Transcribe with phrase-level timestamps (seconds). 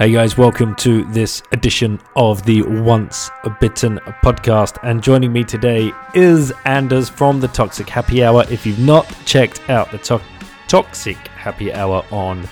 [0.00, 4.78] Hey guys, welcome to this edition of the Once Bitten podcast.
[4.82, 8.46] And joining me today is Anders from the Toxic Happy Hour.
[8.48, 10.22] If you've not checked out the to-
[10.68, 12.48] Toxic Happy Hour on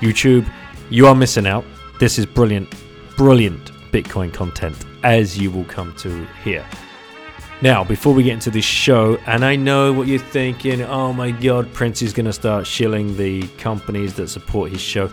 [0.00, 0.50] YouTube,
[0.88, 1.66] you are missing out.
[2.00, 2.74] This is brilliant,
[3.18, 6.64] brilliant Bitcoin content, as you will come to hear.
[7.60, 11.30] Now, before we get into this show, and I know what you're thinking oh my
[11.30, 15.10] god, Prince is going to start shilling the companies that support his show.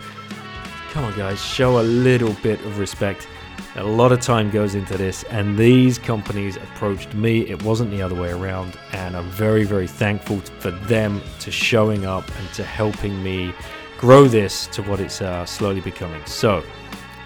[0.94, 3.26] Come on, guys, show a little bit of respect.
[3.74, 7.40] A lot of time goes into this, and these companies approached me.
[7.48, 12.06] It wasn't the other way around, and I'm very, very thankful for them to showing
[12.06, 13.52] up and to helping me
[13.98, 16.24] grow this to what it's uh, slowly becoming.
[16.26, 16.62] So,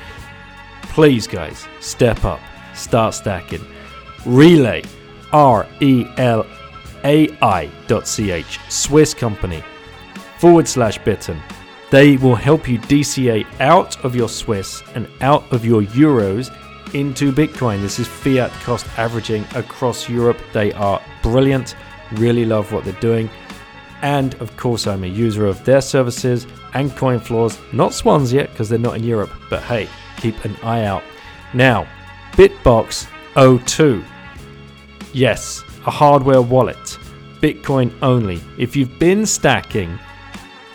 [0.83, 2.41] Please, guys, step up.
[2.75, 3.65] Start stacking.
[4.25, 4.87] Relai,
[5.33, 6.47] R E L
[7.09, 9.65] AI.ch, Swiss company,
[10.39, 11.41] forward slash bitten.
[11.91, 16.55] They will help you DCA out of your Swiss and out of your euros
[16.95, 17.81] into Bitcoin.
[17.81, 20.39] This is fiat cost averaging across Europe.
[20.53, 21.77] They are brilliant.
[22.13, 23.31] Really love what they're doing.
[24.03, 27.59] And of course, I'm a user of their services and CoinFloors.
[27.73, 31.03] Not Swans yet because they're not in Europe, but hey, keep an eye out.
[31.55, 31.87] Now,
[32.33, 33.09] Bitbox
[33.67, 34.05] 02.
[35.15, 36.99] Yes, a hardware wallet,
[37.41, 38.43] Bitcoin only.
[38.59, 39.99] If you've been stacking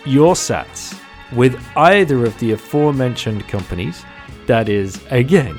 [0.04, 1.00] your sats
[1.32, 4.04] with either of the aforementioned companies,
[4.46, 5.54] that is, again,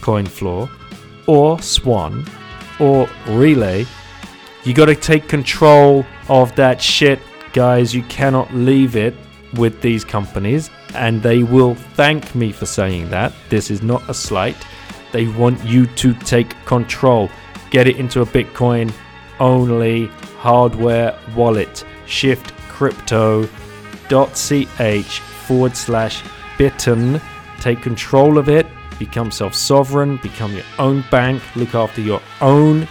[0.00, 0.70] CoinFloor
[1.26, 2.24] or Swan
[2.78, 3.84] or Relai,
[4.62, 7.18] you got to take control of that shit,
[7.52, 7.92] guys.
[7.92, 9.16] You cannot leave it
[9.54, 13.32] with these companies, and they will thank me for saying that.
[13.48, 14.56] This is not a slight.
[15.10, 17.28] They want you to take control
[17.70, 18.92] get it into a Bitcoin
[19.38, 20.06] only
[20.38, 21.84] hardware wallet.
[22.06, 23.48] Shift crypto.ch
[25.20, 26.22] forward slash
[26.58, 27.20] bitten.
[27.60, 28.66] Take control of it,
[28.98, 32.86] become self sovereign, become your own bank, look after your own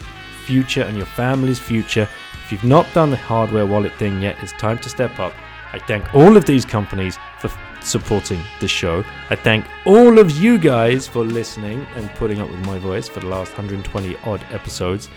[0.45, 2.07] future and your family's future.
[2.43, 5.33] If you've not done the hardware wallet thing yet, it's time to step up.
[5.71, 7.49] I thank all of these companies for
[7.81, 9.03] supporting the show.
[9.29, 13.19] I thank all of you guys for listening and putting up with my voice for
[13.19, 15.09] the last 120 odd episodes.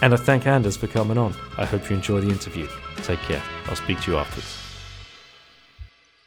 [0.00, 1.34] And I thank Anders for coming on.
[1.56, 2.68] I hope you enjoy the interview.
[2.98, 3.42] Take care.
[3.66, 4.56] I'll speak to you afterwards.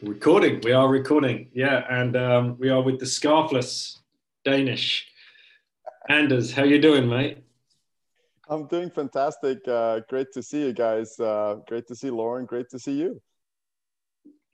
[0.02, 0.60] Recording.
[0.64, 1.50] We are recording.
[1.54, 4.00] Yeah, and um, we are with the scarfless
[4.44, 5.08] Danish.
[6.10, 7.38] Anders, how you doing, mate?
[8.50, 9.60] I'm doing fantastic.
[9.68, 11.18] Uh, great to see you guys.
[11.20, 12.46] Uh, great to see Lauren.
[12.46, 13.22] Great to see you.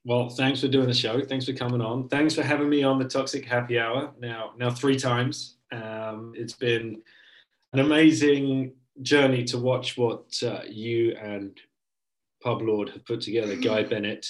[0.08, 1.20] Well, thanks for doing the show.
[1.20, 2.08] Thanks for coming on.
[2.08, 5.58] Thanks for having me on the Toxic Happy Hour now, now three times.
[5.74, 7.02] Um, it's been
[7.74, 11.60] an amazing journey to watch what uh, you and
[12.42, 14.26] Pub Lord have put together, Guy Bennett,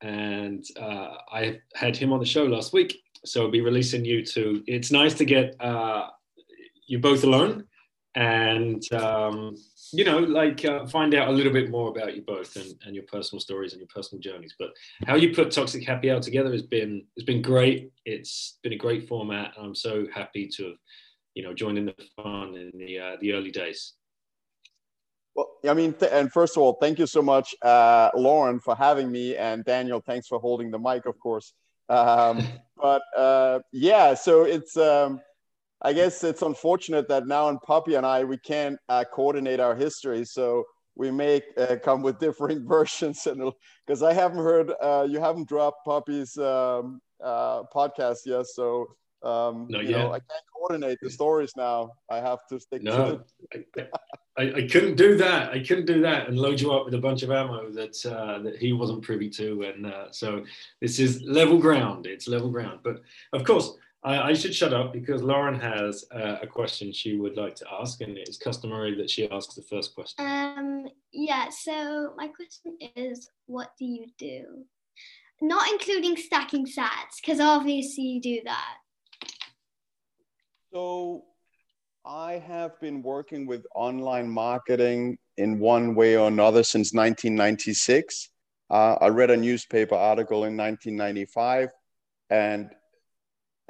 [0.00, 3.00] and uh, I had him on the show last week.
[3.24, 4.64] So I'll be releasing you two.
[4.66, 6.08] It's nice to get uh,
[6.88, 7.64] you both alone
[8.16, 9.54] and um,
[9.92, 12.94] you know, like uh, find out a little bit more about you both and, and
[12.94, 14.54] your personal stories and your personal journeys.
[14.58, 14.70] But
[15.06, 17.92] how you put Toxic Happy Hour together has been has been great.
[18.04, 19.52] It's been a great format.
[19.58, 20.76] I'm so happy to have,
[21.34, 23.94] you know, joined in the fun in the uh, the early days.
[25.34, 28.74] Well, I mean, th- and first of all, thank you so much, uh, Lauren, for
[28.74, 31.52] having me, and Daniel, thanks for holding the mic, of course.
[31.88, 32.42] Um,
[32.76, 34.76] but uh, yeah, so it's.
[34.76, 35.20] Um,
[35.82, 39.74] I guess it's unfortunate that now and Puppy and I we can't uh, coordinate our
[39.74, 43.26] history, so we may uh, come with differing versions.
[43.26, 43.50] And
[43.86, 48.86] because I haven't heard, uh, you haven't dropped Puppy's um, uh, podcast yet, so
[49.22, 49.98] um, you yeah.
[49.98, 51.92] know I can't coordinate the stories now.
[52.10, 53.22] I have to stick no,
[53.52, 53.88] to the.
[54.38, 55.50] I, I, couldn't do that.
[55.50, 58.38] I couldn't do that and load you up with a bunch of ammo that uh,
[58.42, 60.44] that he wasn't privy to, and uh, so
[60.80, 62.06] this is level ground.
[62.06, 66.36] It's level ground, but of course I, I, should shut up because Lauren has uh,
[66.40, 69.94] a question she would like to ask, and it's customary that she asks the first
[69.94, 70.24] question.
[70.24, 74.64] Um, yeah, so my question is what do you do?
[75.42, 78.76] Not including stacking sats, because obviously you do that.
[80.72, 81.24] So
[82.04, 88.30] I have been working with online marketing in one way or another since 1996.
[88.70, 91.70] Uh, I read a newspaper article in 1995
[92.30, 92.70] and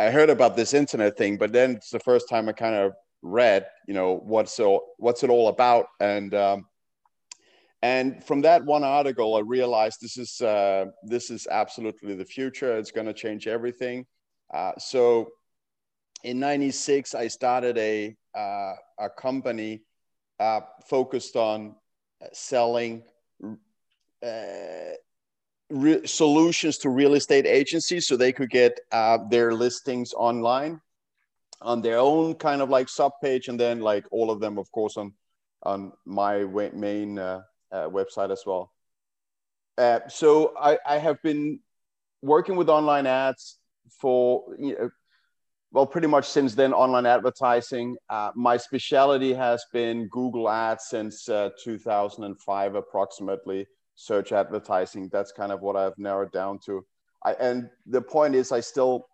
[0.01, 2.93] I heard about this internet thing, but then it's the first time I kind of
[3.21, 6.67] read, you know, what's so what's it all about, and um,
[7.83, 12.79] and from that one article, I realized this is uh, this is absolutely the future.
[12.79, 14.07] It's going to change everything.
[14.55, 15.29] Uh, so
[16.25, 19.83] in '96, I started a uh, a company
[20.39, 21.75] uh, focused on
[22.33, 23.03] selling
[24.23, 24.95] uh,
[25.71, 30.81] re- solutions to real estate agencies so they could get uh, their listings online
[31.63, 34.71] on their own kind of like sub page and then like all of them of
[34.73, 35.13] course on
[35.63, 36.39] on my
[36.73, 38.73] main uh, uh, website as well.
[39.77, 41.61] Uh, so I, I have been
[42.23, 43.59] working with online ads
[44.01, 44.91] for you know,
[45.73, 47.97] well pretty much since then online advertising.
[48.09, 53.67] Uh, my specialty has been google ads since uh, 2005 approximately
[54.01, 55.11] search advertising.
[55.13, 56.85] That's kind of what I've narrowed down to.
[57.23, 59.07] I, and the point is, I still,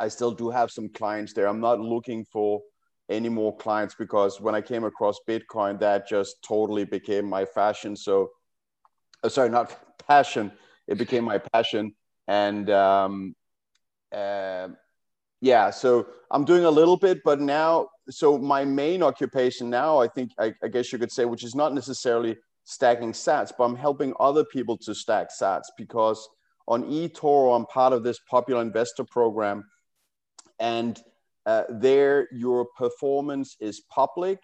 [0.00, 1.46] I still do have some clients there.
[1.46, 2.60] I'm not looking for
[3.08, 7.94] any more clients because when I came across Bitcoin, that just totally became my fashion.
[7.94, 8.30] So,
[9.22, 9.78] uh, sorry, not
[10.08, 10.50] passion.
[10.88, 11.94] It became my passion,
[12.26, 13.36] and um,
[14.10, 14.68] uh,
[15.40, 15.70] yeah.
[15.70, 20.32] So I'm doing a little bit, but now, so my main occupation now, I think,
[20.38, 22.36] I, I guess you could say, which is not necessarily
[22.68, 26.28] stacking sats, but I'm helping other people to stack sats because
[26.66, 29.64] on eToro, I'm part of this popular investor program.
[30.58, 31.00] And
[31.46, 34.38] uh, there, your performance is public,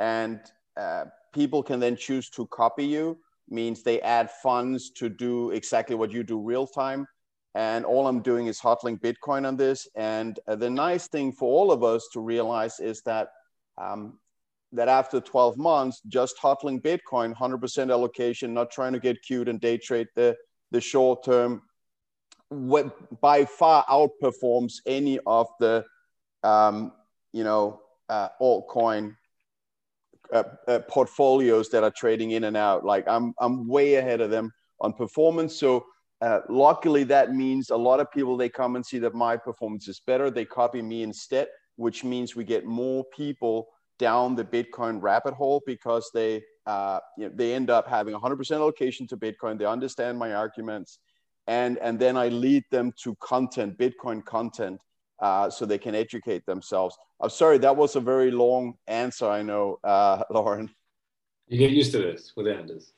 [0.00, 0.40] and
[0.80, 1.04] uh,
[1.34, 3.18] people can then choose to copy you,
[3.50, 7.06] means they add funds to do exactly what you do real time.
[7.54, 9.86] And all I'm doing is hodling Bitcoin on this.
[9.94, 13.28] And uh, the nice thing for all of us to realize is that
[13.76, 14.18] um,
[14.72, 19.60] that after 12 months, just hodling Bitcoin, 100% allocation, not trying to get cute and
[19.60, 20.36] day trade the,
[20.70, 21.62] the short term,
[22.50, 25.84] what by far outperforms any of the,
[26.42, 26.92] um,
[27.32, 29.14] you know, uh, altcoin
[30.32, 32.84] uh, uh, portfolios that are trading in and out.
[32.84, 35.58] Like I'm, I'm way ahead of them on performance.
[35.58, 35.84] So
[36.20, 39.88] uh, luckily, that means a lot of people they come and see that my performance
[39.88, 40.30] is better.
[40.30, 43.68] They copy me instead, which means we get more people
[43.98, 48.54] down the Bitcoin rabbit hole because they uh, you know, they end up having 100%
[48.54, 49.58] allocation to Bitcoin.
[49.58, 50.98] They understand my arguments,
[51.46, 54.78] and and then I lead them to content, Bitcoin content,
[55.18, 56.94] uh, so they can educate themselves.
[57.20, 59.26] I'm sorry, that was a very long answer.
[59.26, 60.68] I know, uh, Lauren.
[61.46, 62.92] You get used to this with Anders.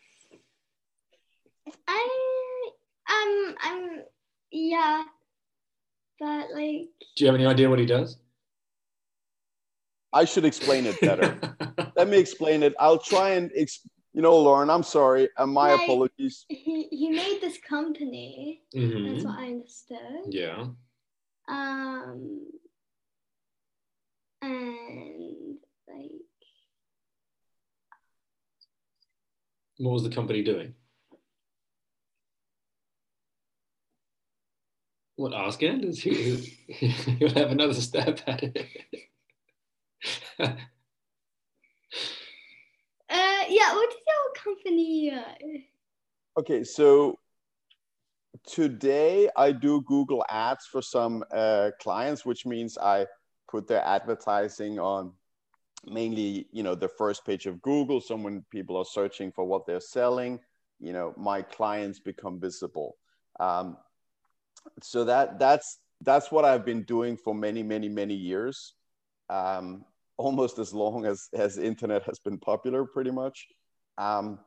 [1.86, 2.70] I
[3.08, 4.02] um I'm
[4.50, 5.04] yeah,
[6.18, 6.88] but like.
[7.14, 8.16] Do you have any idea what he does?
[10.12, 11.38] I should explain it better.
[11.96, 12.74] Let me explain it.
[12.80, 15.28] I'll try and, ex- you know, Lauren, I'm sorry.
[15.38, 16.44] And my like, apologies.
[16.48, 18.62] He, he made this company.
[18.74, 19.12] Mm-hmm.
[19.12, 20.24] That's what I understood.
[20.28, 20.66] Yeah.
[21.48, 22.46] Um,
[24.42, 25.56] and
[25.88, 26.10] like.
[29.78, 30.74] What was the company doing?
[35.16, 36.00] What, ask Anders?
[36.02, 38.66] He'll have another stab at it.
[40.38, 40.54] uh,
[43.08, 45.12] yeah, what is your company?
[45.12, 46.40] Uh...
[46.40, 47.18] Okay, so
[48.46, 53.06] today I do Google Ads for some uh, clients, which means I
[53.48, 55.12] put their advertising on
[55.86, 58.00] mainly, you know, the first page of Google.
[58.00, 60.40] So when people are searching for what they're selling,
[60.78, 62.96] you know, my clients become visible.
[63.38, 63.76] Um,
[64.82, 68.74] so that that's that's what I've been doing for many, many, many years.
[69.28, 69.84] Um,
[70.20, 73.46] almost as long as as internet has been popular, pretty much.
[73.98, 74.38] Um,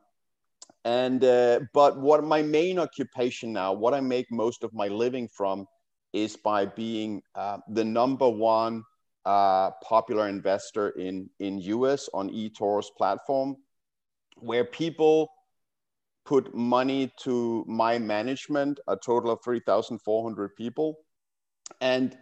[0.84, 5.28] and uh, but what my main occupation now, what I make most of my living
[5.28, 5.66] from,
[6.12, 8.82] is by being uh, the number one
[9.24, 13.56] uh, popular investor in in US on eToro's platform,
[14.38, 15.28] where people
[16.24, 20.98] put money to my management, a total of three thousand four hundred people,
[21.80, 22.16] and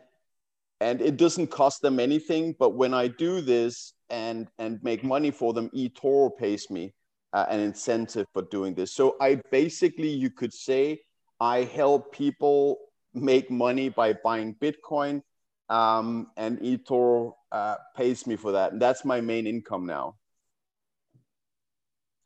[0.82, 2.54] and it doesn't cost them anything.
[2.58, 6.92] But when I do this and and make money for them, eToro pays me
[7.32, 8.92] uh, an incentive for doing this.
[8.92, 11.00] So I basically, you could say,
[11.40, 12.78] I help people
[13.14, 15.22] make money by buying Bitcoin
[15.68, 20.16] um, and eToro uh, pays me for that, and that's my main income now.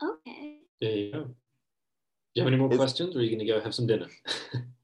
[0.02, 0.60] Okay.
[0.80, 1.22] There you go.
[1.24, 1.34] Do
[2.34, 4.08] you have any more It's- questions, or are you going to go have some dinner?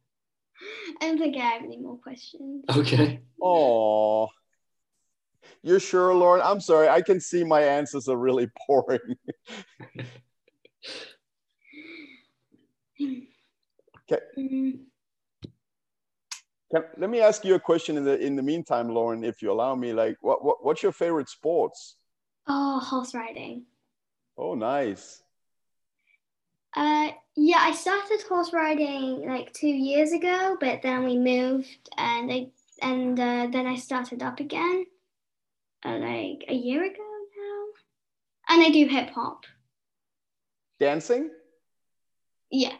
[1.02, 2.64] I don't think I have any more questions.
[2.76, 3.20] okay.
[3.42, 4.28] Oh,
[5.64, 6.40] you're sure, Lauren?
[6.44, 6.88] I'm sorry.
[6.88, 9.00] I can see my answers are really boring.
[14.38, 14.84] Mm,
[16.70, 19.50] Can, let me ask you a question in the in the meantime, Lauren, if you
[19.50, 19.92] allow me.
[19.92, 21.96] Like, what, what what's your favorite sports?
[22.46, 23.64] Oh, horse riding.
[24.36, 25.22] Oh, nice.
[26.76, 32.30] Uh, yeah, I started horse riding like two years ago, but then we moved, and
[32.30, 32.48] I
[32.82, 34.84] and uh, then I started up again,
[35.84, 38.54] uh, like a year ago now.
[38.54, 39.44] And I do hip hop.
[40.78, 41.30] Dancing?
[42.50, 42.74] Yeah.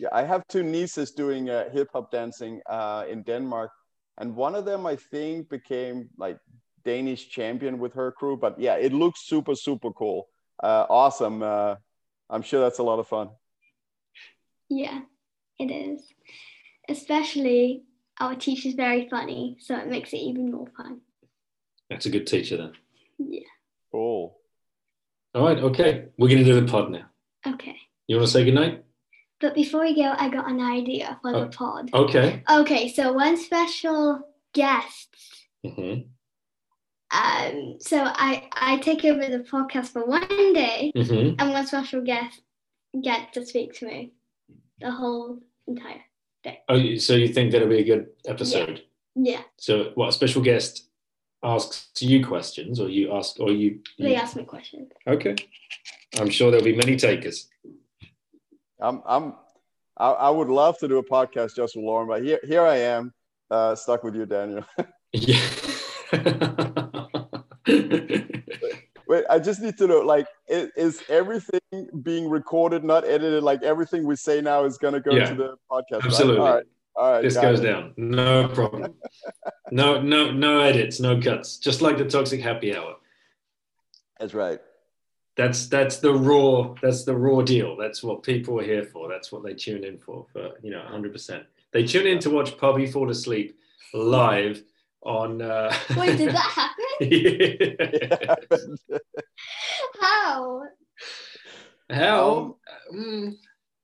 [0.00, 3.70] Yeah, I have two nieces doing uh, hip hop dancing uh, in Denmark,
[4.18, 6.38] and one of them I think became like
[6.84, 8.36] Danish champion with her crew.
[8.36, 10.28] But yeah, it looks super super cool.
[10.62, 11.42] Uh, awesome.
[11.42, 11.76] Uh,
[12.28, 13.30] I'm sure that's a lot of fun.
[14.68, 15.00] Yeah,
[15.58, 16.02] it is.
[16.88, 17.82] Especially
[18.20, 21.00] our teacher's very funny, so it makes it even more fun.
[21.90, 22.72] That's a good teacher then.
[23.18, 23.40] Yeah.
[23.92, 24.36] Cool.
[25.34, 25.58] All right.
[25.58, 26.06] Okay.
[26.18, 27.06] We're going to do the pod now.
[27.46, 27.76] Okay.
[28.06, 28.84] You want to say goodnight?
[29.40, 31.40] But before we go, I got an idea for Oh.
[31.40, 31.90] the pod.
[31.92, 32.42] Okay.
[32.50, 35.14] Okay, so one special guest.
[35.62, 36.00] hmm
[37.12, 42.00] Um, so I I take over the podcast for one day, hmm and one special
[42.02, 42.40] guest
[43.00, 44.12] get to speak to me
[44.80, 46.02] the whole entire.
[46.44, 46.60] Day.
[46.68, 48.82] Oh, so you think that'll be a good episode?
[49.16, 50.88] Yeah, So, what a special guest
[51.42, 53.80] asks you questions, or you ask, or you?
[53.98, 54.90] they you- ask me questions.
[55.06, 55.34] Okay.
[56.20, 57.48] I'm sure there'll be many takers.
[58.80, 59.34] I'm I'm
[59.96, 62.76] I, I would love to do a podcast just with Lauren, but here here I
[62.76, 63.12] am,
[63.50, 64.64] uh, stuck with you, Daniel.
[65.12, 65.40] Yeah.
[69.08, 71.60] Wait, I just need to know, like, is, is everything
[72.02, 73.42] being recorded, not edited?
[73.42, 75.28] Like everything we say now is gonna go Yeah.
[75.30, 75.92] to the podcast.
[76.02, 76.04] right?
[76.06, 76.38] Absolutely.
[76.40, 76.64] All right.
[76.96, 77.22] All right.
[77.22, 77.64] this goes it.
[77.64, 77.92] down.
[77.96, 78.94] No problem.
[79.72, 81.58] No, no, no edits, no cuts.
[81.58, 82.94] Just like the toxic happy hour.
[84.20, 84.60] That's right.
[85.36, 86.74] That's that's the raw.
[86.80, 87.76] That's the raw deal.
[87.76, 89.08] That's what people are here for.
[89.08, 90.24] That's what they tune in for.
[90.32, 91.12] For you know, 100.
[91.12, 93.58] percent They tune in to watch Pubby fall asleep
[93.92, 94.62] live
[95.02, 95.42] on.
[95.42, 95.74] Uh...
[95.96, 96.84] Wait, did that happen?
[97.00, 98.34] Yeah.
[100.00, 100.62] How?
[101.90, 102.56] How?
[102.94, 103.34] Mm,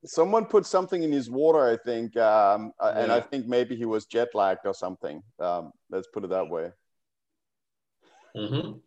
[0.04, 3.84] Someone put something in his water, I think, um, uh, and I think maybe he
[3.84, 5.22] was jet lagged or something.
[5.38, 6.72] Um, let's put it that way.
[8.36, 8.80] mhm.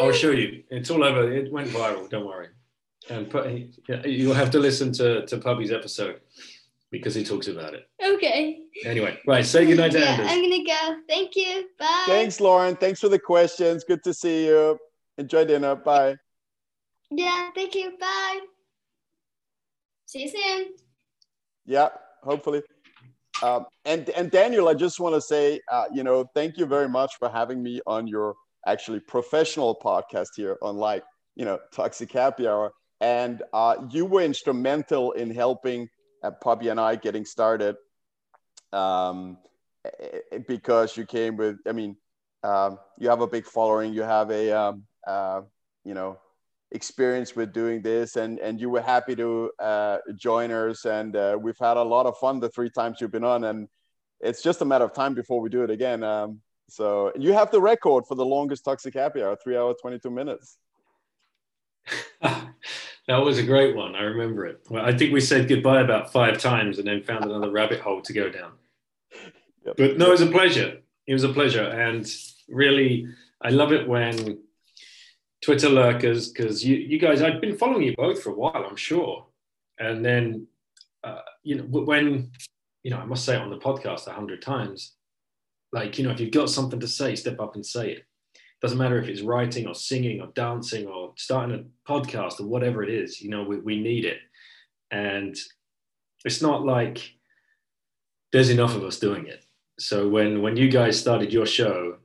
[0.00, 0.62] I'll show you.
[0.70, 1.30] It's all over.
[1.32, 2.08] It went viral.
[2.08, 2.48] Don't worry.
[3.10, 3.46] And put,
[4.04, 6.20] you'll have to listen to to Pubby's episode
[6.94, 7.88] because he talks about it.
[8.00, 8.60] Okay.
[8.84, 9.44] Anyway, right.
[9.44, 10.26] Say goodnight to yeah, Anders.
[10.30, 11.00] I'm gonna go.
[11.08, 11.68] Thank you.
[11.76, 12.04] Bye.
[12.06, 12.76] Thanks, Lauren.
[12.76, 13.82] Thanks for the questions.
[13.82, 14.78] Good to see you.
[15.18, 15.74] Enjoy dinner.
[15.74, 16.14] Bye.
[17.10, 17.96] Yeah, thank you.
[17.98, 18.40] Bye.
[20.06, 20.66] See you soon.
[21.66, 21.88] Yeah,
[22.22, 22.62] hopefully.
[23.42, 26.88] Um, and and Daniel, I just want to say, uh, you know, thank you very
[26.88, 28.36] much for having me on your
[28.68, 31.02] actually professional podcast here on like
[31.34, 32.70] you know Toxic Happy Hour,
[33.00, 35.88] and uh, you were instrumental in helping
[36.30, 37.76] Puppy and I getting started,
[38.72, 39.38] um,
[40.46, 41.96] because you came with, I mean,
[42.42, 45.42] um, you have a big following, you have a, um, uh,
[45.84, 46.18] you know,
[46.74, 50.84] experience with doing this and and you were happy to uh, join us.
[50.84, 53.68] And uh, we've had a lot of fun the three times you've been on and
[54.20, 56.02] it's just a matter of time before we do it again.
[56.02, 60.10] Um, so you have the record for the longest toxic happy hour three hours 22
[60.10, 60.58] minutes
[63.08, 63.94] that was a great one.
[63.94, 64.60] I remember it.
[64.70, 68.00] Well, I think we said goodbye about five times and then found another rabbit hole
[68.02, 68.52] to go down.
[69.66, 69.76] Yep.
[69.76, 70.78] But no, it was a pleasure.
[71.06, 71.64] It was a pleasure.
[71.64, 72.10] And
[72.48, 73.06] really,
[73.42, 74.38] I love it when
[75.42, 78.76] Twitter lurkers, because you, you guys, I've been following you both for a while, I'm
[78.76, 79.26] sure.
[79.78, 80.46] And then,
[81.02, 82.30] uh, you know, when,
[82.82, 84.92] you know, I must say it on the podcast a hundred times,
[85.72, 88.06] like, you know, if you've got something to say, step up and say it
[88.64, 92.82] doesn't matter if it's writing or singing or dancing or starting a podcast or whatever
[92.82, 94.16] it is you know we, we need it.
[94.90, 95.36] And
[96.24, 97.12] it's not like
[98.32, 99.44] there's enough of us doing it.
[99.78, 101.98] So when when you guys started your show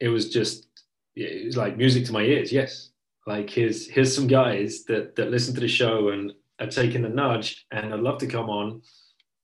[0.00, 0.68] it was just
[1.16, 2.90] it was like music to my ears yes.
[3.26, 7.08] Like here's here's some guys that that listen to the show and are taking the
[7.08, 8.82] nudge and i'd love to come on.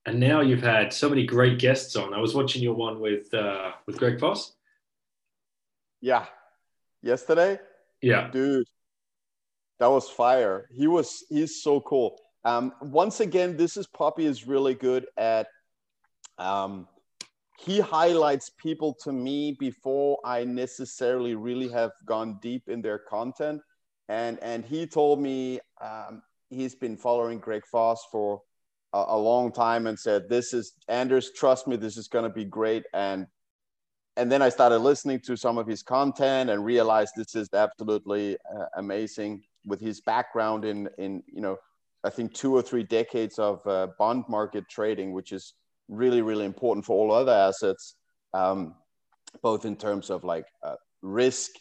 [0.05, 2.13] And now you've had so many great guests on.
[2.13, 4.55] I was watching your one with uh with greg foss.
[6.03, 6.27] Yeah
[7.03, 7.59] yesterday
[8.03, 8.67] yeah dude
[9.79, 14.47] that was fire he was he's so cool um once again this is poppy is
[14.47, 15.49] really good at
[16.39, 16.87] um
[17.59, 23.61] he highlights people to me before I necessarily really have gone deep in their content.
[24.09, 28.43] And and he told me um, he's been following Greg Foss for
[28.93, 31.33] a, a, long time and said, "This is Anders.
[31.33, 33.27] Trust me, this is going to be great." And
[34.19, 38.37] and then I started listening to some of his content and realized this is absolutely
[38.53, 41.57] uh, amazing with his background in in you know
[42.05, 45.55] I think two or three decades of uh, bond market trading, which is
[45.89, 47.95] really really important for all other assets,
[48.35, 48.75] um,
[49.41, 51.53] both in terms of like uh, risk.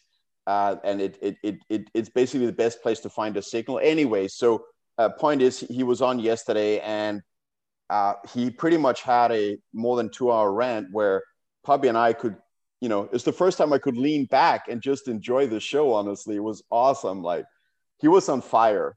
[0.48, 3.82] Uh, and it, it, it, it, it's basically the best place to find a signal
[3.84, 4.30] anyway.
[4.30, 4.64] So
[4.98, 7.22] uh, point is, he was on yesterday and
[7.90, 11.22] uh, he pretty much had a more than two hour rant where
[11.66, 12.38] Puppy and I could
[12.82, 15.94] you know, it's the first time I could lean back and just enjoy the show.
[15.94, 17.24] Honestly, it was awesome.
[17.24, 17.46] Like
[18.00, 18.96] he was on fire.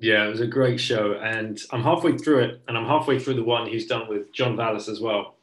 [0.00, 3.34] Yeah, it was a great show, and I'm halfway through it, and I'm halfway through
[3.34, 5.38] the one he's done with John Vallis as well.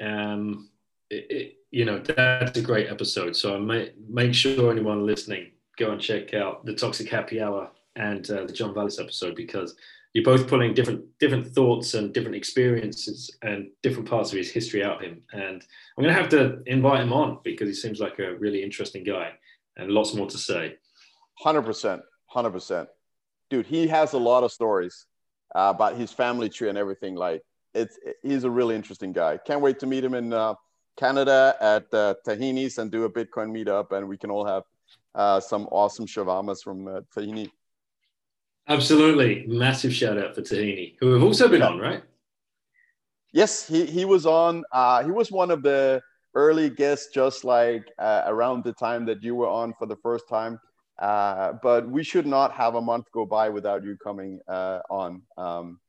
[0.00, 0.70] Um,
[1.10, 3.34] it, it, you know, that's a great episode.
[3.34, 7.70] So I may, make sure anyone listening go and check out the Toxic Happy Hour
[7.96, 9.74] and uh, the John Vallis episode because
[10.14, 14.82] you're both pulling different different thoughts and different experiences and different parts of his history
[14.82, 15.20] out of him.
[15.32, 15.62] And
[15.96, 19.02] I'm going to have to invite him on because he seems like a really interesting
[19.02, 19.32] guy
[19.76, 20.76] and lots more to say.
[21.40, 22.88] Hundred percent, hundred percent,
[23.50, 23.66] dude.
[23.66, 25.06] He has a lot of stories
[25.54, 27.16] uh, about his family tree and everything.
[27.16, 27.42] Like
[27.74, 29.36] it's he's a really interesting guy.
[29.38, 30.54] Can't wait to meet him in uh,
[30.96, 34.62] Canada at uh, Tahini's and do a Bitcoin meetup, and we can all have
[35.16, 37.50] uh, some awesome shawarmas from uh, Tahini.
[38.68, 39.44] Absolutely.
[39.46, 42.02] Massive shout out for Tahini, who have also been on, right?
[43.32, 44.64] Yes, he, he was on.
[44.72, 46.00] Uh, he was one of the
[46.34, 50.28] early guests, just like uh, around the time that you were on for the first
[50.28, 50.58] time.
[50.98, 55.22] Uh, but we should not have a month go by without you coming uh, on.
[55.36, 55.80] Um,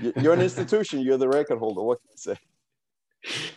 [0.00, 1.00] you, you're an institution.
[1.00, 1.82] You're the record holder.
[1.82, 3.50] What can I say?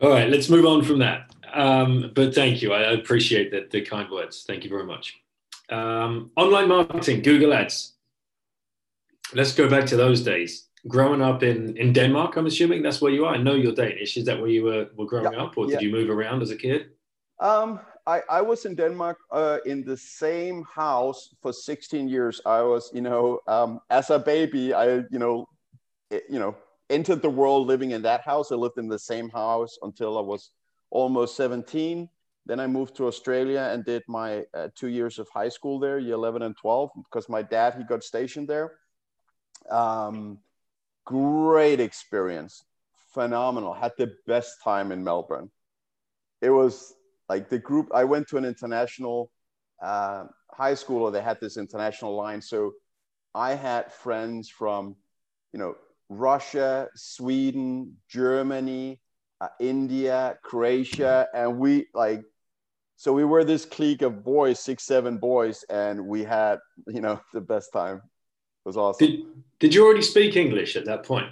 [0.00, 1.34] All right, let's move on from that.
[1.52, 2.72] Um, but thank you.
[2.72, 4.44] I appreciate the, the kind words.
[4.46, 5.20] Thank you very much.
[5.70, 7.94] Um, online marketing, Google Ads.
[9.34, 10.68] Let's go back to those days.
[10.88, 13.34] Growing up in, in Denmark, I'm assuming that's where you are.
[13.34, 14.16] I know you're Danish.
[14.16, 15.78] Is that where you were, were growing yeah, up, or yeah.
[15.78, 16.90] did you move around as a kid?
[17.38, 22.40] Um, I, I was in Denmark uh, in the same house for 16 years.
[22.44, 25.46] I was, you know, um, as a baby, I, you know,
[26.10, 26.56] it, you know,
[26.88, 28.50] entered the world living in that house.
[28.50, 30.50] I lived in the same house until I was
[30.90, 32.08] almost 17.
[32.50, 36.00] Then I moved to Australia and did my uh, two years of high school there,
[36.00, 38.72] year 11 and 12, because my dad, he got stationed there.
[39.70, 40.40] Um,
[41.04, 42.64] great experience,
[43.14, 43.72] phenomenal.
[43.72, 45.48] Had the best time in Melbourne.
[46.42, 46.92] It was
[47.28, 49.30] like the group, I went to an international
[49.80, 52.42] uh, high school, or they had this international line.
[52.42, 52.72] So
[53.32, 54.96] I had friends from,
[55.52, 55.76] you know,
[56.08, 58.98] Russia, Sweden, Germany,
[59.40, 62.24] uh, India, Croatia, and we like
[63.00, 67.18] so we were this clique of boys, six, seven boys, and we had, you know,
[67.32, 67.96] the best time.
[67.96, 69.06] It was awesome.
[69.06, 69.20] Did,
[69.58, 71.28] did you already speak English at that point?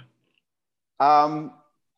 [0.99, 1.53] Um,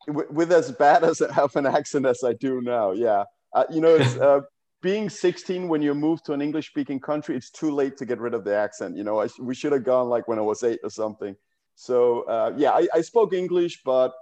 [0.06, 3.24] with, with as bad as of an accent as I do now, yeah.
[3.54, 4.40] Uh, you know, it's, uh,
[4.82, 8.20] being 16 when you move to an English speaking country, it's too late to get
[8.20, 8.94] rid of the accent.
[8.94, 11.34] You know, I, we should have gone like when I was eight or something.
[11.76, 14.12] So uh, yeah, I, I, spoke English, but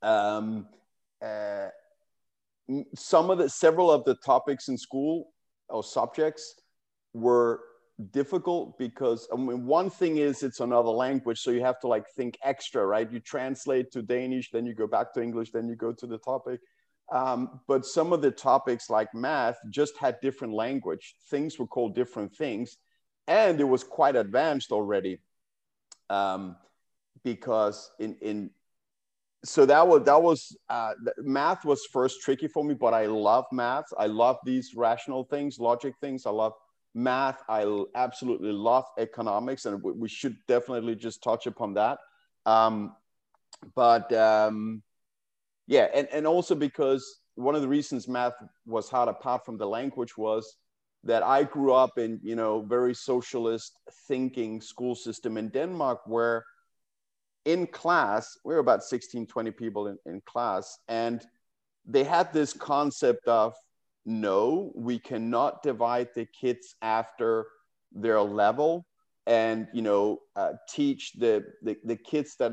[0.00, 0.68] um,
[1.20, 1.70] uh,
[2.94, 5.32] some of the several of the topics in school
[5.68, 6.54] or subjects
[7.12, 7.60] were
[8.12, 12.06] difficult because I mean one thing is it's another language so you have to like
[12.16, 13.10] think extra right?
[13.10, 16.18] You translate to Danish then you go back to English then you go to the
[16.18, 16.60] topic.
[17.12, 21.16] Um, but some of the topics like math just had different language.
[21.28, 22.78] Things were called different things
[23.26, 25.18] and it was quite advanced already
[26.08, 26.56] um,
[27.24, 28.50] because in in
[29.44, 33.46] so that was that was uh, math was first tricky for me but i love
[33.52, 33.86] math.
[33.98, 36.26] I love these rational things logic things.
[36.26, 36.52] I love
[36.94, 37.42] math.
[37.48, 41.98] I absolutely love economics and we should definitely just touch upon that.
[42.46, 42.96] Um,
[43.74, 44.82] but um,
[45.66, 48.34] yeah and, and also because one of the reasons math
[48.66, 50.56] was hard apart from the language was
[51.04, 56.44] that i grew up in you know very socialist thinking school system in denmark where
[57.44, 61.24] in class, we were about 16, 20 people in, in class, and
[61.86, 63.54] they had this concept of
[64.06, 67.46] no, we cannot divide the kids after
[67.92, 68.86] their level
[69.26, 72.52] and you know uh, teach the, the the kids that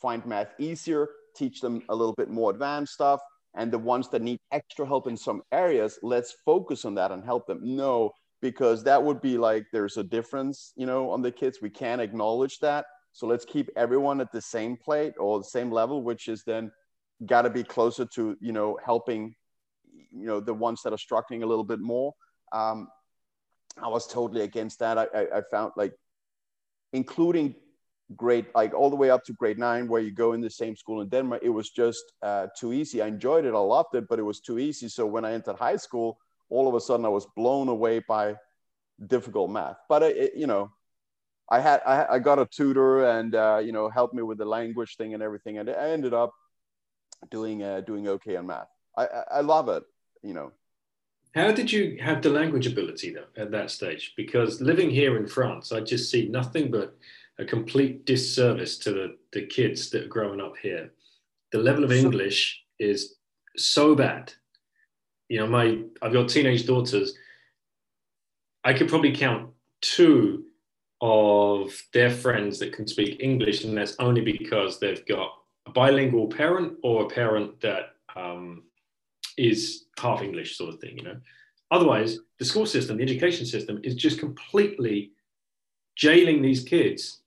[0.00, 3.20] find math easier teach them a little bit more advanced stuff
[3.54, 7.24] and the ones that need extra help in some areas let's focus on that and
[7.24, 7.60] help them.
[7.62, 11.58] No because that would be like there's a difference you know on the kids.
[11.62, 15.70] We can't acknowledge that So let's keep everyone at the same plate or the same
[15.70, 16.72] level, which is then
[17.26, 19.34] got to be closer to you know helping
[20.10, 22.14] you know the ones that are struggling a little bit more.
[22.52, 22.88] Um,
[23.82, 24.98] I was totally against that.
[24.98, 25.94] I, I, I found like
[26.92, 27.54] including
[28.16, 30.76] grade like all the way up to grade nine where you go in the same
[30.76, 34.06] school in denmark it was just uh, too easy i enjoyed it i loved it
[34.08, 36.18] but it was too easy so when i entered high school
[36.50, 38.34] all of a sudden i was blown away by
[39.06, 40.70] difficult math but it, you know
[41.56, 44.50] i had I, I, got a tutor and uh, you know helped me with the
[44.58, 46.32] language thing and everything and i ended up
[47.30, 49.06] doing uh, doing okay on math I,
[49.38, 49.84] I love it
[50.22, 50.52] you know
[51.34, 55.26] how did you have the language ability though at that stage because living here in
[55.26, 56.96] france i just see nothing but
[57.38, 60.92] a complete disservice to the, the kids that are growing up here.
[61.50, 63.16] The level of English is
[63.56, 64.32] so bad.
[65.28, 67.14] You know, my I've got teenage daughters.
[68.64, 70.44] I could probably count two
[71.02, 75.32] of their friends that can speak English, and that's only because they've got
[75.66, 78.62] a bilingual parent or a parent that um,
[79.36, 80.96] is half English, sort of thing.
[80.96, 81.16] You know,
[81.72, 85.10] otherwise, the school system, the education system, is just completely
[85.96, 87.22] jailing these kids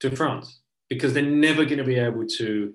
[0.00, 2.74] to France because they're never going to be able to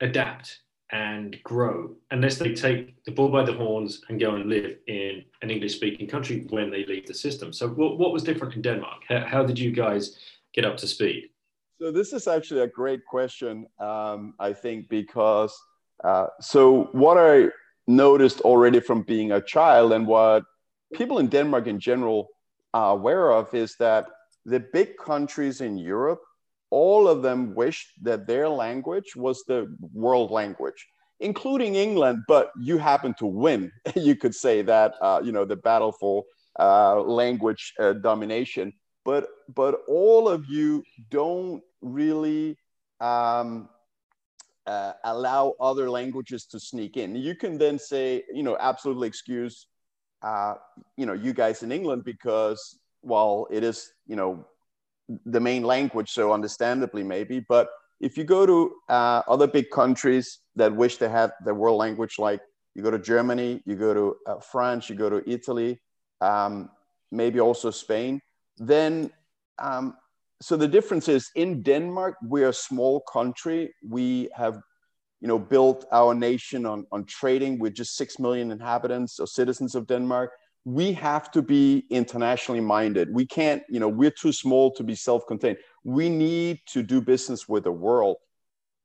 [0.00, 0.60] adapt
[0.92, 5.24] and grow unless they take the bull by the horns and go and live in
[5.42, 7.52] an English speaking country when they leave the system.
[7.52, 9.02] So, what, what was different in Denmark?
[9.08, 10.18] How, how, did you guys
[10.52, 11.30] get up to speed?
[11.80, 15.56] So, this is actually a great question, um, I think, because
[16.04, 17.48] uh, so what I
[17.86, 20.44] noticed already from being a child and what
[20.94, 22.28] people in Denmark in general
[22.72, 24.06] are aware of is that
[24.44, 26.20] the big countries in Europe,
[26.70, 30.86] all of them wished that their language was the world language,
[31.18, 32.22] including England.
[32.28, 33.72] But you happen to win.
[33.96, 36.24] you could say that uh, you know the battle for
[36.58, 38.72] uh, language uh, domination.
[39.04, 42.56] But but all of you don't really
[43.00, 43.68] um,
[44.66, 47.16] uh, allow other languages to sneak in.
[47.16, 49.66] You can then say, you know, absolutely excuse,
[50.22, 50.54] uh,
[50.96, 54.44] you know, you guys in England because while it is you know
[55.26, 57.68] the main language so understandably maybe but
[58.00, 62.18] if you go to uh, other big countries that wish to have their world language
[62.18, 62.40] like
[62.74, 65.80] you go to germany you go to uh, france you go to italy
[66.20, 66.70] um,
[67.10, 68.20] maybe also spain
[68.58, 69.10] then
[69.58, 69.94] um,
[70.42, 73.74] so the difference is in denmark we're a small country.
[73.86, 74.60] We have
[75.20, 77.58] you know built our nation on, on trading.
[77.58, 80.32] With just 6 million inhabitants or citizens of denmark
[80.64, 83.12] we have to be internationally minded.
[83.12, 85.58] We can't, you know, we're too small to be self contained.
[85.84, 88.18] We need to do business with the world.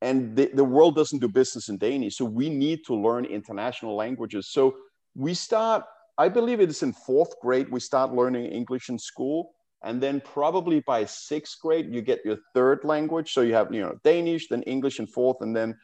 [0.01, 2.17] And the, the world doesn't do business in Danish.
[2.17, 4.49] So we need to learn international languages.
[4.51, 4.75] So
[5.15, 5.83] we start,
[6.17, 9.51] I believe it is in fourth grade, we start learning English in school.
[9.83, 13.33] And then probably by sixth grade, you get your third language.
[13.33, 15.77] So you have, you know, Danish, then English in fourth, and then,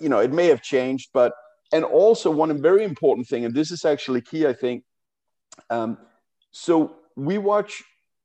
[0.00, 1.32] you know, it may have changed, but
[1.72, 4.84] and also one very important thing, and this is actually key, I think,
[5.70, 5.98] um,
[6.50, 7.82] so we watch,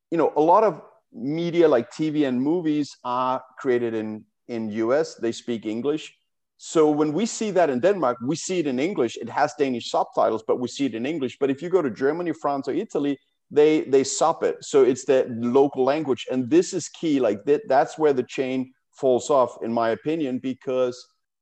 [0.10, 0.82] you know, a lot of
[1.14, 5.16] media like TV and movies are created in in US.
[5.16, 6.14] They speak English.
[6.58, 9.18] So when we see that in Denmark, we see it in English.
[9.18, 11.38] It has Danish subtitles, but we see it in English.
[11.40, 13.18] But if you go to Germany, France, or Italy,
[13.50, 14.64] they they sub it.
[14.64, 17.20] So it's the local language, and this is key.
[17.20, 20.96] Like that, that's where the chain falls off, in my opinion, because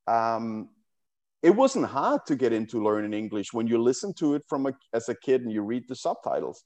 [0.08, 0.70] um,
[1.42, 4.74] it wasn't hard to get into learning English when you listen to it from a,
[4.94, 6.64] as a kid and you read the subtitles.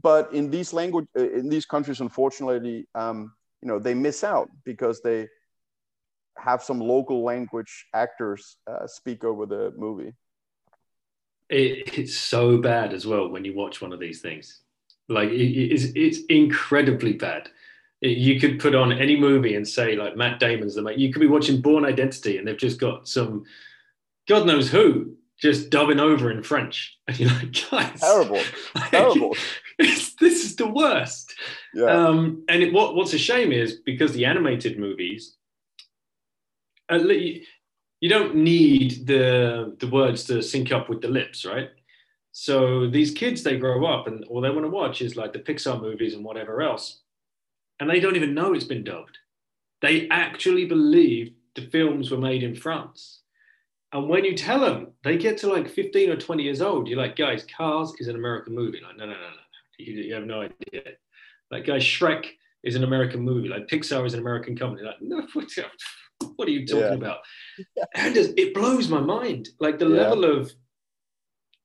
[0.00, 4.48] But in these language, uh, in these countries, unfortunately, um, you know, they miss out
[4.64, 5.28] because they
[6.38, 10.14] have some local language actors uh, speak over the movie.
[11.50, 14.60] It, it's so bad as well when you watch one of these things.
[15.08, 17.48] Like it, it's, it's incredibly bad.
[18.00, 20.98] You could put on any movie and say like Matt Damon's the mate.
[20.98, 23.44] You could be watching Bourne Identity and they've just got some
[24.28, 26.96] God knows who just dubbing over in French.
[27.08, 28.40] And you're like, guys, terrible,
[28.74, 29.36] like, terrible.
[29.78, 31.34] this is the worst.
[31.74, 31.86] Yeah.
[31.86, 35.36] Um, and it, what, what's a shame is because the animated movies,
[36.88, 37.48] at least,
[38.00, 41.70] you don't need the the words to sync up with the lips, right?
[42.30, 45.38] So these kids, they grow up and all they want to watch is like the
[45.38, 47.00] Pixar movies and whatever else,
[47.78, 49.18] and they don't even know it's been dubbed.
[49.82, 53.21] They actually believe the films were made in France
[53.92, 56.88] and when you tell them, they get to like 15 or 20 years old.
[56.88, 58.80] You're like, guys, Cars is an American movie.
[58.82, 59.26] Like, no, no, no, no.
[59.78, 60.82] You, you have no idea.
[61.50, 62.26] Like, guys, Shrek
[62.62, 63.48] is an American movie.
[63.48, 64.86] Like, Pixar is an American company.
[64.86, 65.26] Like, no,
[66.36, 66.92] what are you talking yeah.
[66.94, 67.18] about?
[67.94, 69.50] And it blows my mind.
[69.60, 70.08] Like, the yeah.
[70.08, 70.52] level of.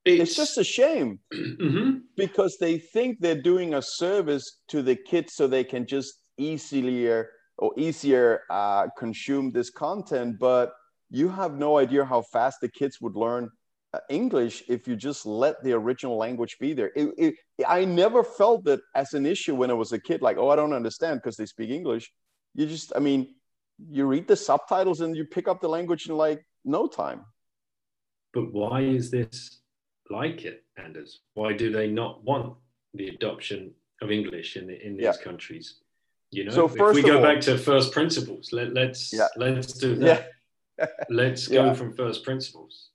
[0.04, 1.98] It's, it's just a shame mm-hmm.
[2.16, 7.30] because they think they're doing a service to the kids so they can just easier
[7.58, 10.72] or easier uh, consume this content, but
[11.10, 13.50] you have no idea how fast the kids would learn
[13.94, 16.92] uh, English if you just let the original language be there.
[16.94, 17.34] It, it,
[17.66, 20.56] I never felt that as an issue when I was a kid, like, oh, I
[20.56, 22.10] don't understand because they speak English.
[22.54, 23.34] You just, I mean,
[23.88, 27.24] you read the subtitles and you pick up the language in like no time.
[28.34, 29.60] But why is this
[30.10, 31.20] like it, Anders?
[31.34, 32.56] Why do they not want
[32.92, 35.12] the adoption of English in the, in these yeah.
[35.22, 35.78] countries?
[36.30, 39.28] You know, so if we go all, back to first principles, let, let's yeah.
[39.36, 40.06] let's do that.
[40.06, 40.26] Yeah.
[41.10, 42.90] Let's go from first principles.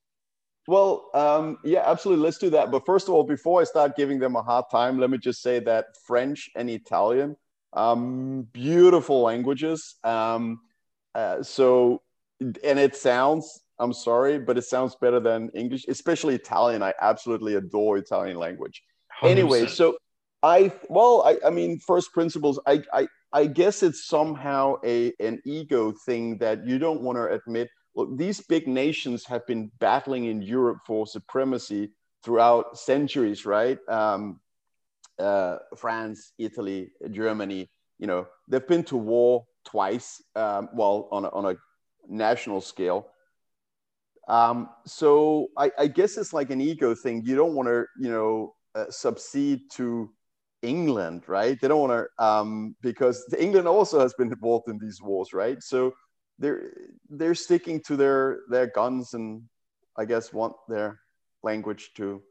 [0.67, 2.23] Well, um, yeah, absolutely.
[2.23, 2.71] Let's do that.
[2.71, 5.41] But first of all, before I start giving them a hard time, let me just
[5.41, 7.35] say that French and Italian,
[7.73, 9.95] um, beautiful languages.
[10.03, 10.61] Um,
[11.13, 12.01] uh, so,
[12.39, 16.81] and it sounds, I'm sorry, but it sounds better than English, especially Italian.
[16.81, 18.81] I absolutely adore Italian language.
[19.21, 19.29] 100%.
[19.29, 19.97] Anyway, so
[20.41, 25.41] I, well, I, I mean, first principles, I, I, I guess it's somehow a, an
[25.43, 30.25] ego thing that you don't want to admit look, these big nations have been battling
[30.25, 31.91] in Europe for supremacy
[32.23, 33.77] throughout centuries, right?
[33.89, 34.39] Um,
[35.19, 37.69] uh, France, Italy, Germany,
[37.99, 41.55] you know, they've been to war twice, um, well, on a, on a
[42.07, 43.07] national scale.
[44.27, 47.23] Um, so I, I, guess it's like an ego thing.
[47.25, 50.09] You don't want to, you know, uh, succeed to
[50.63, 51.59] England, right?
[51.59, 55.61] They don't want to, um, because England also has been involved in these wars, right?
[55.61, 55.93] So
[56.39, 56.71] they're
[57.09, 59.43] they're sticking to their their guns and
[59.97, 60.99] I guess want their
[61.43, 62.23] language to,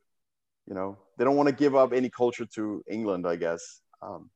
[0.66, 3.26] you know, they don't want to give up any culture to England.
[3.26, 3.80] I guess.
[4.02, 4.30] Um,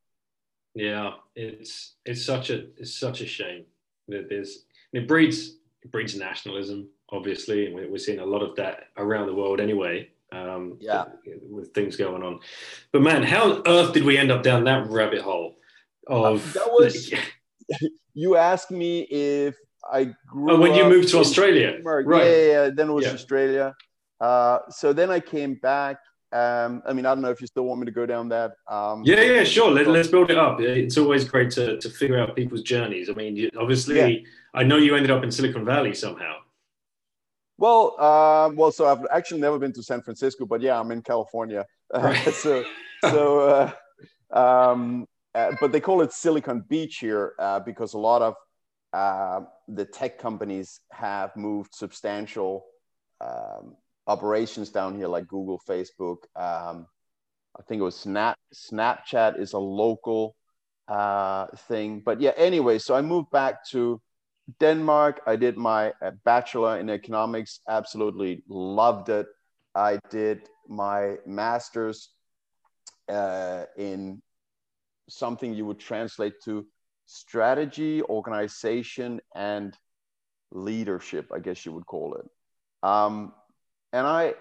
[0.74, 3.64] yeah, it's it's such a it's such a shame
[4.08, 8.88] that there's it breeds it breeds nationalism obviously, and we're seeing a lot of that
[8.96, 10.08] around the world anyway.
[10.32, 11.04] Um, yeah,
[11.48, 12.40] with things going on.
[12.92, 15.56] But man, how on earth did we end up down that rabbit hole?
[16.08, 17.12] Of that was.
[18.14, 19.56] you asked me if
[19.90, 20.52] I grew.
[20.52, 22.06] Oh, when you moved to Australia, Denmark.
[22.06, 22.24] right?
[22.24, 23.12] Yeah, yeah, Then it was yeah.
[23.12, 23.74] Australia.
[24.20, 25.98] Uh, so then I came back.
[26.32, 28.52] Um, I mean, I don't know if you still want me to go down that.
[28.68, 29.70] Um, yeah, yeah, sure.
[29.70, 30.60] Let, us build it up.
[30.60, 33.08] It's always great to, to figure out people's journeys.
[33.08, 34.28] I mean, obviously, yeah.
[34.52, 36.36] I know you ended up in Silicon Valley somehow.
[37.58, 41.02] Well, uh, well, so I've actually never been to San Francisco, but yeah, I'm in
[41.02, 41.64] California.
[41.94, 42.34] Right.
[42.34, 42.64] so,
[43.00, 43.72] so,
[44.32, 48.34] uh, um, uh, but they call it Silicon Beach here uh, because a lot of
[48.92, 52.64] uh, the tech companies have moved substantial
[53.20, 56.18] um, operations down here, like Google, Facebook.
[56.34, 56.86] Um,
[57.58, 58.36] I think it was Snap.
[58.54, 60.34] Snapchat is a local
[60.88, 62.32] uh, thing, but yeah.
[62.36, 64.00] Anyway, so I moved back to
[64.60, 65.22] Denmark.
[65.26, 67.60] I did my uh, bachelor in economics.
[67.68, 69.26] Absolutely loved it.
[69.74, 72.10] I did my master's
[73.08, 74.22] uh, in
[75.08, 76.66] something you would translate to
[77.06, 79.76] strategy, organization, and
[80.52, 82.26] leadership, I guess you would call it.
[82.82, 83.32] Um,
[83.92, 84.34] and I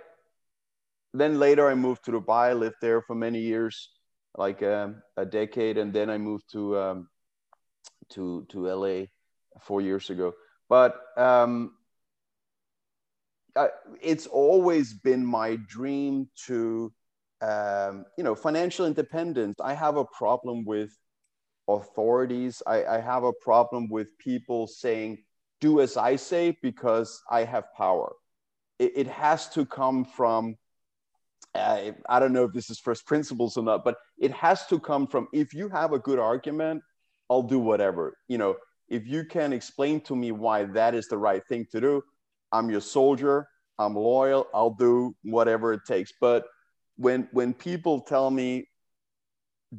[1.14, 3.90] then later I moved to Dubai, lived there for many years,
[4.38, 7.08] like um, a decade, and then I moved to um,
[8.10, 9.06] to to LA
[9.62, 10.34] four years ago.
[10.70, 11.74] But um,
[13.56, 13.70] I,
[14.02, 16.92] it's always been my dream to,
[17.42, 19.56] um, you know, financial independence.
[19.64, 20.92] I have a problem with
[21.68, 22.62] authorities.
[22.66, 25.24] I, I have a problem with people saying,
[25.62, 28.14] do as I say because I have power.
[28.78, 30.58] It, it has to come from,
[31.56, 35.08] I don't know if this is first principles or not, but it has to come
[35.08, 36.84] from if you have a good argument,
[37.30, 38.18] I'll do whatever.
[38.28, 38.58] You know,
[38.88, 42.04] if you can explain to me why that is the right thing to do,
[42.52, 43.48] I'm your soldier,
[43.80, 46.14] I'm loyal, I'll do whatever it takes.
[46.20, 46.46] But
[46.98, 48.68] when when people tell me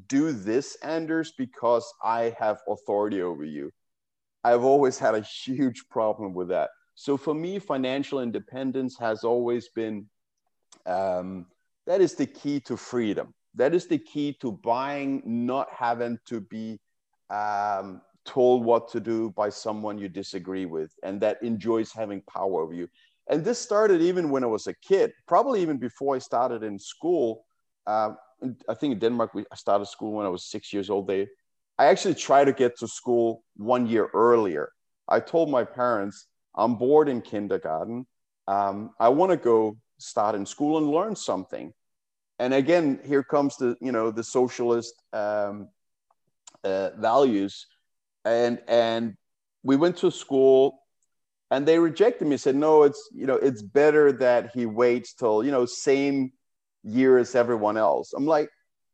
[0.09, 3.71] do this, Anders, because I have authority over you.
[4.45, 6.71] I've always had a huge problem with that.
[6.95, 10.07] So for me, financial independence has always been
[10.87, 11.47] um,
[11.87, 13.35] that is the key to freedom.
[13.55, 16.79] That is the key to buying, not having to be
[17.31, 22.63] um, told what to do by someone you disagree with and that enjoys having power
[22.63, 22.89] over you.
[23.29, 26.79] And this started even when I was a kid, probably even before I started in
[26.79, 27.45] school.
[27.87, 28.11] Uh,
[28.69, 31.07] I think in Denmark, we I started school when I was six years old.
[31.07, 31.27] They,
[31.79, 34.71] I actually tried to get to school one year earlier.
[35.09, 38.07] I told my parents, I'm bored in kindergarten.
[38.49, 41.73] Um, I want to go start in school and learn something.
[42.39, 45.69] And again, here comes the, you know, the socialist um,
[46.65, 47.67] uh, values.
[48.27, 49.15] And, and
[49.63, 50.81] we went to school
[51.51, 55.45] and they rejected me, said, no, it's, you know, it's better that he waits till,
[55.45, 56.33] you know, same
[56.83, 58.13] year as everyone else.
[58.13, 58.51] I'm like,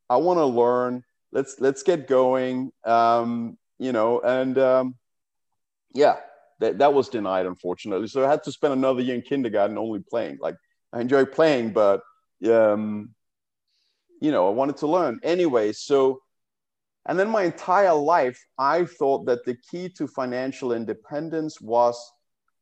[0.09, 1.03] I want to learn.
[1.33, 2.71] let's let's get going.
[2.85, 4.95] Um, you know, and um,
[5.95, 6.17] yeah,
[6.61, 8.09] that that was denied unfortunately.
[8.09, 10.39] So I had to spend another year in kindergarten only playing.
[10.41, 10.57] Like
[10.93, 12.03] I enjoy playing, but
[12.47, 13.15] um,
[14.21, 15.73] you know, I wanted to learn anyway.
[15.73, 16.21] So,
[17.07, 21.97] and then my entire life, I thought that the key to financial independence was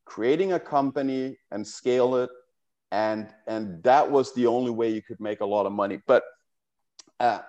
[0.05, 2.31] creating a company and scale it.
[2.92, 6.00] And and that was the only way you could make a lot of money.
[6.07, 6.24] But
[7.20, 7.40] uh,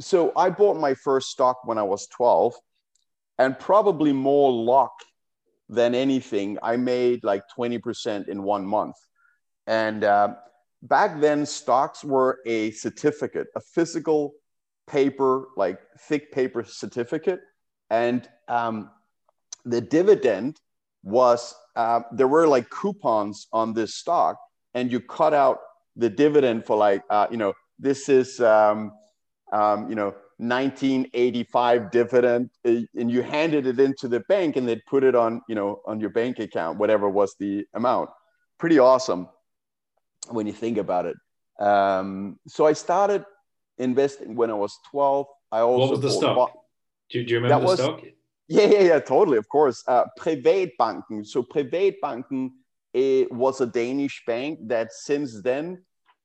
[0.00, 2.54] so i bought my first stock when i was 12
[3.38, 4.92] and probably more luck
[5.68, 8.96] than anything i made like 20% in one month.
[9.66, 10.34] And uh,
[10.82, 14.32] back then stocks were a certificate a physical
[14.88, 17.40] paper like thick paper certificate
[17.90, 18.90] and um,
[19.64, 20.60] the dividend
[21.02, 24.36] was uh, there were like coupons on this stock,
[24.74, 25.58] and you cut out
[25.96, 28.92] the dividend for like uh, you know this is um,
[29.52, 34.84] um, you know 1985 dividend, uh, and you handed it into the bank, and they'd
[34.86, 38.10] put it on you know on your bank account, whatever was the amount.
[38.58, 39.28] Pretty awesome
[40.30, 41.16] when you think about it.
[41.64, 43.24] Um, so I started
[43.78, 45.26] investing when I was 12.
[45.52, 46.52] I also what was the stock?
[47.10, 48.02] Do, do, you remember the was, stock?
[48.48, 49.84] Yeah, yeah, yeah, totally, of course.
[49.86, 51.26] Uh, Privatbanken.
[51.26, 52.50] So Privatbanken
[52.94, 55.84] it was a Danish bank that since then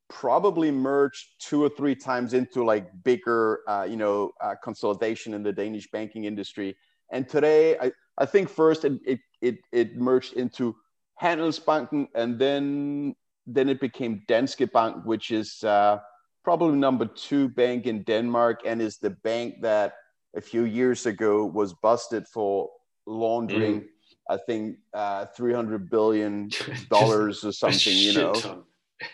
[0.10, 5.44] probably merged two or three times into like bigger, uh, you know, uh, consolidation in
[5.44, 6.76] the Danish banking industry.
[7.12, 10.76] And today, I, I think first it, it, it, it merged into
[11.22, 16.00] Handelsbanken and then then it became Danske Bank, which is uh,
[16.44, 19.94] probably number two bank in Denmark and is the bank that
[20.36, 22.70] a few years ago was busted for
[23.06, 23.88] laundering, mm.
[24.30, 26.50] I think, uh, 300 billion
[26.90, 28.64] dollars or something, you know.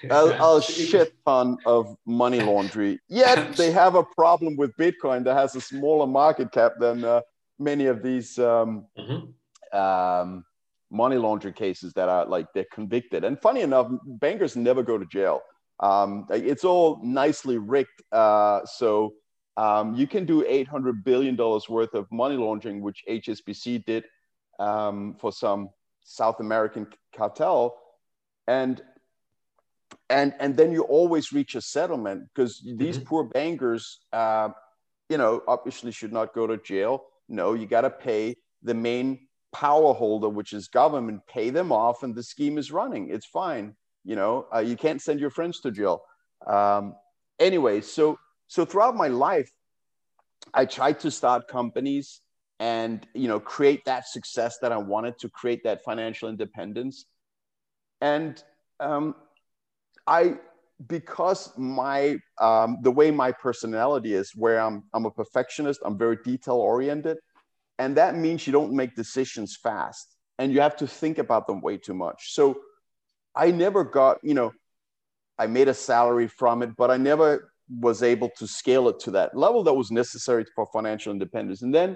[0.09, 2.99] a, a, shit ton of money laundry.
[3.07, 7.21] Yet they have a problem with Bitcoin that has a smaller market cap than uh,
[7.57, 9.77] many of these um, mm-hmm.
[9.77, 10.45] um,
[10.89, 13.23] money laundering cases that are like they're convicted.
[13.23, 15.41] And funny enough, bankers never go to jail.
[15.79, 18.01] Um, it's all nicely rigged.
[18.11, 19.13] Uh, so
[19.57, 24.05] um, you can do $800 billion worth of money laundering, which HSBC did
[24.59, 25.69] um, for some
[26.03, 27.77] South American cartel.
[28.47, 28.81] And,
[30.09, 33.05] and, and then you always reach a settlement because these mm-hmm.
[33.05, 34.49] poor bankers, uh,
[35.09, 37.03] you know, obviously should not go to jail.
[37.27, 42.03] No, you got to pay the main power holder, which is government, pay them off,
[42.03, 43.09] and the scheme is running.
[43.09, 43.75] It's fine.
[44.09, 46.01] You know, uh, you can't send your friends to jail.
[46.47, 46.95] Um,
[47.39, 48.17] anyway, so
[48.49, 49.49] so throughout my life
[50.53, 52.21] i tried to start companies
[52.59, 57.05] and you know create that success that i wanted to create that financial independence
[58.01, 58.43] and
[58.81, 59.15] um,
[60.07, 60.35] i
[60.87, 66.17] because my um, the way my personality is where i'm i'm a perfectionist i'm very
[66.23, 67.17] detail oriented
[67.77, 71.61] and that means you don't make decisions fast and you have to think about them
[71.61, 72.57] way too much so
[73.39, 74.51] i never got you know
[75.37, 79.11] i made a salary from it but i never was able to scale it to
[79.11, 81.61] that level that was necessary for financial independence.
[81.61, 81.95] And then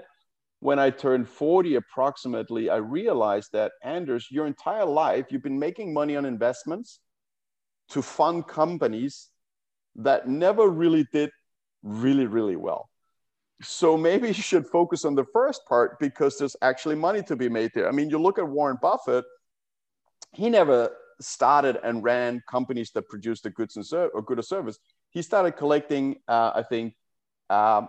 [0.60, 5.92] when I turned 40 approximately, I realized that Anders, your entire life, you've been making
[5.92, 7.00] money on investments
[7.90, 9.28] to fund companies
[9.96, 11.30] that never really did
[11.82, 12.88] really, really well.
[13.62, 17.48] So maybe you should focus on the first part because there's actually money to be
[17.48, 17.88] made there.
[17.88, 19.24] I mean, you look at Warren Buffett,
[20.32, 24.42] he never started and ran companies that produced a goods and ser- or good or
[24.42, 24.78] service
[25.14, 26.94] he started collecting, uh, I think,
[27.48, 27.86] uh,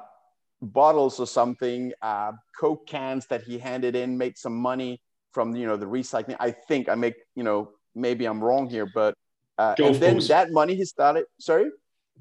[0.61, 5.67] bottles or something, uh, Coke cans that he handed in, made some money from you
[5.67, 6.37] know the recycling.
[6.39, 9.15] I think I make you know maybe I'm wrong here, but
[9.57, 10.27] uh, and then balls.
[10.29, 11.25] that money he started.
[11.39, 11.71] Sorry,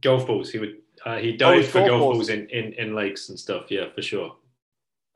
[0.00, 0.50] golf balls.
[0.50, 3.28] He would uh, he died oh, for golf, golf balls, balls in, in in lakes
[3.28, 3.70] and stuff.
[3.70, 4.34] Yeah, for sure.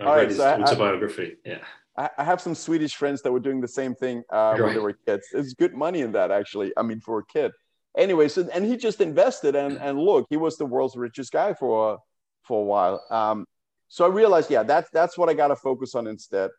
[0.01, 1.37] I All read right, his so autobiography.
[1.44, 1.64] I, yeah.
[2.18, 4.62] I have some Swedish friends that were doing the same thing uh, right.
[4.62, 5.26] when they were kids.
[5.32, 6.72] It's good money in that, actually.
[6.76, 7.50] I mean, for a kid
[7.96, 11.53] anyway, so and he just invested and and look, he was the world's richest guy
[11.53, 11.99] for
[12.42, 13.05] for a while.
[13.11, 13.46] Um,
[13.88, 16.51] so I realized, yeah, that's that's what I got to focus on instead.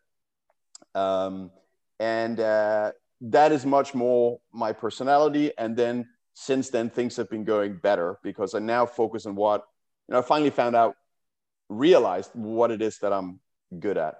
[0.93, 1.51] Um,
[1.99, 5.51] and uh, that is much more my personality.
[5.57, 9.65] And then since then, things have been going better because I now focus on what
[10.07, 10.19] you know.
[10.19, 10.95] I finally found out,
[11.69, 13.39] realized what it is that I'm
[13.79, 14.15] good at.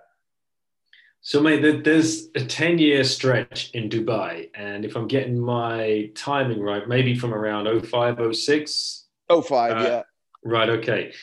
[1.22, 4.50] So, mate, there's a 10 year stretch in Dubai.
[4.56, 9.06] And if I'm getting my timing right, maybe from around 05, 06.
[9.30, 10.02] 05, uh, yeah.
[10.44, 11.14] Right, okay.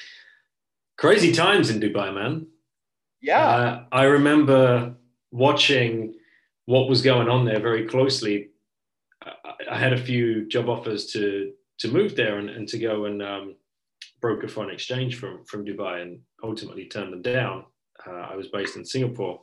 [0.98, 2.46] Crazy times in Dubai, man.
[3.20, 3.46] Yeah.
[3.46, 4.94] Uh, I remember
[5.30, 6.14] watching
[6.66, 8.50] what was going on there very closely.
[9.22, 9.32] I,
[9.72, 13.22] I had a few job offers to to move there and, and to go and
[13.22, 13.56] um,
[14.20, 17.64] broker foreign exchange from from Dubai and ultimately turned them down.
[18.06, 19.40] Uh, I was based in Singapore,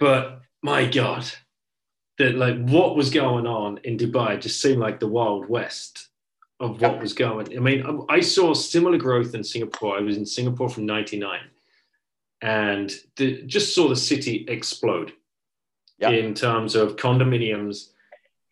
[0.00, 1.30] but my God,
[2.18, 6.08] that like what was going on in Dubai just seemed like the wild west
[6.58, 7.56] of what was going.
[7.56, 9.96] I mean, I saw similar growth in Singapore.
[9.96, 11.38] I was in Singapore from '99,
[12.42, 15.12] and the, just saw the city explode
[15.98, 16.12] yep.
[16.12, 17.90] in terms of condominiums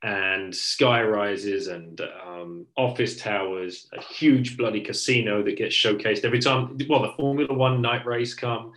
[0.02, 6.38] and sky rises and um, office towers, a huge bloody casino that gets showcased every
[6.38, 6.78] time.
[6.88, 8.72] Well, the Formula One night race come,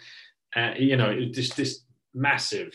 [0.56, 1.82] uh, you know, just this
[2.14, 2.74] massive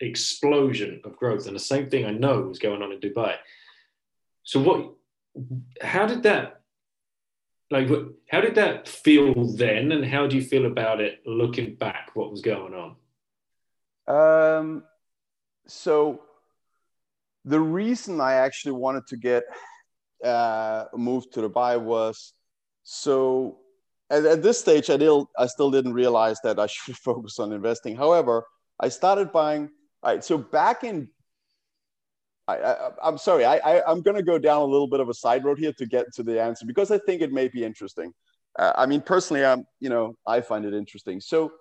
[0.00, 3.36] explosion of growth, and the same thing I know was going on in Dubai.
[4.42, 4.94] So, what?
[5.82, 6.62] How did that?
[7.70, 7.88] Like,
[8.28, 12.10] how did that feel then, and how do you feel about it looking back?
[12.14, 12.96] What was going on?
[14.08, 14.84] Um.
[15.66, 16.22] So
[17.44, 19.44] the reason I actually wanted to get
[20.24, 22.32] uh, moved to Dubai was
[22.82, 23.59] so
[24.10, 27.52] at, at this stage I, did, I still didn't realize that I should focus on
[27.52, 27.96] investing.
[27.96, 28.44] However,
[28.78, 29.70] I started buying.
[30.02, 31.10] All right, so back in
[32.58, 35.14] I, am sorry, I, I, am going to go down a little bit of a
[35.14, 38.12] side road here to get to the answer because I think it may be interesting.
[38.58, 41.20] Uh, I mean, personally, I'm, you know, I find it interesting.
[41.20, 41.52] So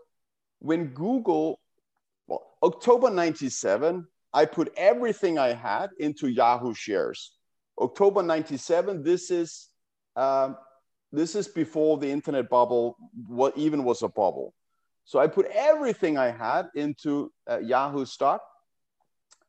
[0.59, 1.59] when Google,
[2.27, 7.33] well, October 97, I put everything I had into Yahoo shares.
[7.79, 9.69] October 97, this is,
[10.15, 10.57] um,
[11.11, 12.97] this is before the internet bubble
[13.27, 14.53] what even was a bubble.
[15.05, 18.41] So I put everything I had into uh, Yahoo stock.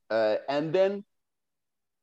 [0.08, 1.04] Uh, and then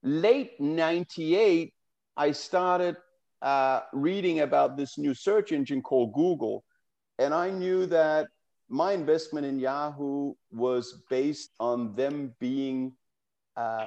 [0.04, 1.74] late 98,
[2.16, 2.98] I started
[3.42, 6.64] uh, reading about this new search engine called Google.
[7.20, 8.28] And I knew that
[8.70, 12.94] my investment in Yahoo was based on them being,
[13.56, 13.86] uh,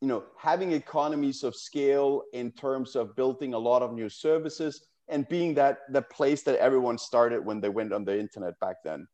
[0.00, 4.86] you know, having economies of scale in terms of building a lot of new services
[5.08, 8.76] and being that the place that everyone started when they went on the internet back
[8.84, 9.06] then.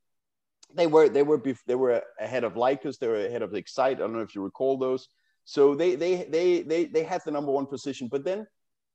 [0.75, 3.99] They were they were they were ahead of Lycos, they were ahead of Excite.
[3.99, 5.09] I don't know if you recall those.
[5.45, 8.09] So they they they they they had the number one position.
[8.11, 8.47] But then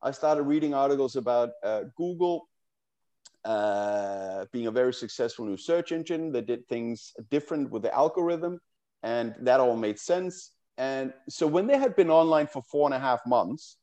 [0.01, 2.49] I started reading articles about uh, Google
[3.45, 8.59] uh, being a very successful new search engine that did things different with the algorithm,
[9.03, 10.51] and that all made sense.
[10.79, 13.75] And so when they had been online for four and a half months,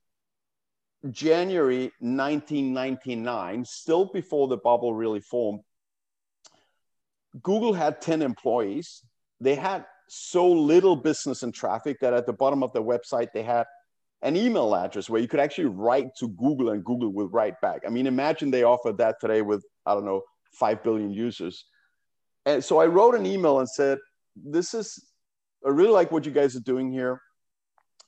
[1.10, 5.60] January 1999, still before the bubble really formed,
[7.42, 9.02] Google had 10 employees.
[9.42, 13.42] They had so little business and traffic that at the bottom of their website, they
[13.42, 13.66] had
[14.22, 17.82] an email address where you could actually write to Google and Google would write back.
[17.86, 20.22] I mean, imagine they offered that today with, I don't know,
[20.54, 21.66] 5 billion users.
[22.46, 23.98] And so I wrote an email and said,
[24.34, 24.98] This is,
[25.66, 27.20] I really like what you guys are doing here.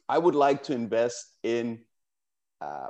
[0.08, 1.80] I would like to invest in,
[2.60, 2.86] uh,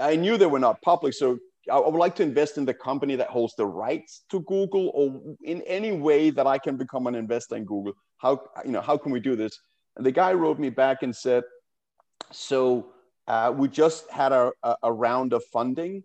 [0.00, 1.14] I knew they were not public.
[1.14, 1.38] So
[1.70, 5.36] I would like to invest in the company that holds the rights to Google or
[5.42, 7.94] in any way that I can become an investor in Google.
[8.18, 9.58] How, you know, how can we do this?
[9.96, 11.42] And the guy wrote me back and said,
[12.30, 12.92] so
[13.26, 14.52] uh, we just had a,
[14.82, 16.02] a, round of funding.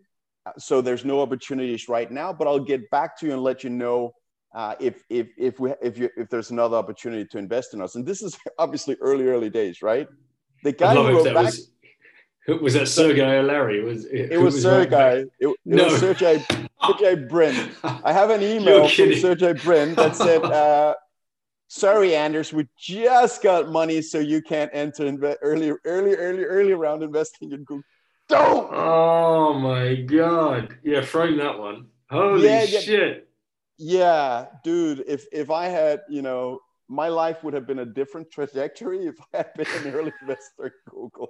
[0.58, 3.70] So there's no opportunities right now, but I'll get back to you and let you
[3.70, 4.14] know
[4.54, 7.96] uh, if if if we if you if there's another opportunity to invest in us.
[7.96, 10.08] And this is obviously early early days, right?
[10.64, 11.46] The guy who wrote back.
[11.46, 11.72] Was,
[12.62, 13.84] was that Sergey or Larry?
[13.84, 15.26] Was it, it was, was Sergey.
[15.40, 15.86] It, it no.
[15.86, 17.70] was Brin.
[17.84, 20.42] I have an email from Sergey Brin that said.
[20.50, 20.94] Uh,
[21.70, 26.74] sorry, Anders, we just got money, so you can't enter inve- early, early, early, early
[26.74, 27.84] round investing in Google.
[28.28, 28.70] Don't.
[28.72, 30.76] Oh my god!
[30.84, 31.88] Yeah, frame that one.
[32.10, 32.90] Holy yeah, shit!
[32.90, 33.29] Yeah,
[34.64, 35.04] dude.
[35.08, 39.16] If if I had, you know, my life would have been a different trajectory if
[39.34, 41.30] I had been an early investor in Google.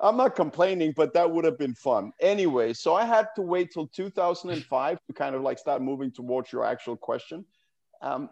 [0.00, 2.12] I'm not complaining, but that would have been fun.
[2.20, 6.50] Anyway, so I had to wait till 2005 to kind of like start moving towards
[6.50, 7.44] your actual question.
[8.00, 8.30] Um,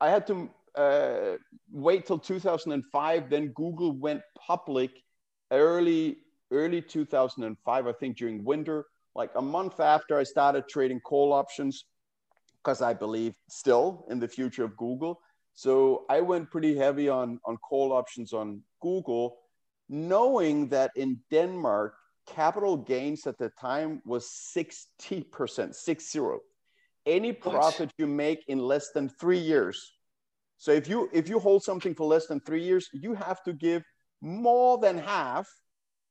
[0.00, 1.36] I had to uh,
[1.70, 3.28] wait till 2005.
[3.28, 5.02] Then Google went public
[5.50, 6.18] early
[6.50, 11.84] early 2005, I think during winter, like a month after I started trading call options,
[12.62, 15.20] because I believe still in the future of Google.
[15.54, 19.38] So I went pretty heavy on on call options on Google,
[19.88, 21.94] knowing that in Denmark
[22.26, 26.40] capital gains at the time was 60%, six zero
[27.08, 29.94] any profit you make in less than three years.
[30.58, 33.52] So if you if you hold something for less than three years, you have to
[33.52, 33.82] give
[34.20, 35.48] more than half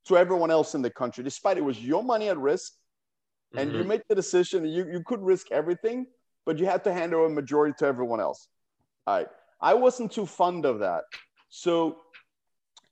[0.07, 2.73] to everyone else in the country, despite it was your money at risk,
[3.55, 3.79] and mm-hmm.
[3.79, 4.65] you make the decision.
[4.65, 6.07] You you could risk everything,
[6.47, 8.47] but you had to hand over a majority to everyone else.
[9.05, 9.27] All right,
[9.61, 11.03] I wasn't too fond of that.
[11.49, 11.97] So,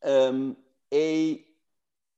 [0.03, 0.58] um,
[0.93, 1.43] a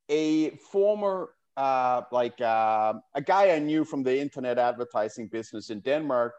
[0.09, 5.79] a former uh, like uh, a guy I knew from the internet advertising business in
[5.81, 6.33] Denmark.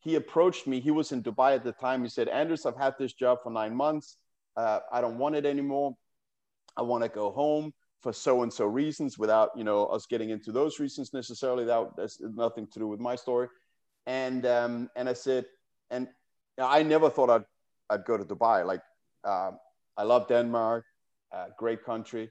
[0.00, 0.80] He approached me.
[0.80, 2.02] He was in Dubai at the time.
[2.02, 4.16] He said, Anders, I've had this job for nine months.
[4.56, 5.94] Uh, I don't want it anymore.
[6.76, 10.30] I want to go home for so and so reasons without you know us getting
[10.30, 11.64] into those reasons necessarily.
[11.64, 13.48] That has nothing to do with my story.
[14.06, 15.46] And um, and I said,
[15.90, 16.08] and
[16.58, 17.44] I never thought I'd
[17.88, 18.64] I'd go to Dubai.
[18.64, 18.82] Like
[19.24, 19.52] uh,
[19.96, 20.84] I love Denmark,
[21.32, 22.30] uh, great country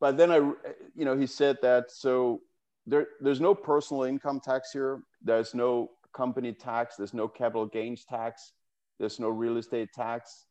[0.00, 2.40] but then I, you know, he said that so
[2.86, 5.00] there, there's no personal income tax here.
[5.22, 6.96] There's no company tax.
[6.96, 8.52] There's no capital gains tax.
[8.98, 10.46] There's no real estate tax.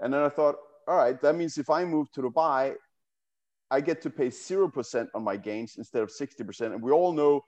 [0.00, 0.56] And then I thought,
[0.86, 2.74] all right, that means if I move to Dubai,
[3.70, 6.72] I get to pay 0% on my gains instead of 60%.
[6.72, 7.44] And we all know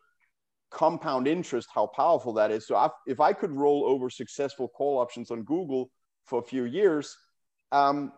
[0.70, 2.66] compound interest, how powerful that is.
[2.66, 5.90] So I've, if I could roll over successful call options on Google
[6.24, 7.16] for a few years,
[7.72, 8.12] um,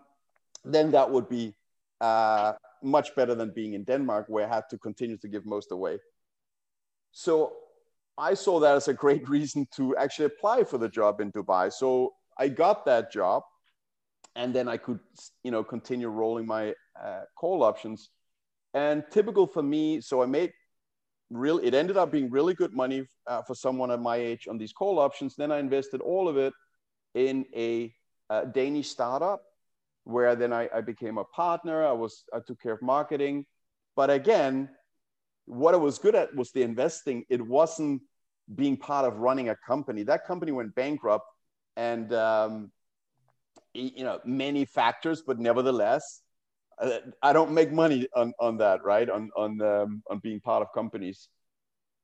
[0.65, 1.55] then that would be
[2.01, 5.73] uh, much better than being in Denmark, where I had to continue to give most
[5.73, 5.99] away.
[7.13, 7.53] So
[8.19, 11.73] I saw that as a great reason to actually apply for the job in Dubai.
[11.73, 13.43] So I got that job,
[14.37, 15.01] and then I could,
[15.45, 18.11] you know, continue rolling my uh, call options.
[18.73, 20.53] And typical for me, so I made
[21.31, 21.59] real.
[21.59, 24.73] It ended up being really good money uh, for someone at my age on these
[24.73, 25.37] call options.
[25.37, 26.53] Then I invested all of it
[27.15, 27.93] in a,
[28.29, 29.43] a Danish startup
[30.05, 31.87] where then I, I became a partner.
[31.87, 33.47] I was I took care of marketing,
[33.97, 34.69] but again,
[35.47, 37.25] what I was good at was the investing.
[37.29, 38.03] It wasn't
[38.55, 40.03] being part of running a company.
[40.03, 41.27] That company went bankrupt,
[41.77, 42.73] and um,
[43.75, 46.23] you know many factors, but nevertheless,
[47.23, 49.09] I don't make money on, on that, right?
[49.09, 51.29] On on um, on being part of companies.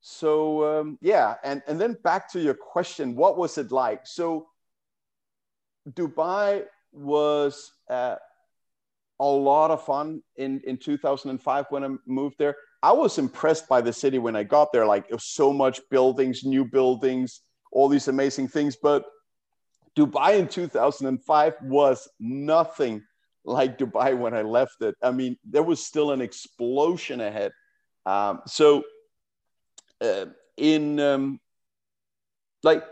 [0.00, 4.06] So um, yeah, and and then back to your question, what was it like?
[4.06, 4.48] So
[5.90, 8.16] Dubai was uh,
[9.20, 12.56] a lot of fun in, in 2005 when I moved there.
[12.82, 14.86] I was impressed by the city when I got there.
[14.86, 17.40] Like, it was so much buildings, new buildings,
[17.72, 18.76] all these amazing things.
[18.80, 19.04] But
[19.96, 23.02] Dubai in 2005 was nothing
[23.46, 24.96] like Dubai when I left it.
[25.02, 27.52] I mean, there was still an explosion ahead.
[28.04, 28.84] Um, so,
[30.00, 30.26] uh,
[30.56, 31.40] in um,
[32.62, 32.84] like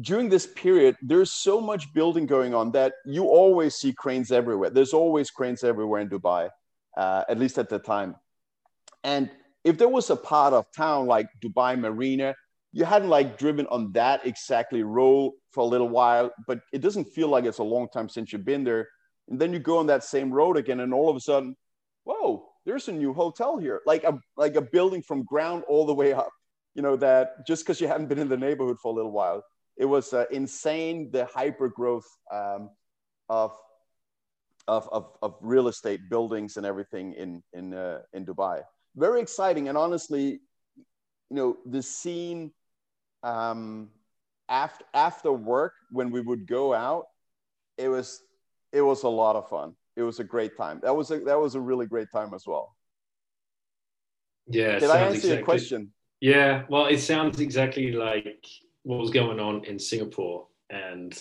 [0.00, 4.70] during this period, there's so much building going on that you always see cranes everywhere.
[4.70, 6.50] There's always cranes everywhere in Dubai,
[6.96, 8.16] uh, at least at the time.
[9.02, 9.30] And
[9.64, 12.34] if there was a part of town like Dubai Marina,
[12.72, 17.06] you hadn't like driven on that exactly road for a little while, but it doesn't
[17.06, 18.86] feel like it's a long time since you've been there.
[19.28, 21.56] And then you go on that same road again, and all of a sudden,
[22.04, 25.94] whoa, there's a new hotel here, like a like a building from ground all the
[25.94, 26.30] way up.
[26.74, 29.42] You know that just because you haven't been in the neighborhood for a little while
[29.76, 32.70] it was uh, insane the hyper growth um,
[33.28, 33.52] of,
[34.66, 38.62] of, of, of, real estate buildings and everything in, in, uh, in Dubai.
[38.96, 39.68] Very exciting.
[39.68, 40.40] And honestly,
[41.30, 42.52] you know, the scene
[43.22, 43.90] um,
[44.48, 47.04] after, after work, when we would go out,
[47.76, 48.22] it was,
[48.76, 49.74] it was a lot of fun.
[49.96, 50.80] It was a great time.
[50.82, 52.76] That was a, that was a really great time as well.
[54.46, 54.78] Yeah.
[54.78, 55.92] Did I answer exactly, your question?
[56.20, 56.64] Yeah.
[56.68, 58.44] Well, it sounds exactly like
[58.82, 61.12] what was going on in Singapore, and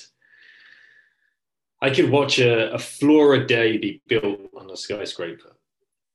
[1.81, 5.55] I could watch a, a floor a day be built on a skyscraper.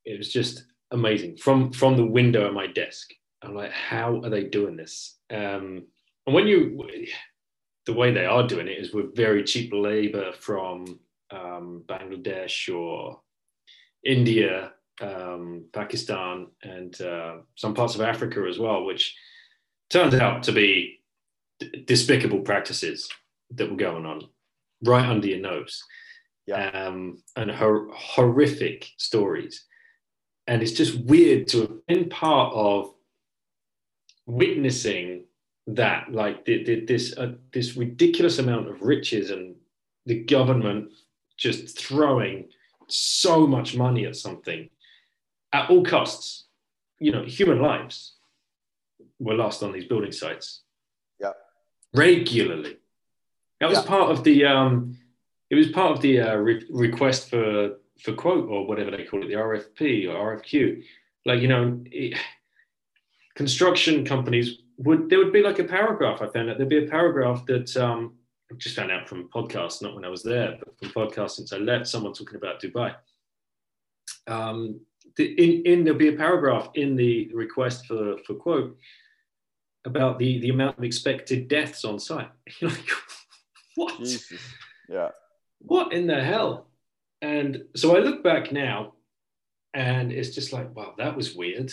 [0.05, 3.11] It was just amazing from from the window at my desk.
[3.43, 5.17] I'm like, how are they doing this?
[5.31, 5.87] Um,
[6.27, 6.87] and when you,
[7.87, 11.01] the way they are doing it is with very cheap labor from
[11.31, 13.21] um, Bangladesh or
[14.05, 19.17] India, um, Pakistan, and uh, some parts of Africa as well, which
[19.91, 21.01] turned out to be
[21.85, 23.09] despicable practices
[23.51, 24.23] that were going on
[24.83, 25.83] right under your nose
[26.47, 26.69] yeah.
[26.71, 29.65] um, and hor- horrific stories.
[30.47, 32.93] And it's just weird to have been part of
[34.27, 35.25] witnessing
[35.67, 39.55] that, like the, the, this uh, this ridiculous amount of riches and
[40.07, 40.91] the government
[41.41, 42.49] just throwing
[42.87, 44.69] so much money at something
[45.53, 46.45] at all costs.
[47.01, 48.17] You know, human lives
[49.19, 50.63] were lost on these building sites
[51.19, 51.33] Yeah.
[51.95, 52.77] regularly.
[53.59, 53.89] That was yeah.
[53.89, 54.45] part of the.
[54.45, 54.99] Um,
[55.49, 59.23] it was part of the uh, re- request for for quote or whatever they call
[59.23, 60.83] it, the RFP or RFQ.
[61.27, 62.19] Like you know, it,
[63.35, 66.23] construction companies would there would be like a paragraph.
[66.23, 68.15] I found that there'd be a paragraph that um,
[68.59, 71.59] just found out from podcast, not when I was there, but from podcast since I
[71.59, 71.87] left.
[71.87, 72.95] Someone talking about Dubai.
[74.27, 74.81] Um,
[75.17, 78.77] the, in, in there'll be a paragraph in the request for for quote
[79.85, 82.31] about the the amount of expected deaths on site.
[82.61, 82.91] You're like,
[83.77, 83.99] what?
[83.99, 84.41] Jesus.
[84.89, 85.11] Yeah.
[85.61, 86.67] What in the hell?
[87.23, 88.95] And so I look back now,
[89.75, 91.73] and it's just like, wow, that was weird.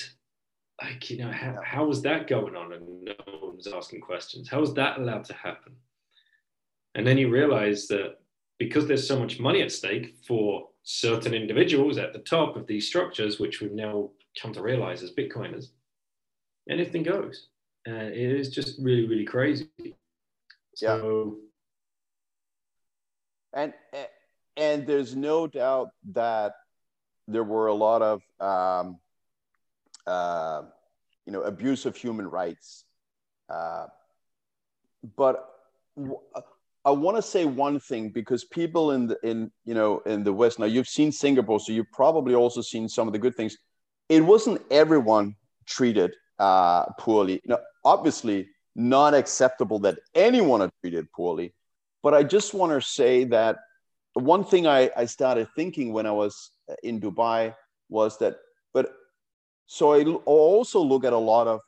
[0.82, 2.74] Like, you know, how, how was that going on?
[2.74, 4.50] And no one was asking questions.
[4.50, 5.74] How was that allowed to happen?
[6.98, 8.16] And then you realize that
[8.58, 12.88] because there's so much money at stake for certain individuals at the top of these
[12.88, 14.10] structures, which we've now
[14.42, 15.68] come to realize as Bitcoiners,
[16.68, 17.50] anything goes.
[17.86, 19.68] And it is just really, really crazy.
[20.74, 21.38] So,
[23.54, 23.62] yeah.
[23.62, 23.74] And
[24.58, 26.54] and there's no doubt that
[27.28, 29.00] there were a lot of um,
[30.08, 30.64] uh,
[31.28, 32.86] you know abuse of human rights,
[33.50, 33.86] uh,
[35.16, 35.48] but
[36.88, 40.32] I want to say one thing because people in the in you know in the
[40.32, 43.58] West now you've seen Singapore, so you've probably also seen some of the good things.
[44.08, 45.36] It wasn't everyone
[45.66, 47.42] treated uh, poorly.
[47.46, 51.54] Now, obviously, not acceptable that anyone are treated poorly.
[52.04, 53.58] But I just want to say that
[54.14, 56.52] one thing I, I started thinking when I was
[56.84, 57.54] in Dubai
[57.90, 58.38] was that,
[58.74, 58.94] but
[59.66, 61.60] so I also look at a lot of,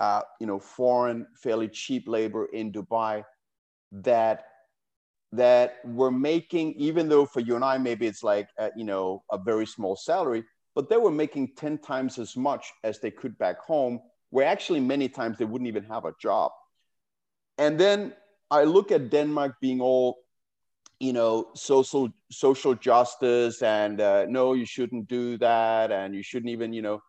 [0.00, 3.22] uh, you know, foreign, fairly cheap labor in Dubai
[3.92, 4.44] that
[5.32, 9.22] that were making, even though for you and I, maybe it's like, uh, you know,
[9.30, 13.36] a very small salary, but they were making 10 times as much as they could
[13.38, 14.00] back home,
[14.30, 16.52] where actually many times they wouldn't even have a job.
[17.58, 18.14] And then
[18.50, 20.18] I look at Denmark being all
[20.98, 26.50] you know social social justice and uh, no you shouldn't do that and you shouldn't
[26.50, 27.00] even you know.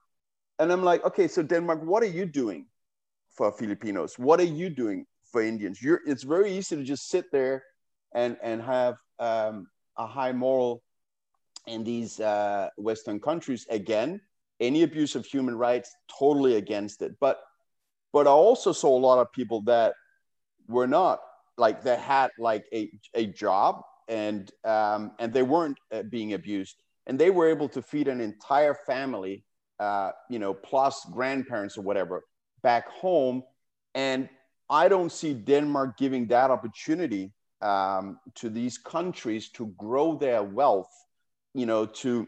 [0.59, 2.65] And i'm like okay so denmark what are you doing
[3.29, 4.17] for filipinos?
[4.17, 5.81] What are you doing for indians?
[5.81, 7.63] You're it's very easy to just sit there
[8.13, 10.83] and and have um, a high moral
[11.65, 14.21] in these uh, western countries again
[14.59, 17.15] any abuse of human rights totally against it.
[17.19, 17.39] But
[18.13, 19.93] but i also saw a lot of people that
[20.67, 21.19] were not
[21.57, 26.77] like they had like a, a job and um, and they weren't uh, being abused.
[27.05, 29.43] And they were able to feed an entire family
[29.79, 32.23] uh, you know plus grandparents or whatever
[32.63, 33.43] back home.
[33.93, 34.29] And
[34.69, 37.31] i don't see denmark giving that opportunity
[37.61, 40.91] um, to these countries to grow their wealth
[41.53, 42.27] you know to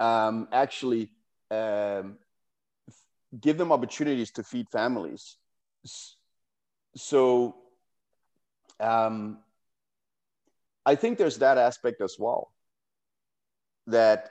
[0.00, 1.10] um, actually
[1.50, 2.18] um,
[3.40, 5.36] give them opportunities to feed families
[6.96, 7.56] so
[8.80, 9.38] um,
[10.86, 12.52] I think there's that aspect as well.
[13.86, 14.30] That,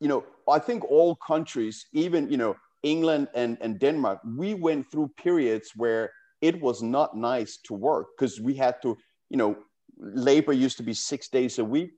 [0.00, 4.90] you know, I think all countries, even, you know, England and, and Denmark, we went
[4.90, 8.96] through periods where it was not nice to work because we had to,
[9.28, 9.56] you know,
[9.98, 11.92] labor used to be six days a week,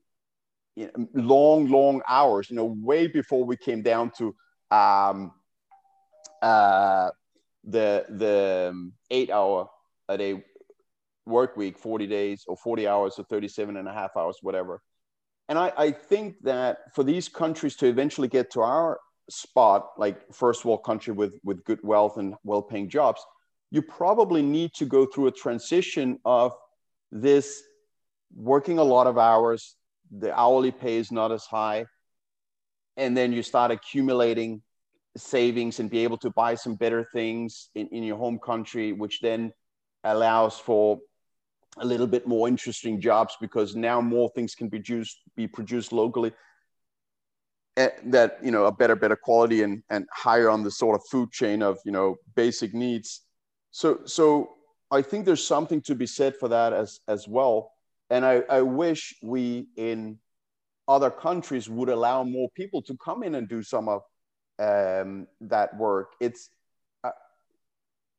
[0.75, 4.35] you know, long, long hours, you know, way before we came down to
[4.71, 5.33] um,
[6.41, 7.11] uh,
[7.65, 9.69] the, the um, eight hour
[10.09, 10.45] a day
[11.25, 14.83] work week 40 days or 40 hours or 37 and a half hours whatever.
[15.49, 18.99] And I, I think that for these countries to eventually get to our
[19.31, 23.25] spot like first world country with with good wealth and well-paying jobs
[23.73, 26.53] you probably need to go through a transition of
[27.11, 27.63] this
[28.35, 29.77] working a lot of hours
[30.19, 31.85] the hourly pay is not as high
[32.99, 34.63] and then you start accumulating
[35.17, 39.21] savings and be able to buy some better things in, in your home country which
[39.21, 39.51] then
[40.05, 40.99] allows for
[41.79, 45.93] a little bit more interesting jobs because now more things can be produced be produced
[45.93, 46.33] locally
[47.79, 51.03] eh, that you know a better better quality and and higher on the sort of
[51.11, 53.23] food chain of you know basic needs
[53.73, 54.55] so so
[54.91, 57.73] i think there's something to be said for that as as well
[58.11, 60.19] and i i wish we in
[60.87, 64.03] other countries would allow more people to come in and do some of
[64.59, 66.51] um, that work it's
[67.03, 67.11] uh,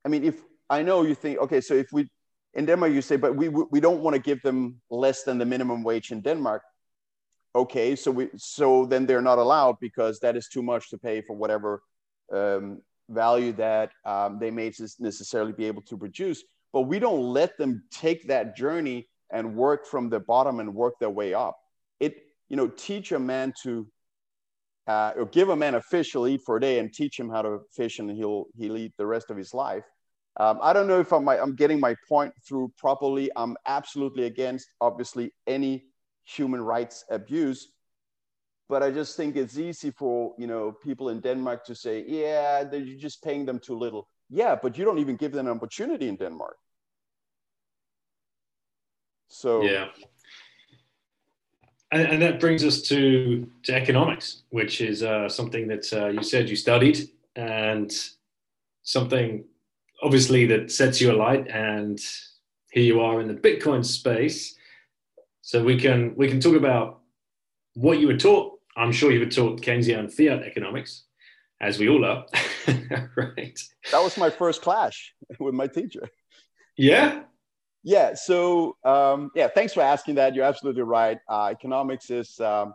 [0.03, 2.09] i mean if i know you think okay so if we
[2.53, 5.45] in Denmark, you say, but we, we don't want to give them less than the
[5.45, 6.61] minimum wage in Denmark.
[7.55, 11.21] Okay, so we so then they're not allowed because that is too much to pay
[11.21, 11.81] for whatever
[12.31, 16.43] um, value that um, they may necessarily be able to produce.
[16.71, 20.95] But we don't let them take that journey and work from the bottom and work
[20.99, 21.57] their way up.
[21.99, 22.15] It
[22.49, 23.87] you know teach a man to
[24.87, 27.29] uh, or give a man a fish he'll eat for a day and teach him
[27.29, 29.85] how to fish and he'll he'll eat the rest of his life
[30.39, 33.29] um, I don't know if I'm, I'm getting my point through properly.
[33.35, 35.85] I'm absolutely against, obviously, any
[36.25, 37.72] human rights abuse.
[38.69, 42.63] But I just think it's easy for you know people in Denmark to say, yeah,
[42.71, 44.07] you're just paying them too little.
[44.29, 46.57] Yeah, but you don't even give them an opportunity in Denmark.
[49.27, 49.87] So yeah,
[51.91, 56.23] and, and that brings us to to economics, which is uh, something that uh, you
[56.23, 57.91] said you studied, and
[58.83, 59.45] something
[60.01, 61.99] obviously that sets you alight and
[62.71, 64.55] here you are in the bitcoin space
[65.41, 66.99] so we can we can talk about
[67.75, 71.03] what you were taught I'm sure you were taught Keynesian fiat economics,
[71.61, 72.25] as we all are,
[73.15, 73.59] right?
[73.91, 76.09] That was my first clash with my teacher.
[76.77, 77.23] Yeah.
[77.83, 78.15] Yeah.
[78.15, 80.33] So um, yeah, thanks for asking that.
[80.33, 81.19] You're absolutely right.
[81.29, 82.73] Uh, economics is um,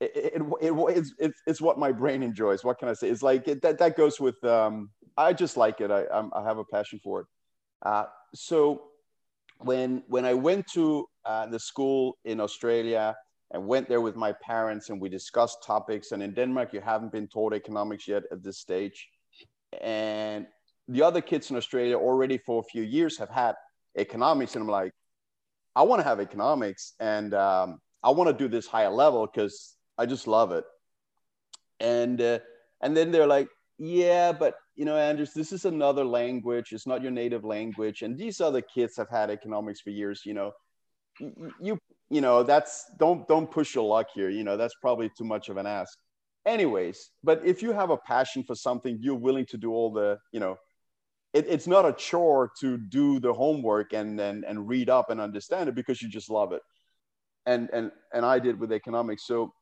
[0.00, 2.64] it, it, it, it's, it's, it's what my brain enjoys.
[2.64, 3.08] What can I say?
[3.08, 4.42] It's like it, that that goes with.
[4.44, 5.90] Um, I just like it.
[5.90, 7.26] I I'm, i have a passion for it.
[7.82, 8.82] Uh, so
[9.58, 13.16] when when I went to uh, the school in Australia
[13.54, 16.10] and went there with my parents and we discussed topics.
[16.10, 19.08] And in Denmark, you haven't been taught economics yet at this stage.
[19.80, 20.46] And
[20.88, 23.54] the other kids in Australia already for a few years have had
[23.96, 24.56] economics.
[24.56, 24.92] And I'm like,
[25.76, 29.76] I want to have economics and um, I want to do this higher level because
[29.96, 30.64] I just love it.
[31.78, 32.40] And uh,
[32.82, 33.48] and then they're like,
[33.78, 36.72] yeah, but you know, Anders, this is another language.
[36.72, 38.02] It's not your native language.
[38.02, 40.22] And these other kids have had economics for years.
[40.24, 40.52] You know,
[41.60, 41.78] you
[42.10, 44.30] you know that's don't don't push your luck here.
[44.30, 45.98] You know, that's probably too much of an ask.
[46.46, 50.18] Anyways, but if you have a passion for something, you're willing to do all the
[50.32, 50.56] you know.
[51.32, 55.20] It, it's not a chore to do the homework and, and and read up and
[55.20, 56.62] understand it because you just love it
[57.46, 59.26] and and and I did with economics.
[59.26, 59.52] So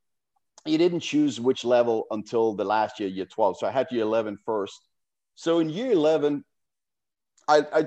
[0.64, 3.58] you didn't choose which level until the last year, year 12.
[3.58, 4.78] So I had year 11 first.
[5.34, 6.44] So in year 11,
[7.48, 7.86] I, I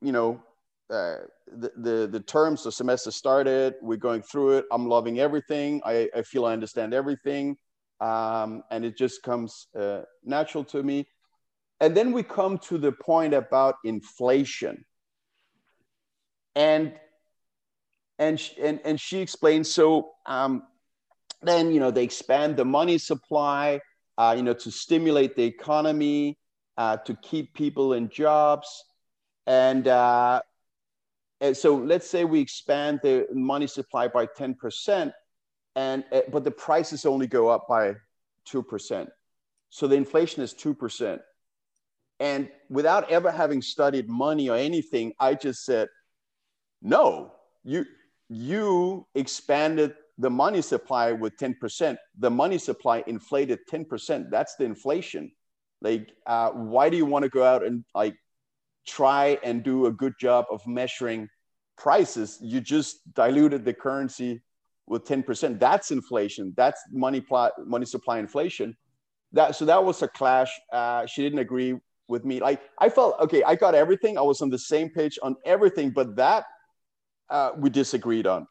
[0.00, 0.42] you know,
[0.90, 1.16] uh,
[1.46, 4.64] the, the, the terms, the semester started, we're going through it.
[4.72, 5.80] I'm loving everything.
[5.84, 7.56] I, I feel I understand everything.
[8.00, 11.06] Um, and it just comes uh, natural to me.
[11.80, 14.84] And then we come to the point about inflation.
[16.54, 16.94] And
[18.18, 20.64] and she, and, and she explains so um,
[21.40, 23.80] then you know they expand the money supply
[24.18, 26.36] uh, you know to stimulate the economy
[26.76, 28.84] uh, to keep people in jobs
[29.50, 30.42] and, uh,
[31.40, 35.12] and so let's say we expand the money supply by 10%
[35.76, 37.94] and uh, but the prices only go up by
[38.48, 39.08] 2%
[39.68, 41.20] so the inflation is 2%
[42.18, 45.88] and without ever having studied money or anything i just said
[46.82, 47.32] no
[47.64, 47.84] you
[48.28, 51.96] you expanded the money supply with 10%.
[52.18, 54.30] The money supply inflated 10%.
[54.30, 55.32] That's the inflation.
[55.80, 58.14] Like, uh, why do you want to go out and like
[58.86, 61.28] try and do a good job of measuring
[61.76, 62.38] prices?
[62.40, 64.42] You just diluted the currency
[64.86, 65.58] with 10%.
[65.60, 66.52] That's inflation.
[66.56, 68.76] That's money pl- money supply inflation.
[69.32, 70.50] That so that was a clash.
[70.72, 71.78] Uh, she didn't agree
[72.08, 72.40] with me.
[72.40, 73.44] Like I felt okay.
[73.44, 74.18] I got everything.
[74.18, 76.44] I was on the same page on everything, but that
[77.30, 78.48] uh, we disagreed on.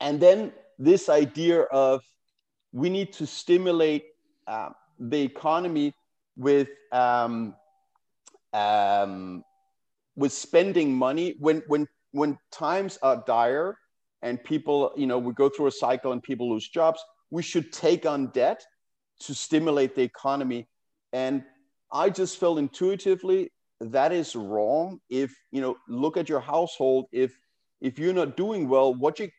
[0.00, 2.00] And then this idea of
[2.72, 4.04] we need to stimulate
[4.46, 5.92] uh, the economy
[6.36, 7.54] with um,
[8.52, 9.44] um,
[10.16, 13.78] with spending money when when when times are dire
[14.22, 17.72] and people you know we go through a cycle and people lose jobs we should
[17.72, 18.64] take on debt
[19.20, 20.68] to stimulate the economy
[21.12, 21.44] and
[21.92, 27.32] i just felt intuitively that is wrong if you know look at your household if
[27.80, 29.30] if you're not doing well, what you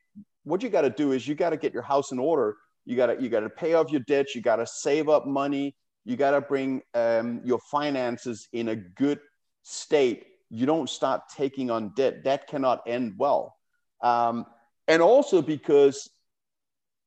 [0.44, 2.58] what you got to do is you got to get your house in order.
[2.86, 4.36] You got to you got to pay off your debts.
[4.36, 5.76] You got to save up money.
[6.06, 9.20] You got to bring um, your finances in a good
[9.64, 10.26] state.
[10.50, 12.24] You don't start taking on debt.
[12.24, 13.56] That cannot end well.
[14.02, 14.46] Um,
[14.88, 16.10] and also because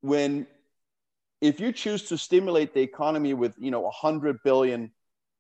[0.01, 0.47] when
[1.41, 4.93] if you choose to stimulate the economy with you know a hundred billion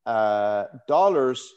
[0.04, 1.52] uh, dollars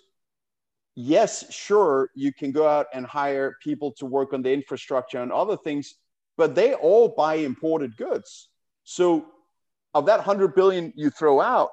[0.98, 5.32] yes, sure, you can go out and hire people to work on the infrastructure and
[5.32, 5.94] other things,
[6.36, 8.50] but they all buy imported goods.
[8.84, 9.28] So,
[9.94, 11.70] of that 100 billion you throw out,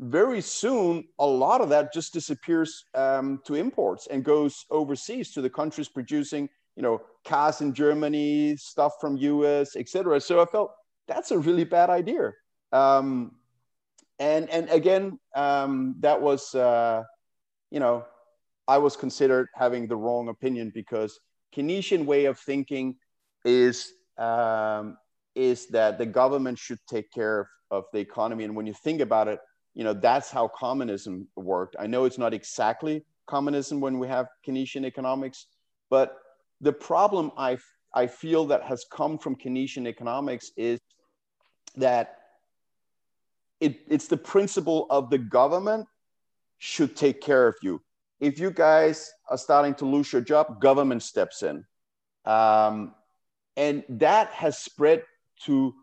[0.00, 5.40] very soon a lot of that just disappears um, to imports and goes overseas to
[5.40, 10.20] the countries producing, you know, cars in Germany, stuff from US, etc.
[10.20, 10.72] So I felt
[11.06, 12.32] that's a really bad idea.
[12.72, 13.32] Um,
[14.18, 17.02] and and again, um, that was uh,
[17.70, 18.04] you know
[18.66, 21.18] I was considered having the wrong opinion because
[21.54, 22.96] Keynesian way of thinking
[23.44, 24.96] is um,
[25.34, 28.44] is that the government should take care of, of the economy.
[28.44, 29.40] And when you think about it,
[29.74, 31.76] you know that's how communism worked.
[31.78, 35.46] I know it's not exactly communism when we have Keynesian economics,
[35.90, 36.16] but
[36.60, 37.58] the problem I
[37.94, 40.80] I feel that has come from Keynesian economics is
[41.76, 42.18] that
[43.60, 45.86] it, it's the principle of the government
[46.58, 47.80] should take care of you
[48.20, 51.64] if you guys are starting to lose your job, government steps in.
[52.24, 52.94] Um,
[53.56, 55.02] and that has spread
[55.44, 55.74] to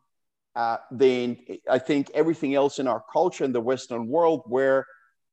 [0.55, 1.37] uh, the,
[1.69, 4.85] I think, everything else in our culture in the Western world, where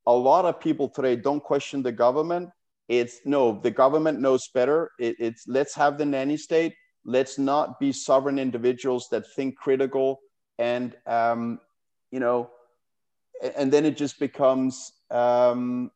[0.07, 2.51] a lot of people today don't question the government.
[2.89, 4.91] It's no, the government knows better.
[4.99, 6.75] It, it's let's have the nanny state.
[7.05, 10.21] Let's not be sovereign individuals that think critical
[10.59, 11.61] and um,
[12.11, 12.51] you know,
[13.57, 15.91] and then it just becomes um,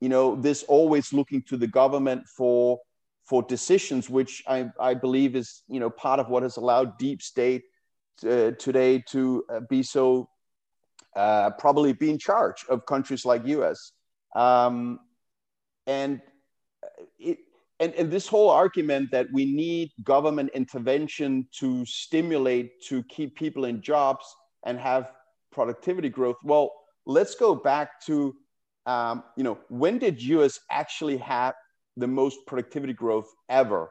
[0.00, 2.78] you know this always looking to the government for
[3.24, 7.22] for decisions, which I, I believe is you know part of what has allowed deep
[7.22, 7.62] state
[8.24, 10.28] uh, today to uh, be so
[11.16, 13.92] uh, probably be in charge of countries like U.S.
[14.34, 14.98] Um,
[15.86, 16.20] and
[17.18, 17.38] it,
[17.80, 23.64] and, and this whole argument that we need government intervention to stimulate to keep people
[23.64, 24.24] in jobs
[24.64, 25.12] and have
[25.50, 26.70] productivity growth well
[27.06, 28.34] let's go back to
[28.86, 31.54] um, you know when did us actually have
[31.96, 33.90] the most productivity growth ever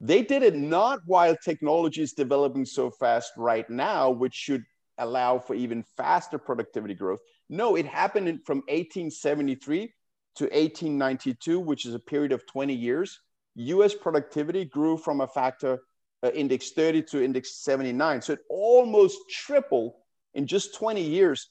[0.00, 4.64] they did it not while technology is developing so fast right now which should
[4.98, 9.92] allow for even faster productivity growth no it happened in, from 1873
[10.34, 13.20] to 1892 which is a period of 20 years
[13.56, 15.80] US productivity grew from a factor
[16.22, 18.22] uh, index 30 to index 79.
[18.22, 19.94] So it almost tripled
[20.34, 21.50] in just 20 years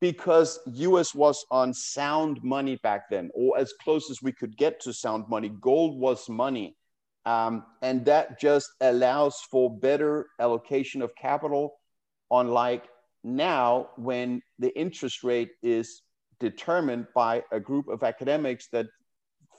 [0.00, 4.80] because US was on sound money back then, or as close as we could get
[4.80, 5.50] to sound money.
[5.60, 6.76] Gold was money.
[7.28, 11.74] Um, and that just allows for better allocation of capital,
[12.30, 12.84] unlike
[13.22, 16.00] now when the interest rate is
[16.40, 18.86] determined by a group of academics that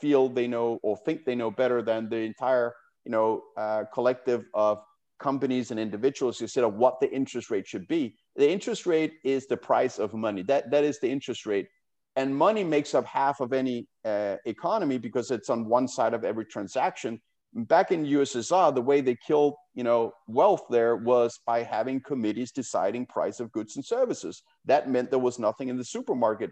[0.01, 2.73] feel they know or think they know better than the entire
[3.05, 4.79] you know uh, collective of
[5.19, 8.15] companies and individuals instead of what the interest rate should be.
[8.35, 10.41] The interest rate is the price of money.
[10.41, 11.67] That that is the interest rate.
[12.15, 16.23] And money makes up half of any uh, economy because it's on one side of
[16.23, 17.21] every transaction
[17.53, 22.51] back in ussr the way they killed you know wealth there was by having committees
[22.51, 24.43] deciding price of goods and services.
[24.65, 26.51] That meant there was nothing in the supermarket.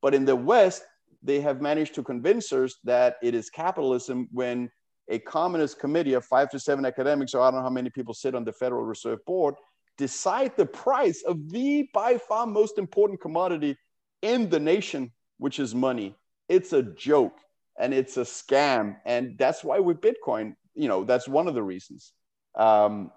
[0.00, 0.82] But in the west
[1.22, 4.70] they have managed to convince us that it is capitalism when
[5.10, 8.14] a communist committee of five to seven academics, or I don't know how many people
[8.14, 9.54] sit on the Federal Reserve Board,
[9.96, 13.76] decide the price of the by far most important commodity
[14.22, 16.14] in the nation, which is money.
[16.48, 17.38] It's a joke
[17.78, 18.96] and it's a scam.
[19.06, 22.12] And that's why with Bitcoin, you know, that's one of the reasons.
[22.54, 23.10] Um,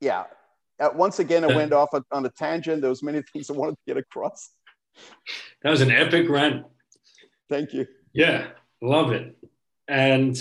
[0.00, 0.24] yeah.
[0.80, 2.80] Uh, once again, I went off on a tangent.
[2.80, 4.50] There was many things I wanted to get across.
[5.62, 6.66] That was an epic rant.
[7.48, 7.86] Thank you.
[8.12, 8.48] Yeah,
[8.80, 9.36] love it.
[9.88, 10.36] And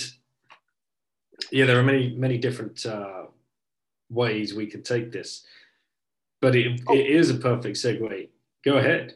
[1.52, 3.24] yeah, there are many, many different uh,
[4.10, 5.46] ways we could take this,
[6.42, 6.94] but it, oh.
[6.94, 8.30] it is a perfect segue.
[8.64, 9.16] Go ahead.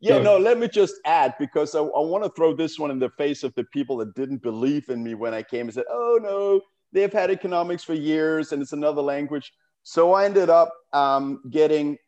[0.00, 3.00] Yeah, no, let me just add because I, I want to throw this one in
[3.00, 5.86] the face of the people that didn't believe in me when I came and said,
[5.90, 6.60] oh no,
[6.92, 9.52] they've had economics for years and it's another language.
[9.82, 11.98] So I ended up um, getting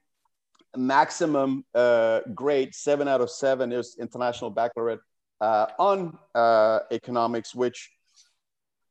[0.77, 5.01] maximum uh, grade, seven out of seven is international baccalaureate
[5.41, 7.91] uh, on uh, economics, which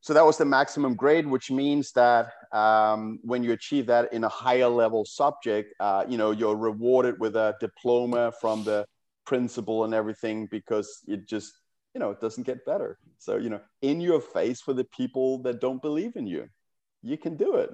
[0.01, 4.23] so that was the maximum grade, which means that um, when you achieve that in
[4.23, 8.85] a higher level subject, uh, you know, you're rewarded with a diploma from the
[9.25, 11.53] principal and everything because it just,
[11.93, 12.97] you know, it doesn't get better.
[13.17, 16.47] So, you know, in your face for the people that don't believe in you,
[17.03, 17.69] you can do it.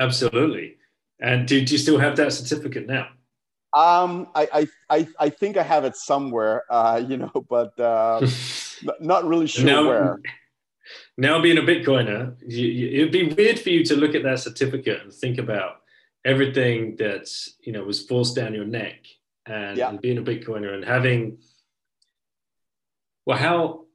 [0.00, 0.76] Absolutely.
[1.20, 3.08] And do, do you still have that certificate now?
[3.72, 8.26] Um, I, I, I, think I have it somewhere, uh, you know, but uh,
[9.00, 10.18] not really sure now, where.
[11.20, 14.38] Now, being a Bitcoiner, you, you, it'd be weird for you to look at that
[14.38, 15.82] certificate and think about
[16.24, 17.28] everything that
[17.60, 19.04] you know was forced down your neck,
[19.44, 19.88] and, yeah.
[19.88, 21.38] and being a Bitcoiner and having.
[23.26, 23.86] Well, how?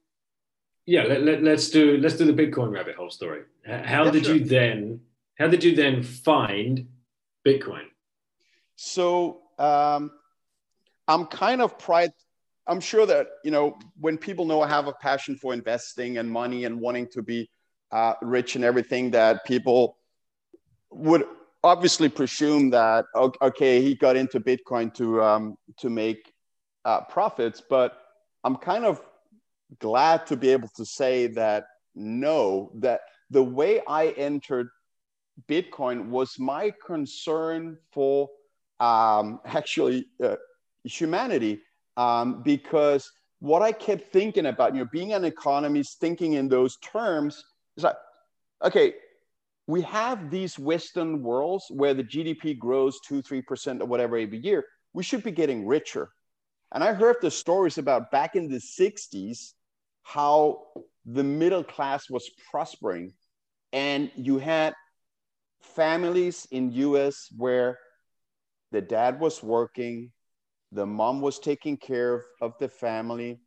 [0.84, 3.44] Yeah, let, let, let's do let's do the Bitcoin rabbit hole story.
[3.64, 4.34] How yeah, did sure.
[4.34, 5.00] you then?
[5.38, 6.88] How did you then find
[7.46, 7.86] Bitcoin?
[8.76, 10.10] So um,
[11.08, 12.12] I'm kind of pride.
[12.66, 16.30] I'm sure that you know when people know I have a passion for investing and
[16.30, 17.50] money and wanting to be
[17.92, 19.98] uh, rich and everything, that people
[20.90, 21.24] would
[21.62, 26.32] obviously presume that okay, he got into Bitcoin to um, to make
[26.84, 27.62] uh, profits.
[27.68, 27.98] But
[28.44, 29.00] I'm kind of
[29.78, 33.00] glad to be able to say that no, that
[33.30, 34.68] the way I entered
[35.48, 38.28] Bitcoin was my concern for
[38.80, 40.36] um, actually uh,
[40.84, 41.60] humanity
[41.96, 46.76] um, because what I kept thinking about, you know, being an economist, thinking in those
[46.78, 47.44] terms,
[47.76, 47.96] is like,
[48.64, 48.94] okay,
[49.66, 54.38] we have these Western worlds where the GDP grows two, three percent or whatever every
[54.38, 54.64] year.
[54.92, 56.10] We should be getting richer.
[56.72, 59.52] And I heard the stories about back in the 60s
[60.02, 60.62] how
[61.06, 63.12] the middle class was prospering,
[63.72, 64.74] and you had
[65.62, 67.78] families in US where
[68.70, 70.12] the dad was working,
[70.74, 73.40] the mom was taking care of, of the family.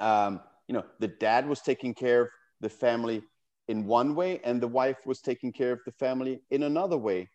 [0.00, 2.28] Um, you know, the dad was taking care of
[2.60, 3.22] the family
[3.68, 7.30] in one way, and the wife was taking care of the family in another way.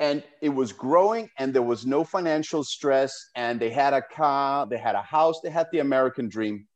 [0.00, 4.66] and it was growing and there was no financial stress and they had a car
[4.66, 6.66] they had a house they had the american dream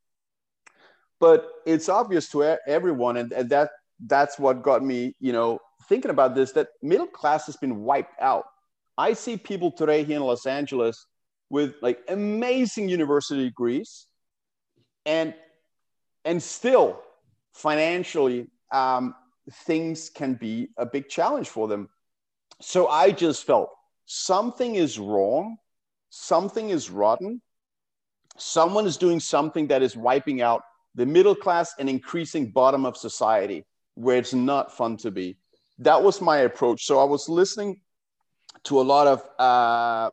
[1.21, 3.71] but it's obvious to everyone and, and that
[4.07, 8.15] that's what got me you know thinking about this that middle class has been wiped
[8.21, 8.45] out
[8.99, 11.07] i see people today here in los angeles
[11.51, 14.07] with like amazing university degrees
[15.07, 15.35] and
[16.25, 17.01] and still
[17.53, 19.15] financially um,
[19.67, 21.89] things can be a big challenge for them
[22.61, 23.71] so I just felt
[24.07, 25.57] something is wrong,
[26.11, 27.41] something is rotten,
[28.37, 30.63] someone is doing something that is wiping out
[30.95, 33.65] the middle class and increasing bottom of society
[33.95, 35.37] where it's not fun to be.
[35.79, 36.85] That was my approach.
[36.87, 37.81] So I was listening
[38.65, 40.11] to a lot of uh,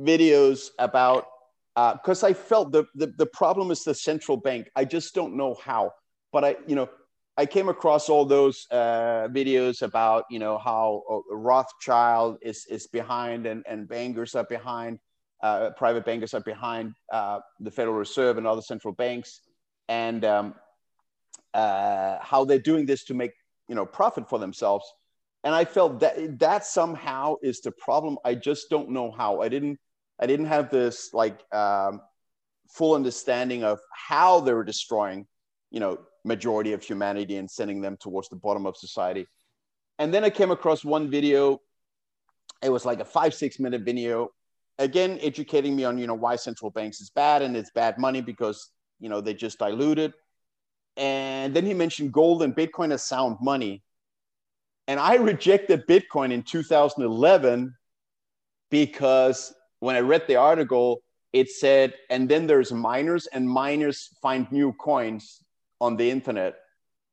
[0.00, 1.26] videos about
[1.74, 4.70] because uh, I felt the, the the problem is the central bank.
[4.76, 5.92] I just don't know how,
[6.32, 6.88] but I you know
[7.36, 12.86] I came across all those uh, videos about you know how uh, Rothschild is is
[12.86, 15.00] behind and and bankers are behind,
[15.42, 19.40] uh, private bankers are behind uh, the Federal Reserve and other central banks,
[19.88, 20.54] and um,
[21.54, 23.32] uh, how they're doing this to make
[23.68, 24.84] you know profit for themselves.
[25.44, 28.18] And I felt that that somehow is the problem.
[28.24, 29.42] I just don't know how.
[29.42, 29.78] I didn't
[30.18, 32.00] I didn't have this like um,
[32.68, 35.26] full understanding of how they were destroying
[35.70, 39.26] you know majority of humanity and sending them towards the bottom of society.
[39.98, 41.60] And then I came across one video.
[42.62, 44.30] It was like a five, six minute video,
[44.78, 48.20] again, educating me on, you know, why central banks is bad and it's bad money
[48.20, 48.70] because,
[49.00, 50.14] you know, they just diluted.
[50.96, 53.82] And then he mentioned gold and Bitcoin as sound money.
[54.86, 57.74] And I rejected Bitcoin in 2011
[58.70, 64.50] because when I read the article, it said, and then there's miners, and miners find
[64.52, 65.42] new coins
[65.80, 66.54] on the internet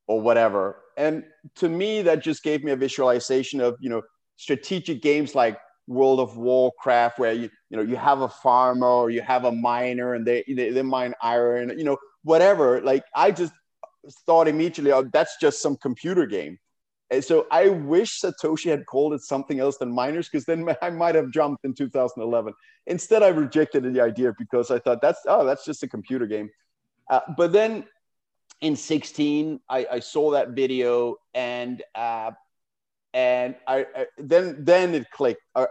[0.07, 0.77] or whatever.
[0.97, 1.23] And
[1.55, 4.01] to me, that just gave me a visualization of, you know,
[4.35, 5.57] strategic games like
[5.87, 9.51] World of Warcraft, where you, you know, you have a farmer or you have a
[9.51, 12.81] miner and they, they, they mine iron, you know, whatever.
[12.81, 13.53] Like I just
[14.25, 16.59] thought immediately, oh, that's just some computer game.
[17.11, 20.89] And so I wish Satoshi had called it something else than miners, because then I
[20.89, 22.53] might have jumped in 2011.
[22.87, 26.49] Instead, I rejected the idea because I thought that's oh, that's just a computer game.
[27.09, 27.85] Uh, but then
[28.61, 32.31] in 16 I, I saw that video and uh,
[33.13, 35.65] and I, I, then then it clicked uh,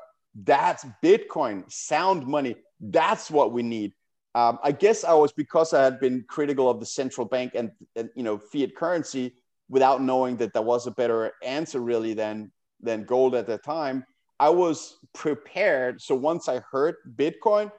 [0.45, 3.93] that's bitcoin sound money that's what we need
[4.35, 7.71] um, i guess i was because i had been critical of the central bank and,
[7.97, 9.35] and you know fiat currency
[9.71, 14.05] without knowing that there was a better answer really than than gold at the time
[14.39, 17.73] i was prepared so once i heard bitcoin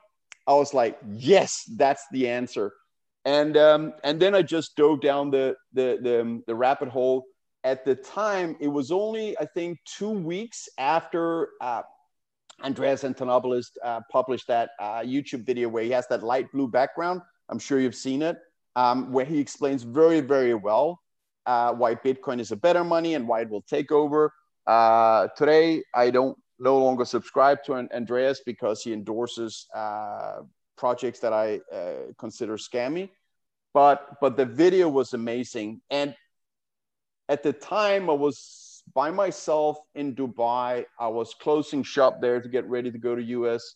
[0.48, 2.72] i was like yes that's the answer
[3.24, 7.24] and um, and then I just dove down the the the, the rabbit hole.
[7.64, 11.82] At the time, it was only I think two weeks after uh,
[12.64, 17.20] Andreas Antonopoulos uh, published that uh, YouTube video where he has that light blue background.
[17.48, 18.38] I'm sure you've seen it,
[18.74, 21.00] um, where he explains very very well
[21.46, 24.32] uh, why Bitcoin is a better money and why it will take over.
[24.66, 30.40] Uh, today, I don't no longer subscribe to Andreas because he endorses uh,
[30.76, 33.10] projects that I uh, consider scammy.
[33.74, 36.14] But but the video was amazing, and
[37.28, 40.84] at the time I was by myself in Dubai.
[40.98, 43.74] I was closing shop there to get ready to go to US.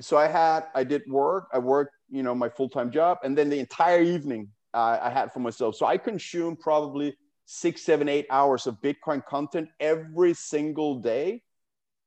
[0.00, 1.48] So I had I did work.
[1.52, 5.10] I worked you know my full time job, and then the entire evening uh, I
[5.10, 5.76] had for myself.
[5.76, 7.16] So I consume probably
[7.46, 11.42] six, seven, eight hours of Bitcoin content every single day.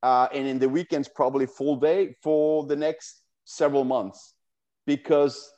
[0.04, 4.36] Uh, and in the weekends, probably full day for the next several months
[4.86, 5.52] because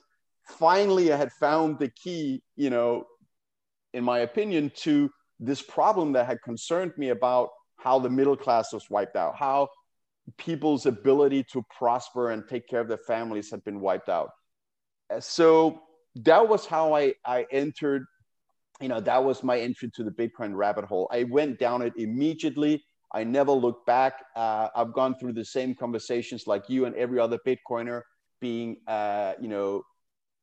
[0.45, 3.05] finally I had found the key, you know,
[3.93, 8.73] in my opinion, to this problem that had concerned me about how the middle class
[8.73, 9.69] was wiped out, how
[10.37, 14.29] people's ability to prosper and take care of their families had been wiped out.
[15.19, 15.81] So
[16.23, 18.05] that was how I, I entered,
[18.81, 21.09] you know, that was my entry to the Bitcoin rabbit hole.
[21.11, 22.83] I went down it immediately.
[23.13, 24.13] I never looked back.
[24.35, 28.01] Uh, I've gone through the same conversations like you and every other Bitcoiner
[28.39, 29.83] being, uh, you know,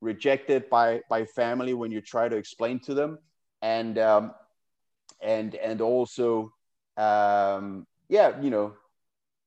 [0.00, 3.18] rejected by by family when you try to explain to them,
[3.62, 4.32] and um,
[5.22, 6.52] and and also,
[6.96, 8.74] um, yeah, you know,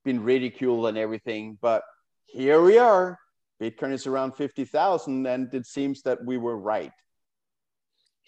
[0.04, 1.58] been ridiculed and everything.
[1.62, 1.84] But
[2.26, 3.20] here we are.
[3.62, 6.92] Bitcoin is around fifty thousand, and it seems that we were right.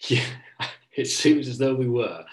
[0.08, 0.26] Yeah,
[0.96, 2.24] it seems as though we were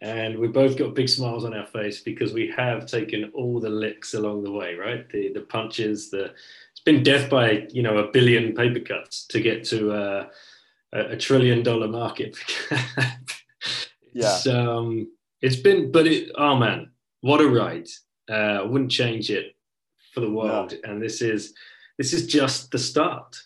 [0.00, 3.68] and we both got big smiles on our face because we have taken all the
[3.68, 5.08] licks along the way, right?
[5.10, 6.32] The the punches, the
[6.70, 10.26] it's been death by you know a billion paper cuts to get to uh,
[10.92, 12.36] a, a trillion dollar market.
[14.12, 14.38] yeah.
[14.48, 16.90] Um, it's been, but it oh man,
[17.20, 17.88] what a ride!
[18.30, 19.56] Uh, I wouldn't change it
[20.14, 20.74] for the world.
[20.84, 20.90] No.
[20.90, 21.54] And this is
[21.98, 23.36] this is just the start.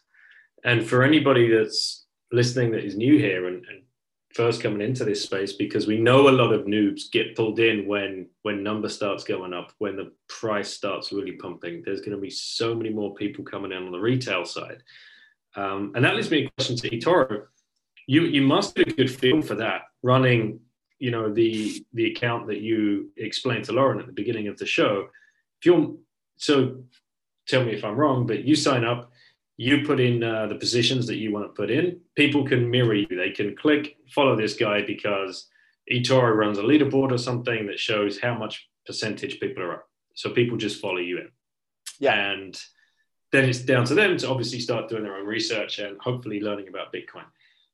[0.64, 3.82] And for anybody that's listening that is new here and, and
[4.34, 7.86] first coming into this space, because we know a lot of noobs get pulled in
[7.86, 11.82] when when number starts going up, when the price starts really pumping.
[11.84, 14.82] There's going to be so many more people coming in on the retail side.
[15.57, 17.42] Um, and that leads me a question to eToro.
[18.07, 20.61] You you must get a good feel for that running,
[20.98, 24.66] you know, the the account that you explained to Lauren at the beginning of the
[24.66, 25.09] show.
[25.61, 25.94] If you're
[26.36, 26.82] so
[27.47, 29.11] tell me if I'm wrong, but you sign up,
[29.57, 32.01] you put in uh, the positions that you want to put in.
[32.16, 33.07] People can mirror you.
[33.09, 35.49] They can click, follow this guy because
[35.93, 39.88] eToro runs a leaderboard or something that shows how much percentage people are up.
[40.14, 41.28] So people just follow you in.
[41.99, 42.32] Yeah.
[42.32, 42.61] And
[43.30, 46.68] then it's down to them to obviously start doing their own research and hopefully learning
[46.68, 47.24] about Bitcoin.